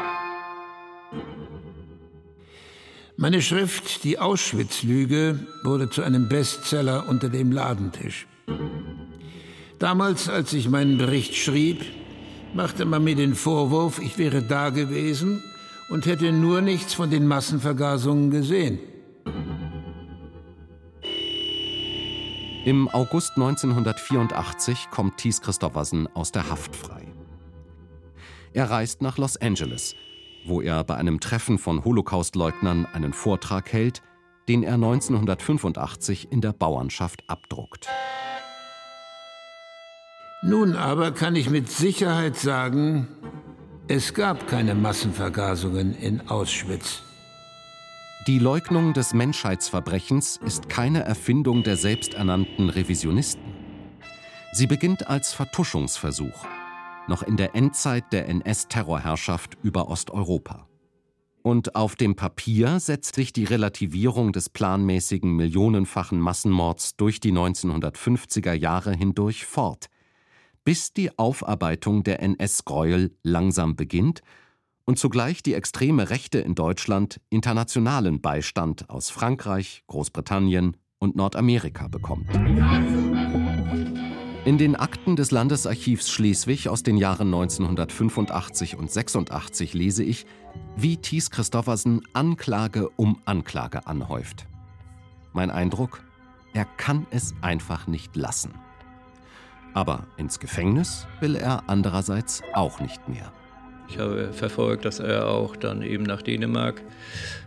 Meine 3.16 3.40
Schrift 3.40 4.04
Die 4.04 4.18
Auschwitz-Lüge 4.18 5.40
wurde 5.62 5.88
zu 5.88 6.02
einem 6.02 6.28
Bestseller 6.28 7.08
unter 7.08 7.30
dem 7.30 7.50
Ladentisch. 7.50 8.26
Damals, 9.78 10.28
als 10.28 10.52
ich 10.52 10.68
meinen 10.68 10.98
Bericht 10.98 11.34
schrieb, 11.34 11.80
machte 12.54 12.84
man 12.84 13.04
mir 13.04 13.16
den 13.16 13.34
Vorwurf, 13.34 14.00
ich 14.00 14.18
wäre 14.18 14.42
da 14.42 14.70
gewesen 14.70 15.42
und 15.88 16.06
hätte 16.06 16.32
nur 16.32 16.60
nichts 16.60 16.94
von 16.94 17.10
den 17.10 17.26
Massenvergasungen 17.26 18.30
gesehen. 18.30 18.78
Im 22.66 22.88
August 22.88 23.34
1984 23.36 24.88
kommt 24.90 25.18
Thies 25.18 25.40
Christoffersen 25.40 26.08
aus 26.16 26.32
der 26.32 26.50
Haft 26.50 26.74
frei. 26.74 27.06
Er 28.52 28.68
reist 28.68 29.02
nach 29.02 29.18
Los 29.18 29.36
Angeles, 29.36 29.94
wo 30.46 30.60
er 30.60 30.82
bei 30.82 30.96
einem 30.96 31.20
Treffen 31.20 31.58
von 31.58 31.84
Holocaustleugnern 31.84 32.84
einen 32.92 33.12
Vortrag 33.12 33.72
hält, 33.72 34.02
den 34.48 34.64
er 34.64 34.74
1985 34.74 36.32
in 36.32 36.40
der 36.40 36.52
Bauernschaft 36.52 37.22
abdruckt. 37.28 37.86
Nun 40.42 40.74
aber 40.74 41.12
kann 41.12 41.36
ich 41.36 41.48
mit 41.48 41.70
Sicherheit 41.70 42.36
sagen, 42.36 43.06
es 43.86 44.12
gab 44.12 44.48
keine 44.48 44.74
Massenvergasungen 44.74 45.94
in 45.94 46.28
Auschwitz. 46.28 47.05
Die 48.26 48.40
Leugnung 48.40 48.92
des 48.92 49.14
Menschheitsverbrechens 49.14 50.40
ist 50.44 50.68
keine 50.68 51.04
Erfindung 51.04 51.62
der 51.62 51.76
selbsternannten 51.76 52.70
Revisionisten. 52.70 53.54
Sie 54.50 54.66
beginnt 54.66 55.06
als 55.06 55.32
Vertuschungsversuch, 55.32 56.44
noch 57.06 57.22
in 57.22 57.36
der 57.36 57.54
Endzeit 57.54 58.12
der 58.12 58.28
NS-Terrorherrschaft 58.28 59.56
über 59.62 59.88
Osteuropa. 59.88 60.66
Und 61.44 61.76
auf 61.76 61.94
dem 61.94 62.16
Papier 62.16 62.80
setzt 62.80 63.14
sich 63.14 63.32
die 63.32 63.44
Relativierung 63.44 64.32
des 64.32 64.48
planmäßigen 64.50 65.30
millionenfachen 65.30 66.18
Massenmords 66.18 66.96
durch 66.96 67.20
die 67.20 67.32
1950er 67.32 68.54
Jahre 68.54 68.92
hindurch 68.92 69.46
fort, 69.46 69.86
bis 70.64 70.92
die 70.92 71.16
Aufarbeitung 71.16 72.02
der 72.02 72.20
NS-Gräuel 72.24 73.16
langsam 73.22 73.76
beginnt 73.76 74.22
und 74.86 74.98
zugleich 74.98 75.42
die 75.42 75.54
extreme 75.54 76.08
Rechte 76.10 76.38
in 76.38 76.54
Deutschland 76.54 77.20
internationalen 77.28 78.20
Beistand 78.22 78.88
aus 78.88 79.10
Frankreich, 79.10 79.82
Großbritannien 79.88 80.76
und 80.98 81.16
Nordamerika 81.16 81.88
bekommt. 81.88 82.30
In 84.44 84.58
den 84.58 84.76
Akten 84.76 85.16
des 85.16 85.32
Landesarchivs 85.32 86.08
Schleswig 86.08 86.68
aus 86.68 86.84
den 86.84 86.96
Jahren 86.96 87.34
1985 87.34 88.76
und 88.76 88.90
86 88.90 89.74
lese 89.74 90.04
ich, 90.04 90.24
wie 90.76 90.96
Thies 90.96 91.30
Christoffersen 91.30 92.02
Anklage 92.12 92.88
um 92.90 93.20
Anklage 93.24 93.88
anhäuft. 93.88 94.46
Mein 95.32 95.50
Eindruck, 95.50 96.04
er 96.54 96.64
kann 96.64 97.08
es 97.10 97.34
einfach 97.42 97.88
nicht 97.88 98.14
lassen. 98.14 98.54
Aber 99.74 100.06
ins 100.16 100.38
Gefängnis 100.38 101.08
will 101.18 101.34
er 101.34 101.64
andererseits 101.68 102.42
auch 102.54 102.78
nicht 102.78 103.08
mehr. 103.08 103.32
Ich 103.88 103.98
habe 103.98 104.32
verfolgt, 104.32 104.84
dass 104.84 104.98
er 104.98 105.28
auch 105.28 105.56
dann 105.56 105.82
eben 105.82 106.04
nach 106.04 106.22
Dänemark 106.22 106.82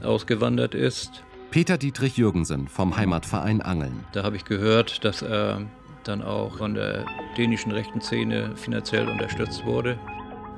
ausgewandert 0.03 0.75
ist. 0.75 1.23
Peter 1.51 1.77
Dietrich 1.77 2.17
Jürgensen 2.17 2.67
vom 2.67 2.95
Heimatverein 2.95 3.61
Angeln. 3.61 4.05
Da 4.13 4.23
habe 4.23 4.35
ich 4.35 4.45
gehört, 4.45 5.03
dass 5.03 5.21
er 5.21 5.61
dann 6.03 6.21
auch 6.21 6.57
von 6.57 6.75
der 6.75 7.05
dänischen 7.37 7.71
rechten 7.71 8.01
Szene 8.01 8.51
finanziell 8.55 9.07
unterstützt 9.07 9.65
wurde. 9.65 9.97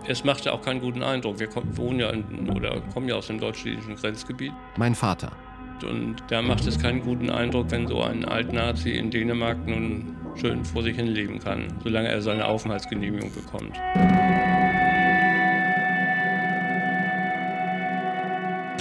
Es 0.07 0.23
machte 0.23 0.51
auch 0.51 0.61
keinen 0.61 0.82
guten 0.82 1.03
Eindruck. 1.03 1.39
Wir 1.39 1.49
wohnen 1.75 1.99
ja 1.99 2.09
in, 2.09 2.49
oder 2.49 2.82
kommen 2.93 3.07
ja 3.07 3.15
aus 3.15 3.27
dem 3.27 3.39
deutsch-dänischen 3.39 3.95
Grenzgebiet. 3.95 4.51
Mein 4.77 4.95
Vater. 4.95 5.32
Und 5.84 6.17
da 6.27 6.41
macht 6.41 6.67
es 6.67 6.79
keinen 6.79 7.01
guten 7.01 7.29
Eindruck, 7.29 7.71
wenn 7.71 7.88
so 7.88 8.01
ein 8.03 8.25
Altnazi 8.25 8.91
in 8.91 9.09
Dänemark 9.09 9.57
nun 9.65 10.15
schön 10.36 10.63
vor 10.63 10.84
sich 10.84 10.95
hin 10.95 11.07
leben 11.07 11.39
kann, 11.39 11.67
solange 11.84 12.09
er 12.09 12.21
seine 12.21 12.45
Aufenthaltsgenehmigung 12.45 13.32
bekommt. 13.34 13.77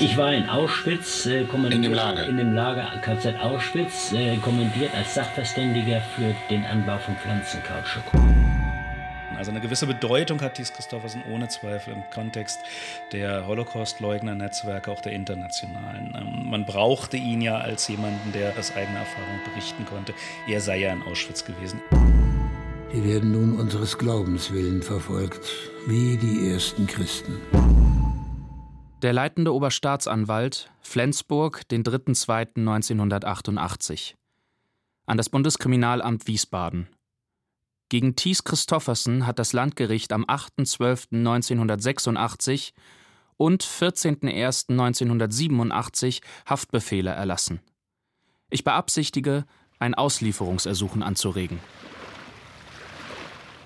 Ich 0.02 0.16
war 0.16 0.32
in 0.32 0.48
Auschwitz, 0.48 1.26
äh, 1.26 1.42
in 1.42 1.82
dem 1.82 1.92
Lager, 1.92 2.26
in 2.26 2.38
dem 2.38 2.54
Lager 2.54 2.90
KZ 3.02 3.38
Auschwitz, 3.38 4.12
äh, 4.12 4.36
kommentiert 4.38 4.94
als 4.94 5.14
Sachverständiger 5.14 6.00
für 6.16 6.34
den 6.48 6.64
Anbau 6.64 6.96
von 6.98 7.14
Pflanzenkautschuk. 7.16 8.04
Also 9.36 9.50
eine 9.50 9.60
gewisse 9.60 9.86
Bedeutung 9.86 10.40
hat 10.40 10.56
dies 10.56 10.72
Christoffersen 10.72 11.22
ohne 11.30 11.48
Zweifel 11.48 11.92
im 11.92 12.02
Kontext 12.12 12.60
der 13.12 13.46
Holocaust-Leugner-Netzwerke, 13.46 14.90
auch 14.90 15.02
der 15.02 15.12
internationalen. 15.12 16.14
Ähm, 16.18 16.48
man 16.48 16.64
brauchte 16.64 17.18
ihn 17.18 17.42
ja 17.42 17.58
als 17.58 17.86
jemanden, 17.88 18.32
der 18.32 18.54
aus 18.58 18.74
eigener 18.74 19.00
Erfahrung 19.00 19.40
berichten 19.52 19.84
konnte. 19.84 20.14
Er 20.48 20.62
sei 20.62 20.78
ja 20.78 20.92
in 20.94 21.02
Auschwitz 21.02 21.44
gewesen. 21.44 21.80
Wir 22.90 23.04
werden 23.04 23.32
nun 23.32 23.60
unseres 23.60 23.98
Glaubens 23.98 24.50
willen 24.50 24.82
verfolgt, 24.82 25.46
wie 25.86 26.16
die 26.16 26.50
ersten 26.50 26.86
Christen. 26.86 27.38
Der 29.02 29.12
leitende 29.14 29.54
Oberstaatsanwalt, 29.54 30.70
Flensburg, 30.82 31.66
den 31.68 31.82
3.2.1988. 31.84 34.12
An 35.06 35.16
das 35.16 35.30
Bundeskriminalamt 35.30 36.26
Wiesbaden. 36.26 36.86
Gegen 37.88 38.14
Thies 38.14 38.44
Christoffersen 38.44 39.26
hat 39.26 39.38
das 39.38 39.54
Landgericht 39.54 40.12
am 40.12 40.26
8.12.1986 40.26 42.72
und 43.38 43.64
14.01.1987 43.64 46.20
Haftbefehle 46.44 47.12
erlassen. 47.12 47.60
Ich 48.50 48.64
beabsichtige, 48.64 49.46
ein 49.78 49.94
Auslieferungsersuchen 49.94 51.02
anzuregen. 51.02 51.58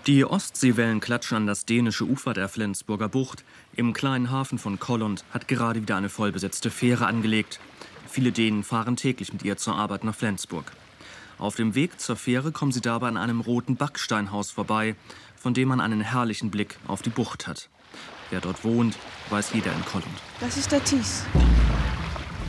Die 0.06 0.26
Ostseewellen 0.26 1.00
klatschen 1.00 1.38
an 1.38 1.46
das 1.46 1.64
dänische 1.64 2.04
Ufer 2.04 2.34
der 2.34 2.50
Flensburger 2.50 3.08
Bucht. 3.08 3.42
Im 3.74 3.94
kleinen 3.94 4.30
Hafen 4.30 4.58
von 4.58 4.78
Kollund 4.78 5.24
hat 5.32 5.48
gerade 5.48 5.80
wieder 5.80 5.96
eine 5.96 6.10
vollbesetzte 6.10 6.70
Fähre 6.70 7.06
angelegt. 7.06 7.58
Viele 8.06 8.30
Dänen 8.30 8.64
fahren 8.64 8.96
täglich 8.96 9.32
mit 9.32 9.44
ihr 9.44 9.56
zur 9.56 9.76
Arbeit 9.76 10.04
nach 10.04 10.14
Flensburg. 10.14 10.72
Auf 11.38 11.56
dem 11.56 11.74
Weg 11.74 12.00
zur 12.00 12.16
Fähre 12.16 12.52
kommen 12.52 12.70
sie 12.70 12.82
dabei 12.82 13.08
an 13.08 13.16
einem 13.16 13.40
roten 13.40 13.76
Backsteinhaus 13.76 14.50
vorbei, 14.50 14.94
von 15.36 15.54
dem 15.54 15.68
man 15.68 15.80
einen 15.80 16.02
herrlichen 16.02 16.50
Blick 16.50 16.76
auf 16.86 17.00
die 17.00 17.08
Bucht 17.08 17.46
hat. 17.46 17.70
Wer 18.28 18.42
dort 18.42 18.62
wohnt, 18.62 18.98
weiß 19.30 19.54
jeder 19.54 19.72
in 19.72 19.84
Kollund. 19.86 20.06
Das 20.38 20.58
ist 20.58 20.70
der 20.70 20.84
Thies. 20.84 21.24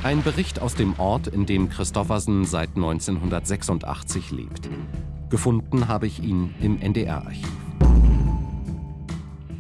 Ein 0.06 0.22
Bericht 0.22 0.62
aus 0.62 0.76
dem 0.76 1.00
Ort, 1.00 1.26
in 1.26 1.48
dem 1.48 1.68
Christoffersen 1.68 2.46
seit 2.46 2.76
1986 2.76 4.30
lebt. 4.30 4.70
Gefunden 5.32 5.88
habe 5.88 6.06
ich 6.06 6.22
ihn 6.22 6.54
im 6.62 6.80
NDR-Archiv. 6.80 7.50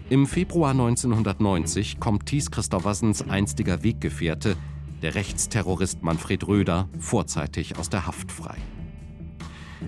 Im 0.08 0.28
Februar 0.28 0.70
1990 0.70 2.00
kommt 2.00 2.28
Thies 2.28 2.52
Christoffersens 2.52 3.28
einstiger 3.28 3.82
Weggefährte, 3.82 4.56
der 5.02 5.16
Rechtsterrorist 5.16 6.04
Manfred 6.04 6.48
Röder, 6.48 6.90
vorzeitig 7.00 7.80
aus 7.80 7.90
der 7.90 8.06
Haft 8.06 8.32
frei. 8.32 8.58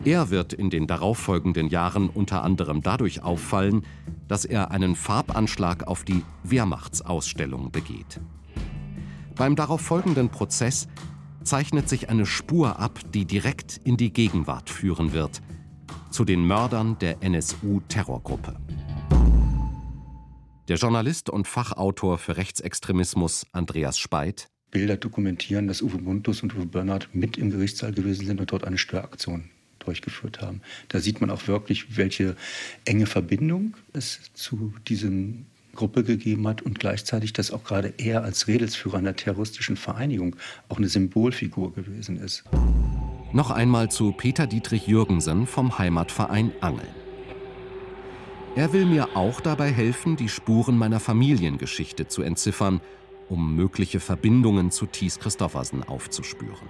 Er 0.06 0.32
wird 0.32 0.54
in 0.54 0.72
den 0.72 0.88
darauffolgenden 0.88 1.68
Jahren 1.68 2.10
unter 2.10 2.44
anderem 2.44 2.82
dadurch 2.82 3.22
auffallen, 3.22 3.86
dass 4.28 4.44
er 4.44 4.72
einen 4.72 4.96
Farbanschlag 4.96 5.86
auf 5.86 6.04
die 6.04 6.24
Wehrmachtsausstellung 6.42 7.70
begeht. 7.72 8.20
Beim 9.38 9.56
darauffolgenden 9.56 10.30
Prozess 10.30 10.88
zeichnet 11.44 11.88
sich 11.88 12.10
eine 12.10 12.26
Spur 12.26 12.80
ab, 12.80 13.00
die 13.14 13.26
direkt 13.26 13.80
in 13.84 13.98
die 13.98 14.12
Gegenwart 14.12 14.70
führen 14.70 15.14
wird– 15.14 15.42
zu 16.18 16.26
den 16.26 16.46
Mördern 16.46 16.98
der 17.00 17.22
NSU-Terrorgruppe. 17.22 18.56
Der 20.68 20.78
Journalist 20.78 21.30
und 21.30 21.48
Fachautor 21.48 22.18
für 22.18 22.38
Rechtsextremismus 22.38 23.46
Andreas 23.52 24.00
Speit 24.00 24.50
Bilder 24.72 24.98
dokumentieren, 24.98 25.68
dass 25.68 25.82
Uwe 25.82 26.00
Buntus 26.00 26.44
und 26.44 26.56
Uwe 26.56 26.66
Bernhard 26.66 27.10
mit 27.14 27.38
im 27.38 27.52
Gerichtssaal 27.52 27.94
gewesen 27.94 28.26
sind 28.26 28.40
und 28.40 28.52
dort 28.52 28.66
eine 28.66 28.78
Störaktion 28.78 29.50
durchgeführt 29.80 30.42
haben. 30.42 30.62
Da 30.90 31.00
sieht 31.00 31.22
man 31.22 31.30
auch 31.30 31.48
wirklich, 31.48 31.96
welche 31.96 32.36
enge 32.84 33.06
Verbindung 33.06 33.78
es 33.94 34.20
zu 34.34 34.74
diesem 34.88 35.46
Gruppe 35.78 36.04
gegeben 36.04 36.46
hat 36.48 36.62
und 36.62 36.80
gleichzeitig, 36.80 37.32
dass 37.32 37.52
auch 37.52 37.64
gerade 37.64 37.94
er 37.98 38.24
als 38.24 38.50
Redelsführer 38.50 38.98
einer 38.98 39.16
terroristischen 39.16 39.78
Vereinigung 39.78 40.36
auch 40.68 40.78
eine 40.78 40.90
Symbolfigur 40.90 41.74
gewesen 41.74 42.18
ist. 42.18 42.44
Noch 43.32 43.52
einmal 43.52 43.90
zu 43.90 44.12
Peter 44.12 44.48
Dietrich 44.48 44.88
Jürgensen 44.88 45.48
vom 45.48 45.78
Heimatverein 45.78 46.52
Angeln. 46.60 46.88
Er 48.56 48.74
will 48.74 48.86
mir 48.86 49.16
auch 49.16 49.40
dabei 49.40 49.72
helfen, 49.72 50.18
die 50.18 50.30
Spuren 50.30 50.78
meiner 50.78 51.00
Familiengeschichte 51.00 52.08
zu 52.08 52.24
entziffern, 52.24 52.82
um 53.30 53.56
mögliche 53.56 54.00
Verbindungen 54.00 54.72
zu 54.72 54.88
Thies 54.88 55.20
Christoffersen 55.20 55.84
aufzuspüren. 55.84 56.68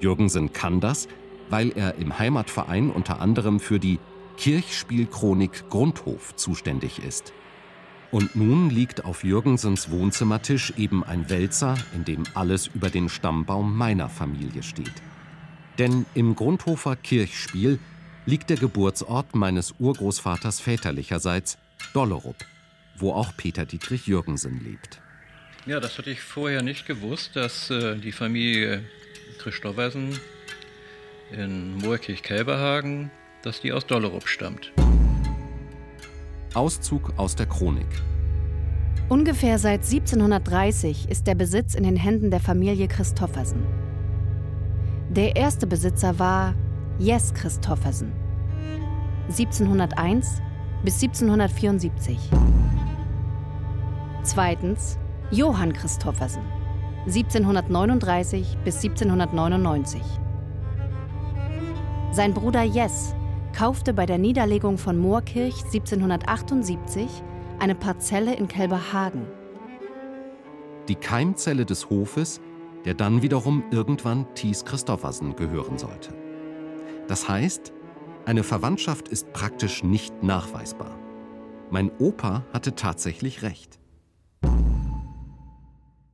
Jürgensen 0.00 0.52
kann 0.52 0.80
das, 0.80 1.08
weil 1.50 1.72
er 1.74 1.96
im 1.96 2.18
Heimatverein 2.18 2.90
unter 2.90 3.20
anderem 3.20 3.58
für 3.58 3.80
die 3.80 3.98
Kirchspielchronik 4.36 5.68
Grundhof 5.68 6.36
zuständig 6.36 7.02
ist. 7.02 7.32
Und 8.14 8.36
nun 8.36 8.70
liegt 8.70 9.04
auf 9.04 9.24
Jürgensens 9.24 9.90
Wohnzimmertisch 9.90 10.72
eben 10.76 11.02
ein 11.02 11.28
Wälzer, 11.30 11.76
in 11.96 12.04
dem 12.04 12.22
alles 12.34 12.68
über 12.68 12.88
den 12.88 13.08
Stammbaum 13.08 13.76
meiner 13.76 14.08
Familie 14.08 14.62
steht. 14.62 15.02
Denn 15.80 16.06
im 16.14 16.36
Grundhofer 16.36 16.94
Kirchspiel 16.94 17.80
liegt 18.24 18.50
der 18.50 18.56
Geburtsort 18.56 19.34
meines 19.34 19.74
Urgroßvaters 19.80 20.60
väterlicherseits, 20.60 21.58
Dollerup, 21.92 22.36
wo 22.98 23.12
auch 23.12 23.36
Peter 23.36 23.64
Dietrich 23.64 24.06
Jürgensen 24.06 24.62
lebt. 24.62 25.00
Ja, 25.66 25.80
das 25.80 25.98
hatte 25.98 26.12
ich 26.12 26.20
vorher 26.20 26.62
nicht 26.62 26.86
gewusst, 26.86 27.34
dass 27.34 27.68
äh, 27.70 27.96
die 27.96 28.12
Familie 28.12 28.84
Christoffersen 29.40 30.20
in 31.32 31.78
Moorkirch-Kelberhagen, 31.78 33.10
dass 33.42 33.60
die 33.60 33.72
aus 33.72 33.88
Dollerup 33.88 34.28
stammt. 34.28 34.70
Auszug 36.54 37.12
aus 37.16 37.36
der 37.36 37.46
Chronik. 37.46 37.86
Ungefähr 39.08 39.58
seit 39.58 39.84
1730 39.84 41.10
ist 41.10 41.26
der 41.26 41.34
Besitz 41.34 41.74
in 41.74 41.82
den 41.82 41.96
Händen 41.96 42.30
der 42.30 42.40
Familie 42.40 42.88
Christoffersen. 42.88 43.66
Der 45.10 45.36
erste 45.36 45.66
Besitzer 45.66 46.18
war 46.18 46.54
Jes 46.98 47.34
Christoffersen. 47.34 48.12
1701 49.28 50.40
bis 50.84 51.02
1774. 51.02 52.18
Zweitens 54.22 54.98
Johann 55.30 55.72
Christoffersen. 55.72 56.42
1739 57.06 58.58
bis 58.64 58.76
1799. 58.76 60.02
Sein 62.12 62.32
Bruder 62.32 62.62
Jes 62.62 63.14
kaufte 63.54 63.94
bei 63.94 64.04
der 64.04 64.18
Niederlegung 64.18 64.78
von 64.78 64.98
Moorkirch 64.98 65.64
1778 65.64 67.08
eine 67.60 67.76
Parzelle 67.76 68.34
in 68.34 68.48
Kelberhagen. 68.48 69.26
Die 70.88 70.96
Keimzelle 70.96 71.64
des 71.64 71.88
Hofes, 71.88 72.40
der 72.84 72.94
dann 72.94 73.22
wiederum 73.22 73.62
irgendwann 73.70 74.26
Thies 74.34 74.64
Christoffersen 74.64 75.36
gehören 75.36 75.78
sollte. 75.78 76.12
Das 77.06 77.28
heißt, 77.28 77.72
eine 78.26 78.42
Verwandtschaft 78.42 79.08
ist 79.08 79.32
praktisch 79.32 79.84
nicht 79.84 80.22
nachweisbar. 80.22 80.98
Mein 81.70 81.92
Opa 81.98 82.44
hatte 82.52 82.74
tatsächlich 82.74 83.42
recht. 83.42 83.78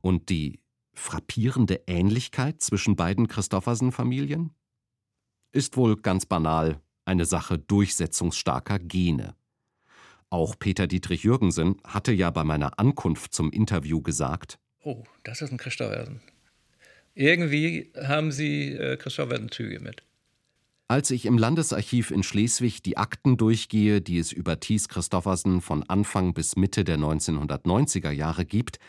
Und 0.01 0.29
die 0.29 0.59
frappierende 0.93 1.81
Ähnlichkeit 1.87 2.61
zwischen 2.61 2.95
beiden 2.95 3.27
Christoffersen-Familien? 3.27 4.51
Ist 5.51 5.75
wohl 5.75 5.97
ganz 5.97 6.25
banal 6.25 6.79
eine 7.05 7.25
Sache 7.25 7.57
durchsetzungsstarker 7.57 8.79
Gene. 8.79 9.35
Auch 10.29 10.57
Peter 10.57 10.87
Dietrich 10.87 11.23
Jürgensen 11.23 11.75
hatte 11.85 12.13
ja 12.13 12.29
bei 12.31 12.43
meiner 12.43 12.79
Ankunft 12.79 13.33
zum 13.33 13.51
Interview 13.51 14.01
gesagt: 14.01 14.59
Oh, 14.83 15.03
das 15.23 15.41
ist 15.41 15.51
ein 15.51 15.57
Christoffersen. 15.57 16.21
Irgendwie 17.13 17.91
haben 17.95 18.31
Sie 18.31 18.71
äh, 18.71 18.95
Christoffersen-Züge 18.95 19.79
mit. 19.79 20.03
Als 20.87 21.09
ich 21.11 21.25
im 21.25 21.37
Landesarchiv 21.37 22.11
in 22.11 22.23
Schleswig 22.23 22.83
die 22.83 22.97
Akten 22.97 23.37
durchgehe, 23.37 24.01
die 24.01 24.17
es 24.17 24.31
über 24.31 24.59
Thies 24.59 24.89
Christoffersen 24.89 25.61
von 25.61 25.83
Anfang 25.83 26.33
bis 26.33 26.55
Mitte 26.55 26.83
der 26.83 26.97
1990er 26.97 28.11
Jahre 28.11 28.45
gibt, 28.45 28.79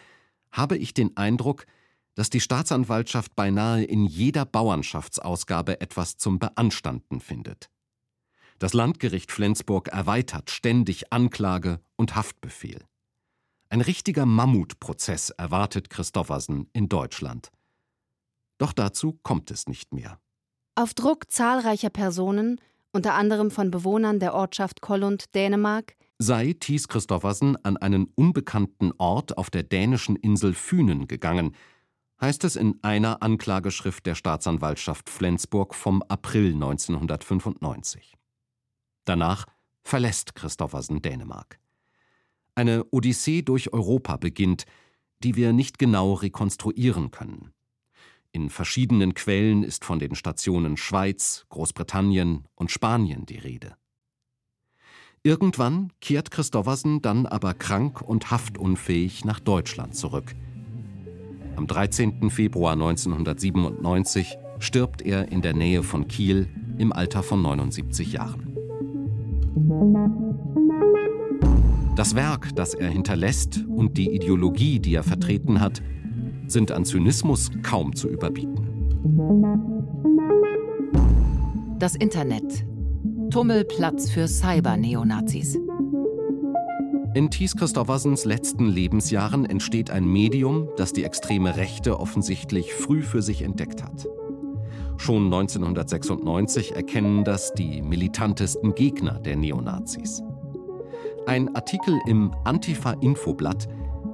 habe 0.50 0.76
ich 0.76 0.94
den 0.94 1.16
Eindruck, 1.16 1.66
dass 2.14 2.28
die 2.28 2.40
Staatsanwaltschaft 2.40 3.34
beinahe 3.34 3.84
in 3.84 4.04
jeder 4.04 4.44
Bauernschaftsausgabe 4.44 5.80
etwas 5.80 6.16
zum 6.16 6.38
Beanstanden 6.38 7.20
findet. 7.20 7.70
Das 8.62 8.74
Landgericht 8.74 9.32
Flensburg 9.32 9.88
erweitert 9.88 10.48
ständig 10.48 11.12
Anklage 11.12 11.80
und 11.96 12.14
Haftbefehl. 12.14 12.78
Ein 13.70 13.80
richtiger 13.80 14.24
Mammutprozess 14.24 15.30
erwartet 15.30 15.90
Christoffersen 15.90 16.70
in 16.72 16.88
Deutschland. 16.88 17.50
Doch 18.58 18.72
dazu 18.72 19.18
kommt 19.24 19.50
es 19.50 19.66
nicht 19.66 19.92
mehr. 19.92 20.20
Auf 20.76 20.94
Druck 20.94 21.28
zahlreicher 21.28 21.90
Personen, 21.90 22.60
unter 22.92 23.14
anderem 23.14 23.50
von 23.50 23.72
Bewohnern 23.72 24.20
der 24.20 24.32
Ortschaft 24.32 24.80
Kollund, 24.80 25.34
Dänemark, 25.34 25.96
sei 26.20 26.52
Thies 26.52 26.86
Christoffersen 26.86 27.56
an 27.64 27.76
einen 27.78 28.12
unbekannten 28.14 28.92
Ort 28.96 29.38
auf 29.38 29.50
der 29.50 29.64
dänischen 29.64 30.14
Insel 30.14 30.54
Fünen 30.54 31.08
gegangen, 31.08 31.56
heißt 32.20 32.44
es 32.44 32.54
in 32.54 32.78
einer 32.82 33.24
Anklageschrift 33.24 34.06
der 34.06 34.14
Staatsanwaltschaft 34.14 35.10
Flensburg 35.10 35.74
vom 35.74 36.00
April 36.04 36.52
1995. 36.54 38.18
Danach 39.04 39.46
verlässt 39.82 40.34
Christoffersen 40.34 41.02
Dänemark. 41.02 41.58
Eine 42.54 42.84
Odyssee 42.90 43.42
durch 43.42 43.72
Europa 43.72 44.16
beginnt, 44.16 44.64
die 45.22 45.36
wir 45.36 45.52
nicht 45.52 45.78
genau 45.78 46.14
rekonstruieren 46.14 47.10
können. 47.10 47.52
In 48.32 48.48
verschiedenen 48.48 49.14
Quellen 49.14 49.62
ist 49.62 49.84
von 49.84 49.98
den 49.98 50.14
Stationen 50.14 50.76
Schweiz, 50.76 51.44
Großbritannien 51.50 52.46
und 52.54 52.70
Spanien 52.70 53.26
die 53.26 53.38
Rede. 53.38 53.76
Irgendwann 55.22 55.92
kehrt 56.00 56.30
Christoffersen 56.30 57.00
dann 57.00 57.26
aber 57.26 57.54
krank 57.54 58.02
und 58.02 58.30
haftunfähig 58.30 59.24
nach 59.24 59.38
Deutschland 59.38 59.94
zurück. 59.94 60.34
Am 61.56 61.66
13. 61.66 62.30
Februar 62.30 62.72
1997 62.72 64.36
stirbt 64.58 65.02
er 65.02 65.30
in 65.30 65.42
der 65.42 65.54
Nähe 65.54 65.82
von 65.82 66.08
Kiel 66.08 66.48
im 66.78 66.92
Alter 66.92 67.22
von 67.22 67.42
79 67.42 68.12
Jahren. 68.14 68.51
Das 71.96 72.14
Werk, 72.14 72.54
das 72.54 72.74
er 72.74 72.88
hinterlässt 72.88 73.64
und 73.68 73.98
die 73.98 74.14
Ideologie, 74.14 74.80
die 74.80 74.94
er 74.94 75.02
vertreten 75.02 75.60
hat, 75.60 75.82
sind 76.46 76.72
an 76.72 76.84
Zynismus 76.84 77.50
kaum 77.62 77.94
zu 77.94 78.08
überbieten. 78.08 78.68
Das 81.78 81.94
Internet. 81.94 82.64
Tummelplatz 83.30 84.10
für 84.10 84.28
Cyber-Neonazis. 84.28 85.58
In 87.14 87.30
Thies 87.30 87.56
Christoffersens 87.56 88.24
letzten 88.24 88.68
Lebensjahren 88.68 89.44
entsteht 89.44 89.90
ein 89.90 90.06
Medium, 90.06 90.68
das 90.76 90.94
die 90.94 91.04
extreme 91.04 91.56
Rechte 91.56 92.00
offensichtlich 92.00 92.72
früh 92.72 93.02
für 93.02 93.20
sich 93.20 93.42
entdeckt 93.42 93.82
hat. 93.82 94.06
Schon 95.02 95.24
1996 95.24 96.76
erkennen 96.76 97.24
das 97.24 97.52
die 97.54 97.82
militantesten 97.82 98.72
Gegner 98.72 99.18
der 99.18 99.34
Neonazis. 99.34 100.22
Ein 101.26 101.52
Artikel 101.56 101.98
im 102.06 102.32
Antifa-Infoblatt, 102.44 103.66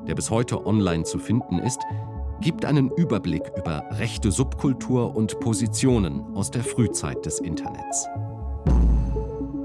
der 0.07 0.15
bis 0.15 0.31
heute 0.31 0.65
online 0.65 1.05
zu 1.05 1.19
finden 1.19 1.59
ist, 1.59 1.83
gibt 2.41 2.65
einen 2.65 2.91
Überblick 2.93 3.43
über 3.55 3.85
rechte 3.99 4.33
Subkultur 4.33 5.15
und 5.15 5.39
Positionen 5.41 6.25
aus 6.35 6.51
der 6.51 6.65
Frühzeit 6.65 7.27
des 7.27 7.41
Internets. 7.41 8.07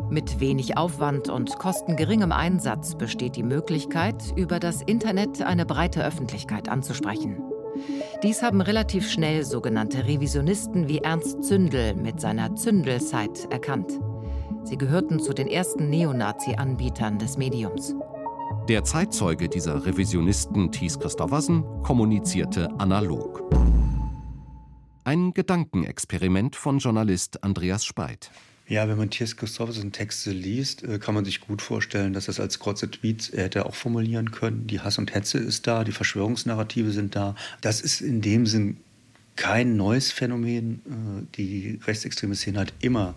Mit 0.09 0.41
wenig 0.41 0.78
Aufwand 0.78 1.30
und 1.30 1.57
kostengeringem 1.57 2.34
Einsatz 2.34 2.95
besteht 2.95 3.38
die 3.38 3.43
Möglichkeit, 3.43 4.34
über 4.36 4.59
das 4.59 4.82
Internet 4.82 5.41
eine 5.41 5.65
breite 5.65 6.05
Öffentlichkeit 6.05 6.67
anzusprechen. 6.67 7.52
Dies 8.21 8.41
haben 8.41 8.61
relativ 8.61 9.09
schnell 9.09 9.43
sogenannte 9.43 10.05
Revisionisten 10.05 10.88
wie 10.88 10.99
Ernst 10.99 11.43
Zündel 11.43 11.95
mit 11.95 12.21
seiner 12.21 12.55
Zündel-Site 12.55 13.51
erkannt. 13.51 13.99
Sie 14.63 14.78
gehörten 14.78 15.19
zu 15.19 15.34
den 15.34 15.47
ersten 15.47 15.89
Neonazi-Anbietern 15.89 17.19
des 17.19 17.38
Mediums. 17.38 17.95
Der 18.69 18.84
Zeitzeuge 18.84 19.49
dieser 19.49 19.86
Revisionisten 19.86 20.71
Thies 20.71 20.97
Christoffersen 20.97 21.65
kommunizierte 21.84 22.69
analog. 22.80 23.43
Ein 25.03 25.34
Gedankenexperiment 25.34 26.55
von 26.55 26.78
Journalist 26.78 27.43
Andreas 27.43 27.84
Speit. 27.84 28.32
Ja, 28.74 28.88
wenn 28.88 28.97
man 28.97 29.11
Thies 29.11 29.38
Christoffersen 29.38 29.91
Texte 29.91 30.32
liest, 30.32 30.82
äh, 30.82 30.97
kann 30.97 31.13
man 31.13 31.26
sich 31.26 31.41
gut 31.41 31.61
vorstellen, 31.61 32.13
dass 32.13 32.26
das 32.26 32.39
als 32.39 32.57
kurze 32.57 32.89
Tweets 32.89 33.30
er 33.30 33.43
hätte 33.43 33.67
auch 33.67 33.76
formulieren 33.76 34.32
können. 34.32 34.65
Die 34.65 34.80
Hass 34.80 34.97
und 34.97 35.13
Hetze 35.13 35.38
ist 35.38 35.67
da, 35.67 35.84
die 35.84 35.91
Verschwörungsnarrative 35.91 36.89
sind 36.89 37.15
da. 37.15 37.36
Das 37.61 37.82
ist 37.82 38.01
in 38.01 38.21
dem 38.21 38.47
Sinn 38.47 38.78
kein 39.36 39.78
neues 39.78 40.11
Phänomen. 40.11 40.82
Äh, 40.88 41.36
die 41.38 41.80
rechtsextreme 41.86 42.34
Szene 42.34 42.61
hat 42.61 42.74
immer 42.82 43.13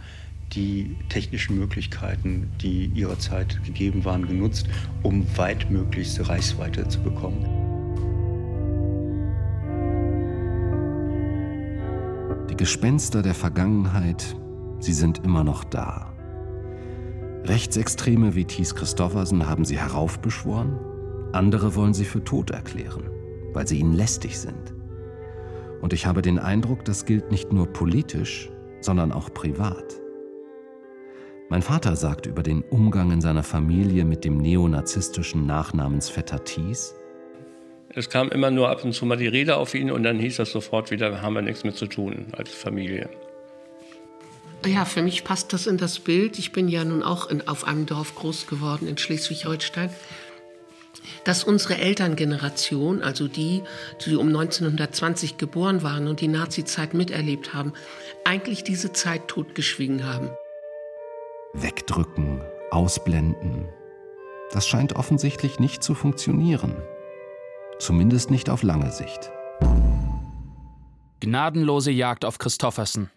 die 0.53 0.95
technischen 1.09 1.59
Möglichkeiten, 1.59 2.51
die 2.61 2.91
ihrer 2.95 3.19
Zeit 3.19 3.59
gegeben 3.65 4.05
waren, 4.05 4.29
genutzt, 4.29 4.67
um 5.03 5.27
weitmöglichste 5.39 6.29
Reichweite 6.29 6.87
zu 6.87 7.01
bekommen. 7.01 7.47
Die 12.51 12.57
Gespenster 12.59 13.23
der 13.23 13.35
Vergangenheit, 13.35 14.37
sie 14.81 14.93
sind 14.93 15.25
immer 15.25 15.45
noch 15.45 15.65
da. 15.65 16.13
Rechtsextreme 17.45 18.35
wie 18.35 18.45
Thies 18.45 18.75
Christoffersen 18.75 19.49
haben 19.49 19.65
sie 19.65 19.79
heraufbeschworen, 19.79 20.79
andere 21.33 21.75
wollen 21.75 21.95
sie 21.95 22.05
für 22.05 22.25
tot 22.25 22.51
erklären, 22.51 23.11
weil 23.53 23.69
sie 23.69 23.79
ihnen 23.79 23.95
lästig 23.95 24.39
sind. 24.39 24.75
Und 25.81 25.93
ich 25.93 26.07
habe 26.07 26.23
den 26.23 26.39
Eindruck, 26.39 26.85
das 26.85 27.05
gilt 27.05 27.31
nicht 27.31 27.53
nur 27.53 27.67
politisch, 27.67 28.51
sondern 28.81 29.13
auch 29.13 29.33
privat. 29.33 30.01
Mein 31.49 31.63
Vater 31.63 31.95
sagt 31.95 32.27
über 32.27 32.43
den 32.43 32.63
Umgang 32.63 33.13
in 33.13 33.21
seiner 33.21 33.45
Familie 33.45 34.05
mit 34.05 34.25
dem 34.25 34.39
neonazistischen 34.39 35.47
Nachnamensvetter 35.47 36.43
Thies. 36.43 36.97
Es 37.91 38.11
kam 38.11 38.31
immer 38.31 38.51
nur 38.51 38.69
ab 38.69 38.85
und 38.85 38.93
zu 38.93 39.07
mal 39.07 39.17
die 39.17 39.29
Rede 39.29 39.57
auf 39.57 39.75
ihn 39.75 39.93
und 39.93 40.03
dann 40.03 40.19
hieß 40.19 40.39
das 40.39 40.51
sofort 40.51 40.91
wieder, 40.91 41.23
haben 41.23 41.35
wir 41.35 41.43
nichts 41.43 41.63
mehr 41.63 41.75
zu 41.75 41.87
tun 41.87 42.27
als 42.33 42.51
Familie. 42.51 43.09
Ja, 44.67 44.85
für 44.85 45.03
mich 45.03 45.23
passt 45.23 45.53
das 45.53 45.69
in 45.69 45.79
das 45.79 46.01
Bild. 46.01 46.39
Ich 46.41 46.51
bin 46.51 46.67
ja 46.67 46.85
nun 46.85 47.05
auch 47.05 47.29
in, 47.29 47.47
auf 47.47 47.65
einem 47.65 47.87
Dorf 47.87 48.17
groß 48.17 48.49
geworden 48.49 48.89
in 48.89 48.99
Schleswig-Holstein. 48.99 49.91
Dass 51.25 51.45
unsere 51.45 51.79
Elterngeneration, 51.79 53.01
also 53.03 53.29
die, 53.29 53.63
die 54.05 54.17
um 54.17 54.27
1920 54.29 55.39
geboren 55.39 55.85
waren 55.85 56.09
und 56.09 56.21
die 56.21 56.29
Nazizeit 56.29 56.95
miterlebt 56.95 57.55
haben, 57.55 57.75
eigentlich 58.25 58.65
diese 58.65 58.93
Zeit 58.93 59.29
totgeschwiegen 59.29 60.05
haben. 60.05 60.31
Wegdrücken, 61.53 62.41
ausblenden. 62.73 63.69
Das 64.51 64.67
scheint 64.67 64.95
offensichtlich 64.95 65.61
nicht 65.61 65.85
zu 65.85 65.95
funktionieren. 65.95 66.75
Zumindest 67.79 68.31
nicht 68.31 68.51
auf 68.51 68.65
lange 68.65 68.91
Sicht. 68.91 69.31
Gnadenlose 71.21 71.93
Jagd 71.93 72.25
auf 72.25 72.39
Christoffersen. 72.39 73.11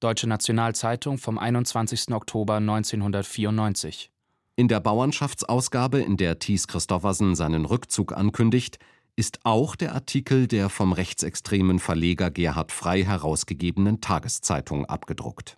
Deutsche 0.00 0.26
Nationalzeitung 0.26 1.16
vom 1.16 1.38
21. 1.38 2.12
Oktober 2.12 2.56
1994. 2.56 4.10
In 4.54 4.68
der 4.68 4.80
Bauernschaftsausgabe, 4.80 6.00
in 6.00 6.18
der 6.18 6.38
Thies 6.38 6.68
Christoffersen 6.68 7.34
seinen 7.34 7.64
Rückzug 7.64 8.12
ankündigt, 8.12 8.78
ist 9.16 9.40
auch 9.44 9.74
der 9.74 9.94
Artikel 9.94 10.48
der 10.48 10.68
vom 10.68 10.92
rechtsextremen 10.92 11.78
Verleger 11.78 12.30
Gerhard 12.30 12.72
Frey 12.72 13.04
herausgegebenen 13.04 14.02
Tageszeitung 14.02 14.84
abgedruckt. 14.84 15.56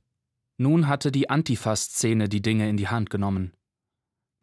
Nun 0.57 0.86
hatte 0.86 1.11
die 1.11 1.28
Antifa-Szene 1.30 2.28
die 2.28 2.43
Dinge 2.43 2.68
in 2.68 2.76
die 2.76 2.89
Hand 2.89 3.11
genommen. 3.11 3.53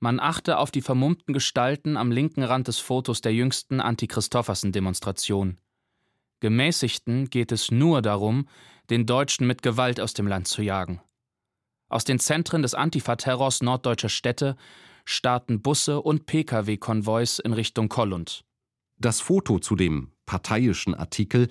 Man 0.02 0.20
achte 0.20 0.58
auf 0.58 0.72
die 0.72 0.82
vermummten 0.82 1.34
Gestalten 1.34 1.96
am 1.96 2.12
linken 2.12 2.44
Rand 2.44 2.68
des 2.68 2.80
Fotos 2.80 3.22
der 3.22 3.34
jüngsten 3.34 3.80
Anti-Christoffersen-Demonstration. 3.80 5.58
Gemäßigten 6.40 7.30
geht 7.30 7.52
es 7.52 7.72
nur 7.72 8.02
darum, 8.02 8.48
den 8.90 9.06
Deutschen 9.06 9.48
mit 9.48 9.62
Gewalt 9.62 10.00
aus 10.00 10.14
dem 10.14 10.28
Land 10.28 10.48
zu 10.48 10.62
jagen. 10.62 11.02
Aus 11.90 12.04
den 12.04 12.20
Zentren 12.20 12.62
des 12.62 12.74
Antifa-Terrors 12.74 13.62
norddeutscher 13.62 14.10
Städte 14.10 14.56
starten 15.06 15.62
Busse 15.62 16.02
und 16.02 16.26
Pkw-Konvois 16.26 17.40
in 17.44 17.54
Richtung 17.54 17.90
Kollund. 17.90 18.44
Das 18.98 19.20
Foto 19.20 19.60
zu 19.60 19.76
dem 19.76 20.12
parteiischen 20.26 20.96
Artikel 20.96 21.50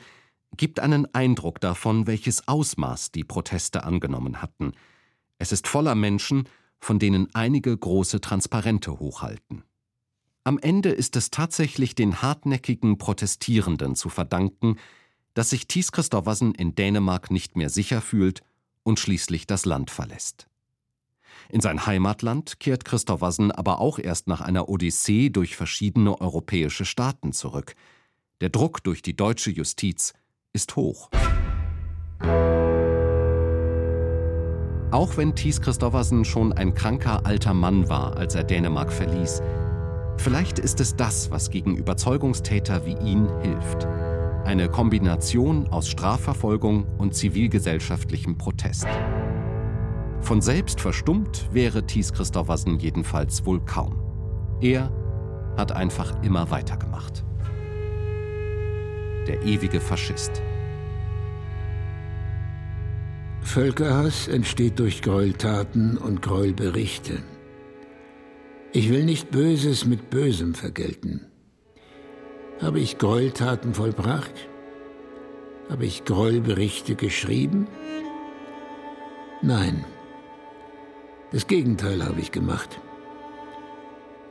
gibt 0.56 0.80
einen 0.80 1.12
Eindruck 1.14 1.60
davon, 1.60 2.06
welches 2.06 2.48
Ausmaß 2.48 3.12
die 3.12 3.24
Proteste 3.24 3.84
angenommen 3.84 4.42
hatten. 4.42 4.72
Es 5.38 5.52
ist 5.52 5.68
voller 5.68 5.94
Menschen, 5.94 6.48
von 6.78 6.98
denen 6.98 7.34
einige 7.34 7.76
große 7.76 8.20
Transparente 8.20 8.98
hochhalten. 8.98 9.64
Am 10.46 10.58
Ende 10.58 10.90
ist 10.90 11.16
es 11.16 11.30
tatsächlich 11.30 11.94
den 11.94 12.20
hartnäckigen 12.20 12.98
Protestierenden 12.98 13.96
zu 13.96 14.10
verdanken, 14.10 14.76
dass 15.32 15.48
sich 15.50 15.66
Thies 15.66 15.90
Christoffersen 15.90 16.54
in 16.54 16.74
Dänemark 16.74 17.30
nicht 17.30 17.56
mehr 17.56 17.70
sicher 17.70 18.02
fühlt 18.02 18.42
und 18.82 19.00
schließlich 19.00 19.46
das 19.46 19.64
Land 19.64 19.90
verlässt. 19.90 20.46
In 21.48 21.62
sein 21.62 21.86
Heimatland 21.86 22.60
kehrt 22.60 22.84
Christoffersen 22.84 23.52
aber 23.52 23.80
auch 23.80 23.98
erst 23.98 24.28
nach 24.28 24.42
einer 24.42 24.68
Odyssee 24.68 25.30
durch 25.30 25.56
verschiedene 25.56 26.20
europäische 26.20 26.84
Staaten 26.84 27.32
zurück. 27.32 27.74
Der 28.42 28.50
Druck 28.50 28.84
durch 28.84 29.00
die 29.00 29.16
deutsche 29.16 29.50
Justiz 29.50 30.12
ist 30.52 30.76
hoch. 30.76 31.08
Auch 34.90 35.16
wenn 35.16 35.34
Thies 35.34 35.62
Christoffersen 35.62 36.26
schon 36.26 36.52
ein 36.52 36.74
kranker 36.74 37.24
alter 37.24 37.54
Mann 37.54 37.88
war, 37.88 38.18
als 38.18 38.34
er 38.34 38.44
Dänemark 38.44 38.92
verließ, 38.92 39.40
vielleicht 40.16 40.58
ist 40.58 40.80
es 40.80 40.96
das, 40.96 41.30
was 41.30 41.50
gegen 41.50 41.76
Überzeugungstäter 41.76 42.86
wie 42.86 42.96
ihn 42.96 43.28
hilft. 43.42 43.86
Eine 44.44 44.68
Kombination 44.68 45.68
aus 45.68 45.88
Strafverfolgung 45.88 46.86
und 46.98 47.14
zivilgesellschaftlichem 47.14 48.36
Protest. 48.36 48.86
Von 50.20 50.40
selbst 50.40 50.80
verstummt 50.80 51.48
wäre 51.52 51.86
Thies 51.86 52.12
Christoffersen 52.12 52.78
jedenfalls 52.78 53.44
wohl 53.46 53.60
kaum. 53.60 54.00
Er 54.60 54.92
hat 55.56 55.72
einfach 55.72 56.22
immer 56.22 56.50
weitergemacht 56.50 57.24
der 59.26 59.42
ewige 59.42 59.80
Faschist. 59.80 60.42
Völkerhass 63.40 64.28
entsteht 64.28 64.78
durch 64.78 65.02
Gräueltaten 65.02 65.96
und 65.96 66.22
Gräuelberichte. 66.22 67.22
Ich 68.76 68.90
will 68.90 69.04
nicht 69.04 69.30
Böses 69.30 69.84
mit 69.84 70.10
Bösem 70.10 70.52
vergelten. 70.52 71.24
Habe 72.60 72.80
ich 72.80 72.98
Gräueltaten 72.98 73.72
vollbracht? 73.72 74.34
Habe 75.70 75.86
ich 75.86 76.04
Gräuelberichte 76.04 76.96
geschrieben? 76.96 77.68
Nein. 79.42 79.84
Das 81.30 81.46
Gegenteil 81.46 82.04
habe 82.04 82.20
ich 82.20 82.32
gemacht. 82.32 82.80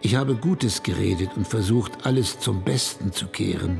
Ich 0.02 0.16
habe 0.16 0.36
Gutes 0.36 0.84
geredet 0.84 1.30
und 1.38 1.48
versucht, 1.48 2.06
alles 2.06 2.38
zum 2.40 2.64
Besten 2.64 3.14
zu 3.14 3.28
kehren. 3.28 3.80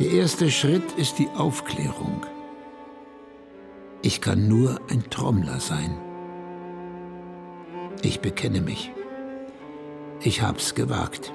Der 0.00 0.10
erste 0.10 0.50
Schritt 0.50 0.90
ist 0.96 1.20
die 1.20 1.28
Aufklärung. 1.36 2.26
Ich 4.02 4.20
kann 4.20 4.48
nur 4.48 4.80
ein 4.90 5.08
Trommler 5.08 5.60
sein. 5.60 5.96
Ich 8.06 8.20
bekenne 8.20 8.60
mich. 8.60 8.92
Ich 10.20 10.40
hab's 10.40 10.76
gewagt. 10.76 11.32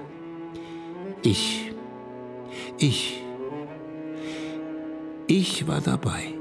Ich, 1.21 1.69
ich, 2.77 3.21
ich 5.27 5.67
war 5.67 5.81
dabei. 5.81 6.33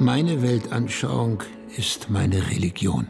Meine 0.00 0.42
Weltanschauung 0.42 1.44
ist 1.76 2.10
meine 2.10 2.50
Religion. 2.50 3.06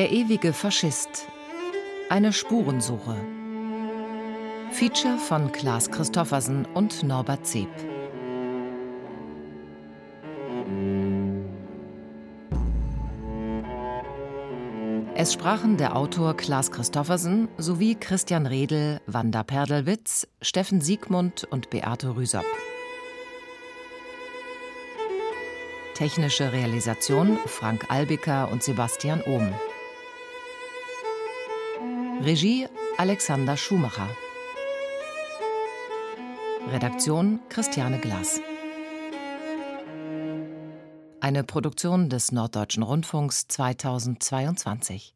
Der 0.00 0.12
ewige 0.12 0.54
Faschist. 0.54 1.26
Eine 2.08 2.32
Spurensuche. 2.32 3.16
Feature 4.70 5.18
von 5.18 5.52
Klaas 5.52 5.90
Christoffersen 5.90 6.64
und 6.64 7.02
Norbert 7.02 7.46
Zeb. 7.46 7.68
Es 15.14 15.34
sprachen 15.34 15.76
der 15.76 15.94
Autor 15.94 16.34
Klaas 16.34 16.70
Christoffersen 16.70 17.48
sowie 17.58 17.94
Christian 17.94 18.46
Redl, 18.46 19.02
Wanda 19.06 19.42
Perdelwitz, 19.42 20.26
Steffen 20.40 20.80
Siegmund 20.80 21.46
und 21.50 21.68
Beate 21.68 22.16
Rüsop. 22.16 22.46
Technische 25.92 26.54
Realisation 26.54 27.36
Frank 27.44 27.90
Albiker 27.90 28.50
und 28.50 28.62
Sebastian 28.62 29.20
Ohm. 29.26 29.52
Regie 32.22 32.66
Alexander 32.98 33.56
Schumacher. 33.56 34.06
Redaktion 36.70 37.40
Christiane 37.48 37.98
Glas. 37.98 38.42
Eine 41.20 41.44
Produktion 41.44 42.10
des 42.10 42.30
Norddeutschen 42.30 42.82
Rundfunks 42.82 43.48
2022. 43.48 45.14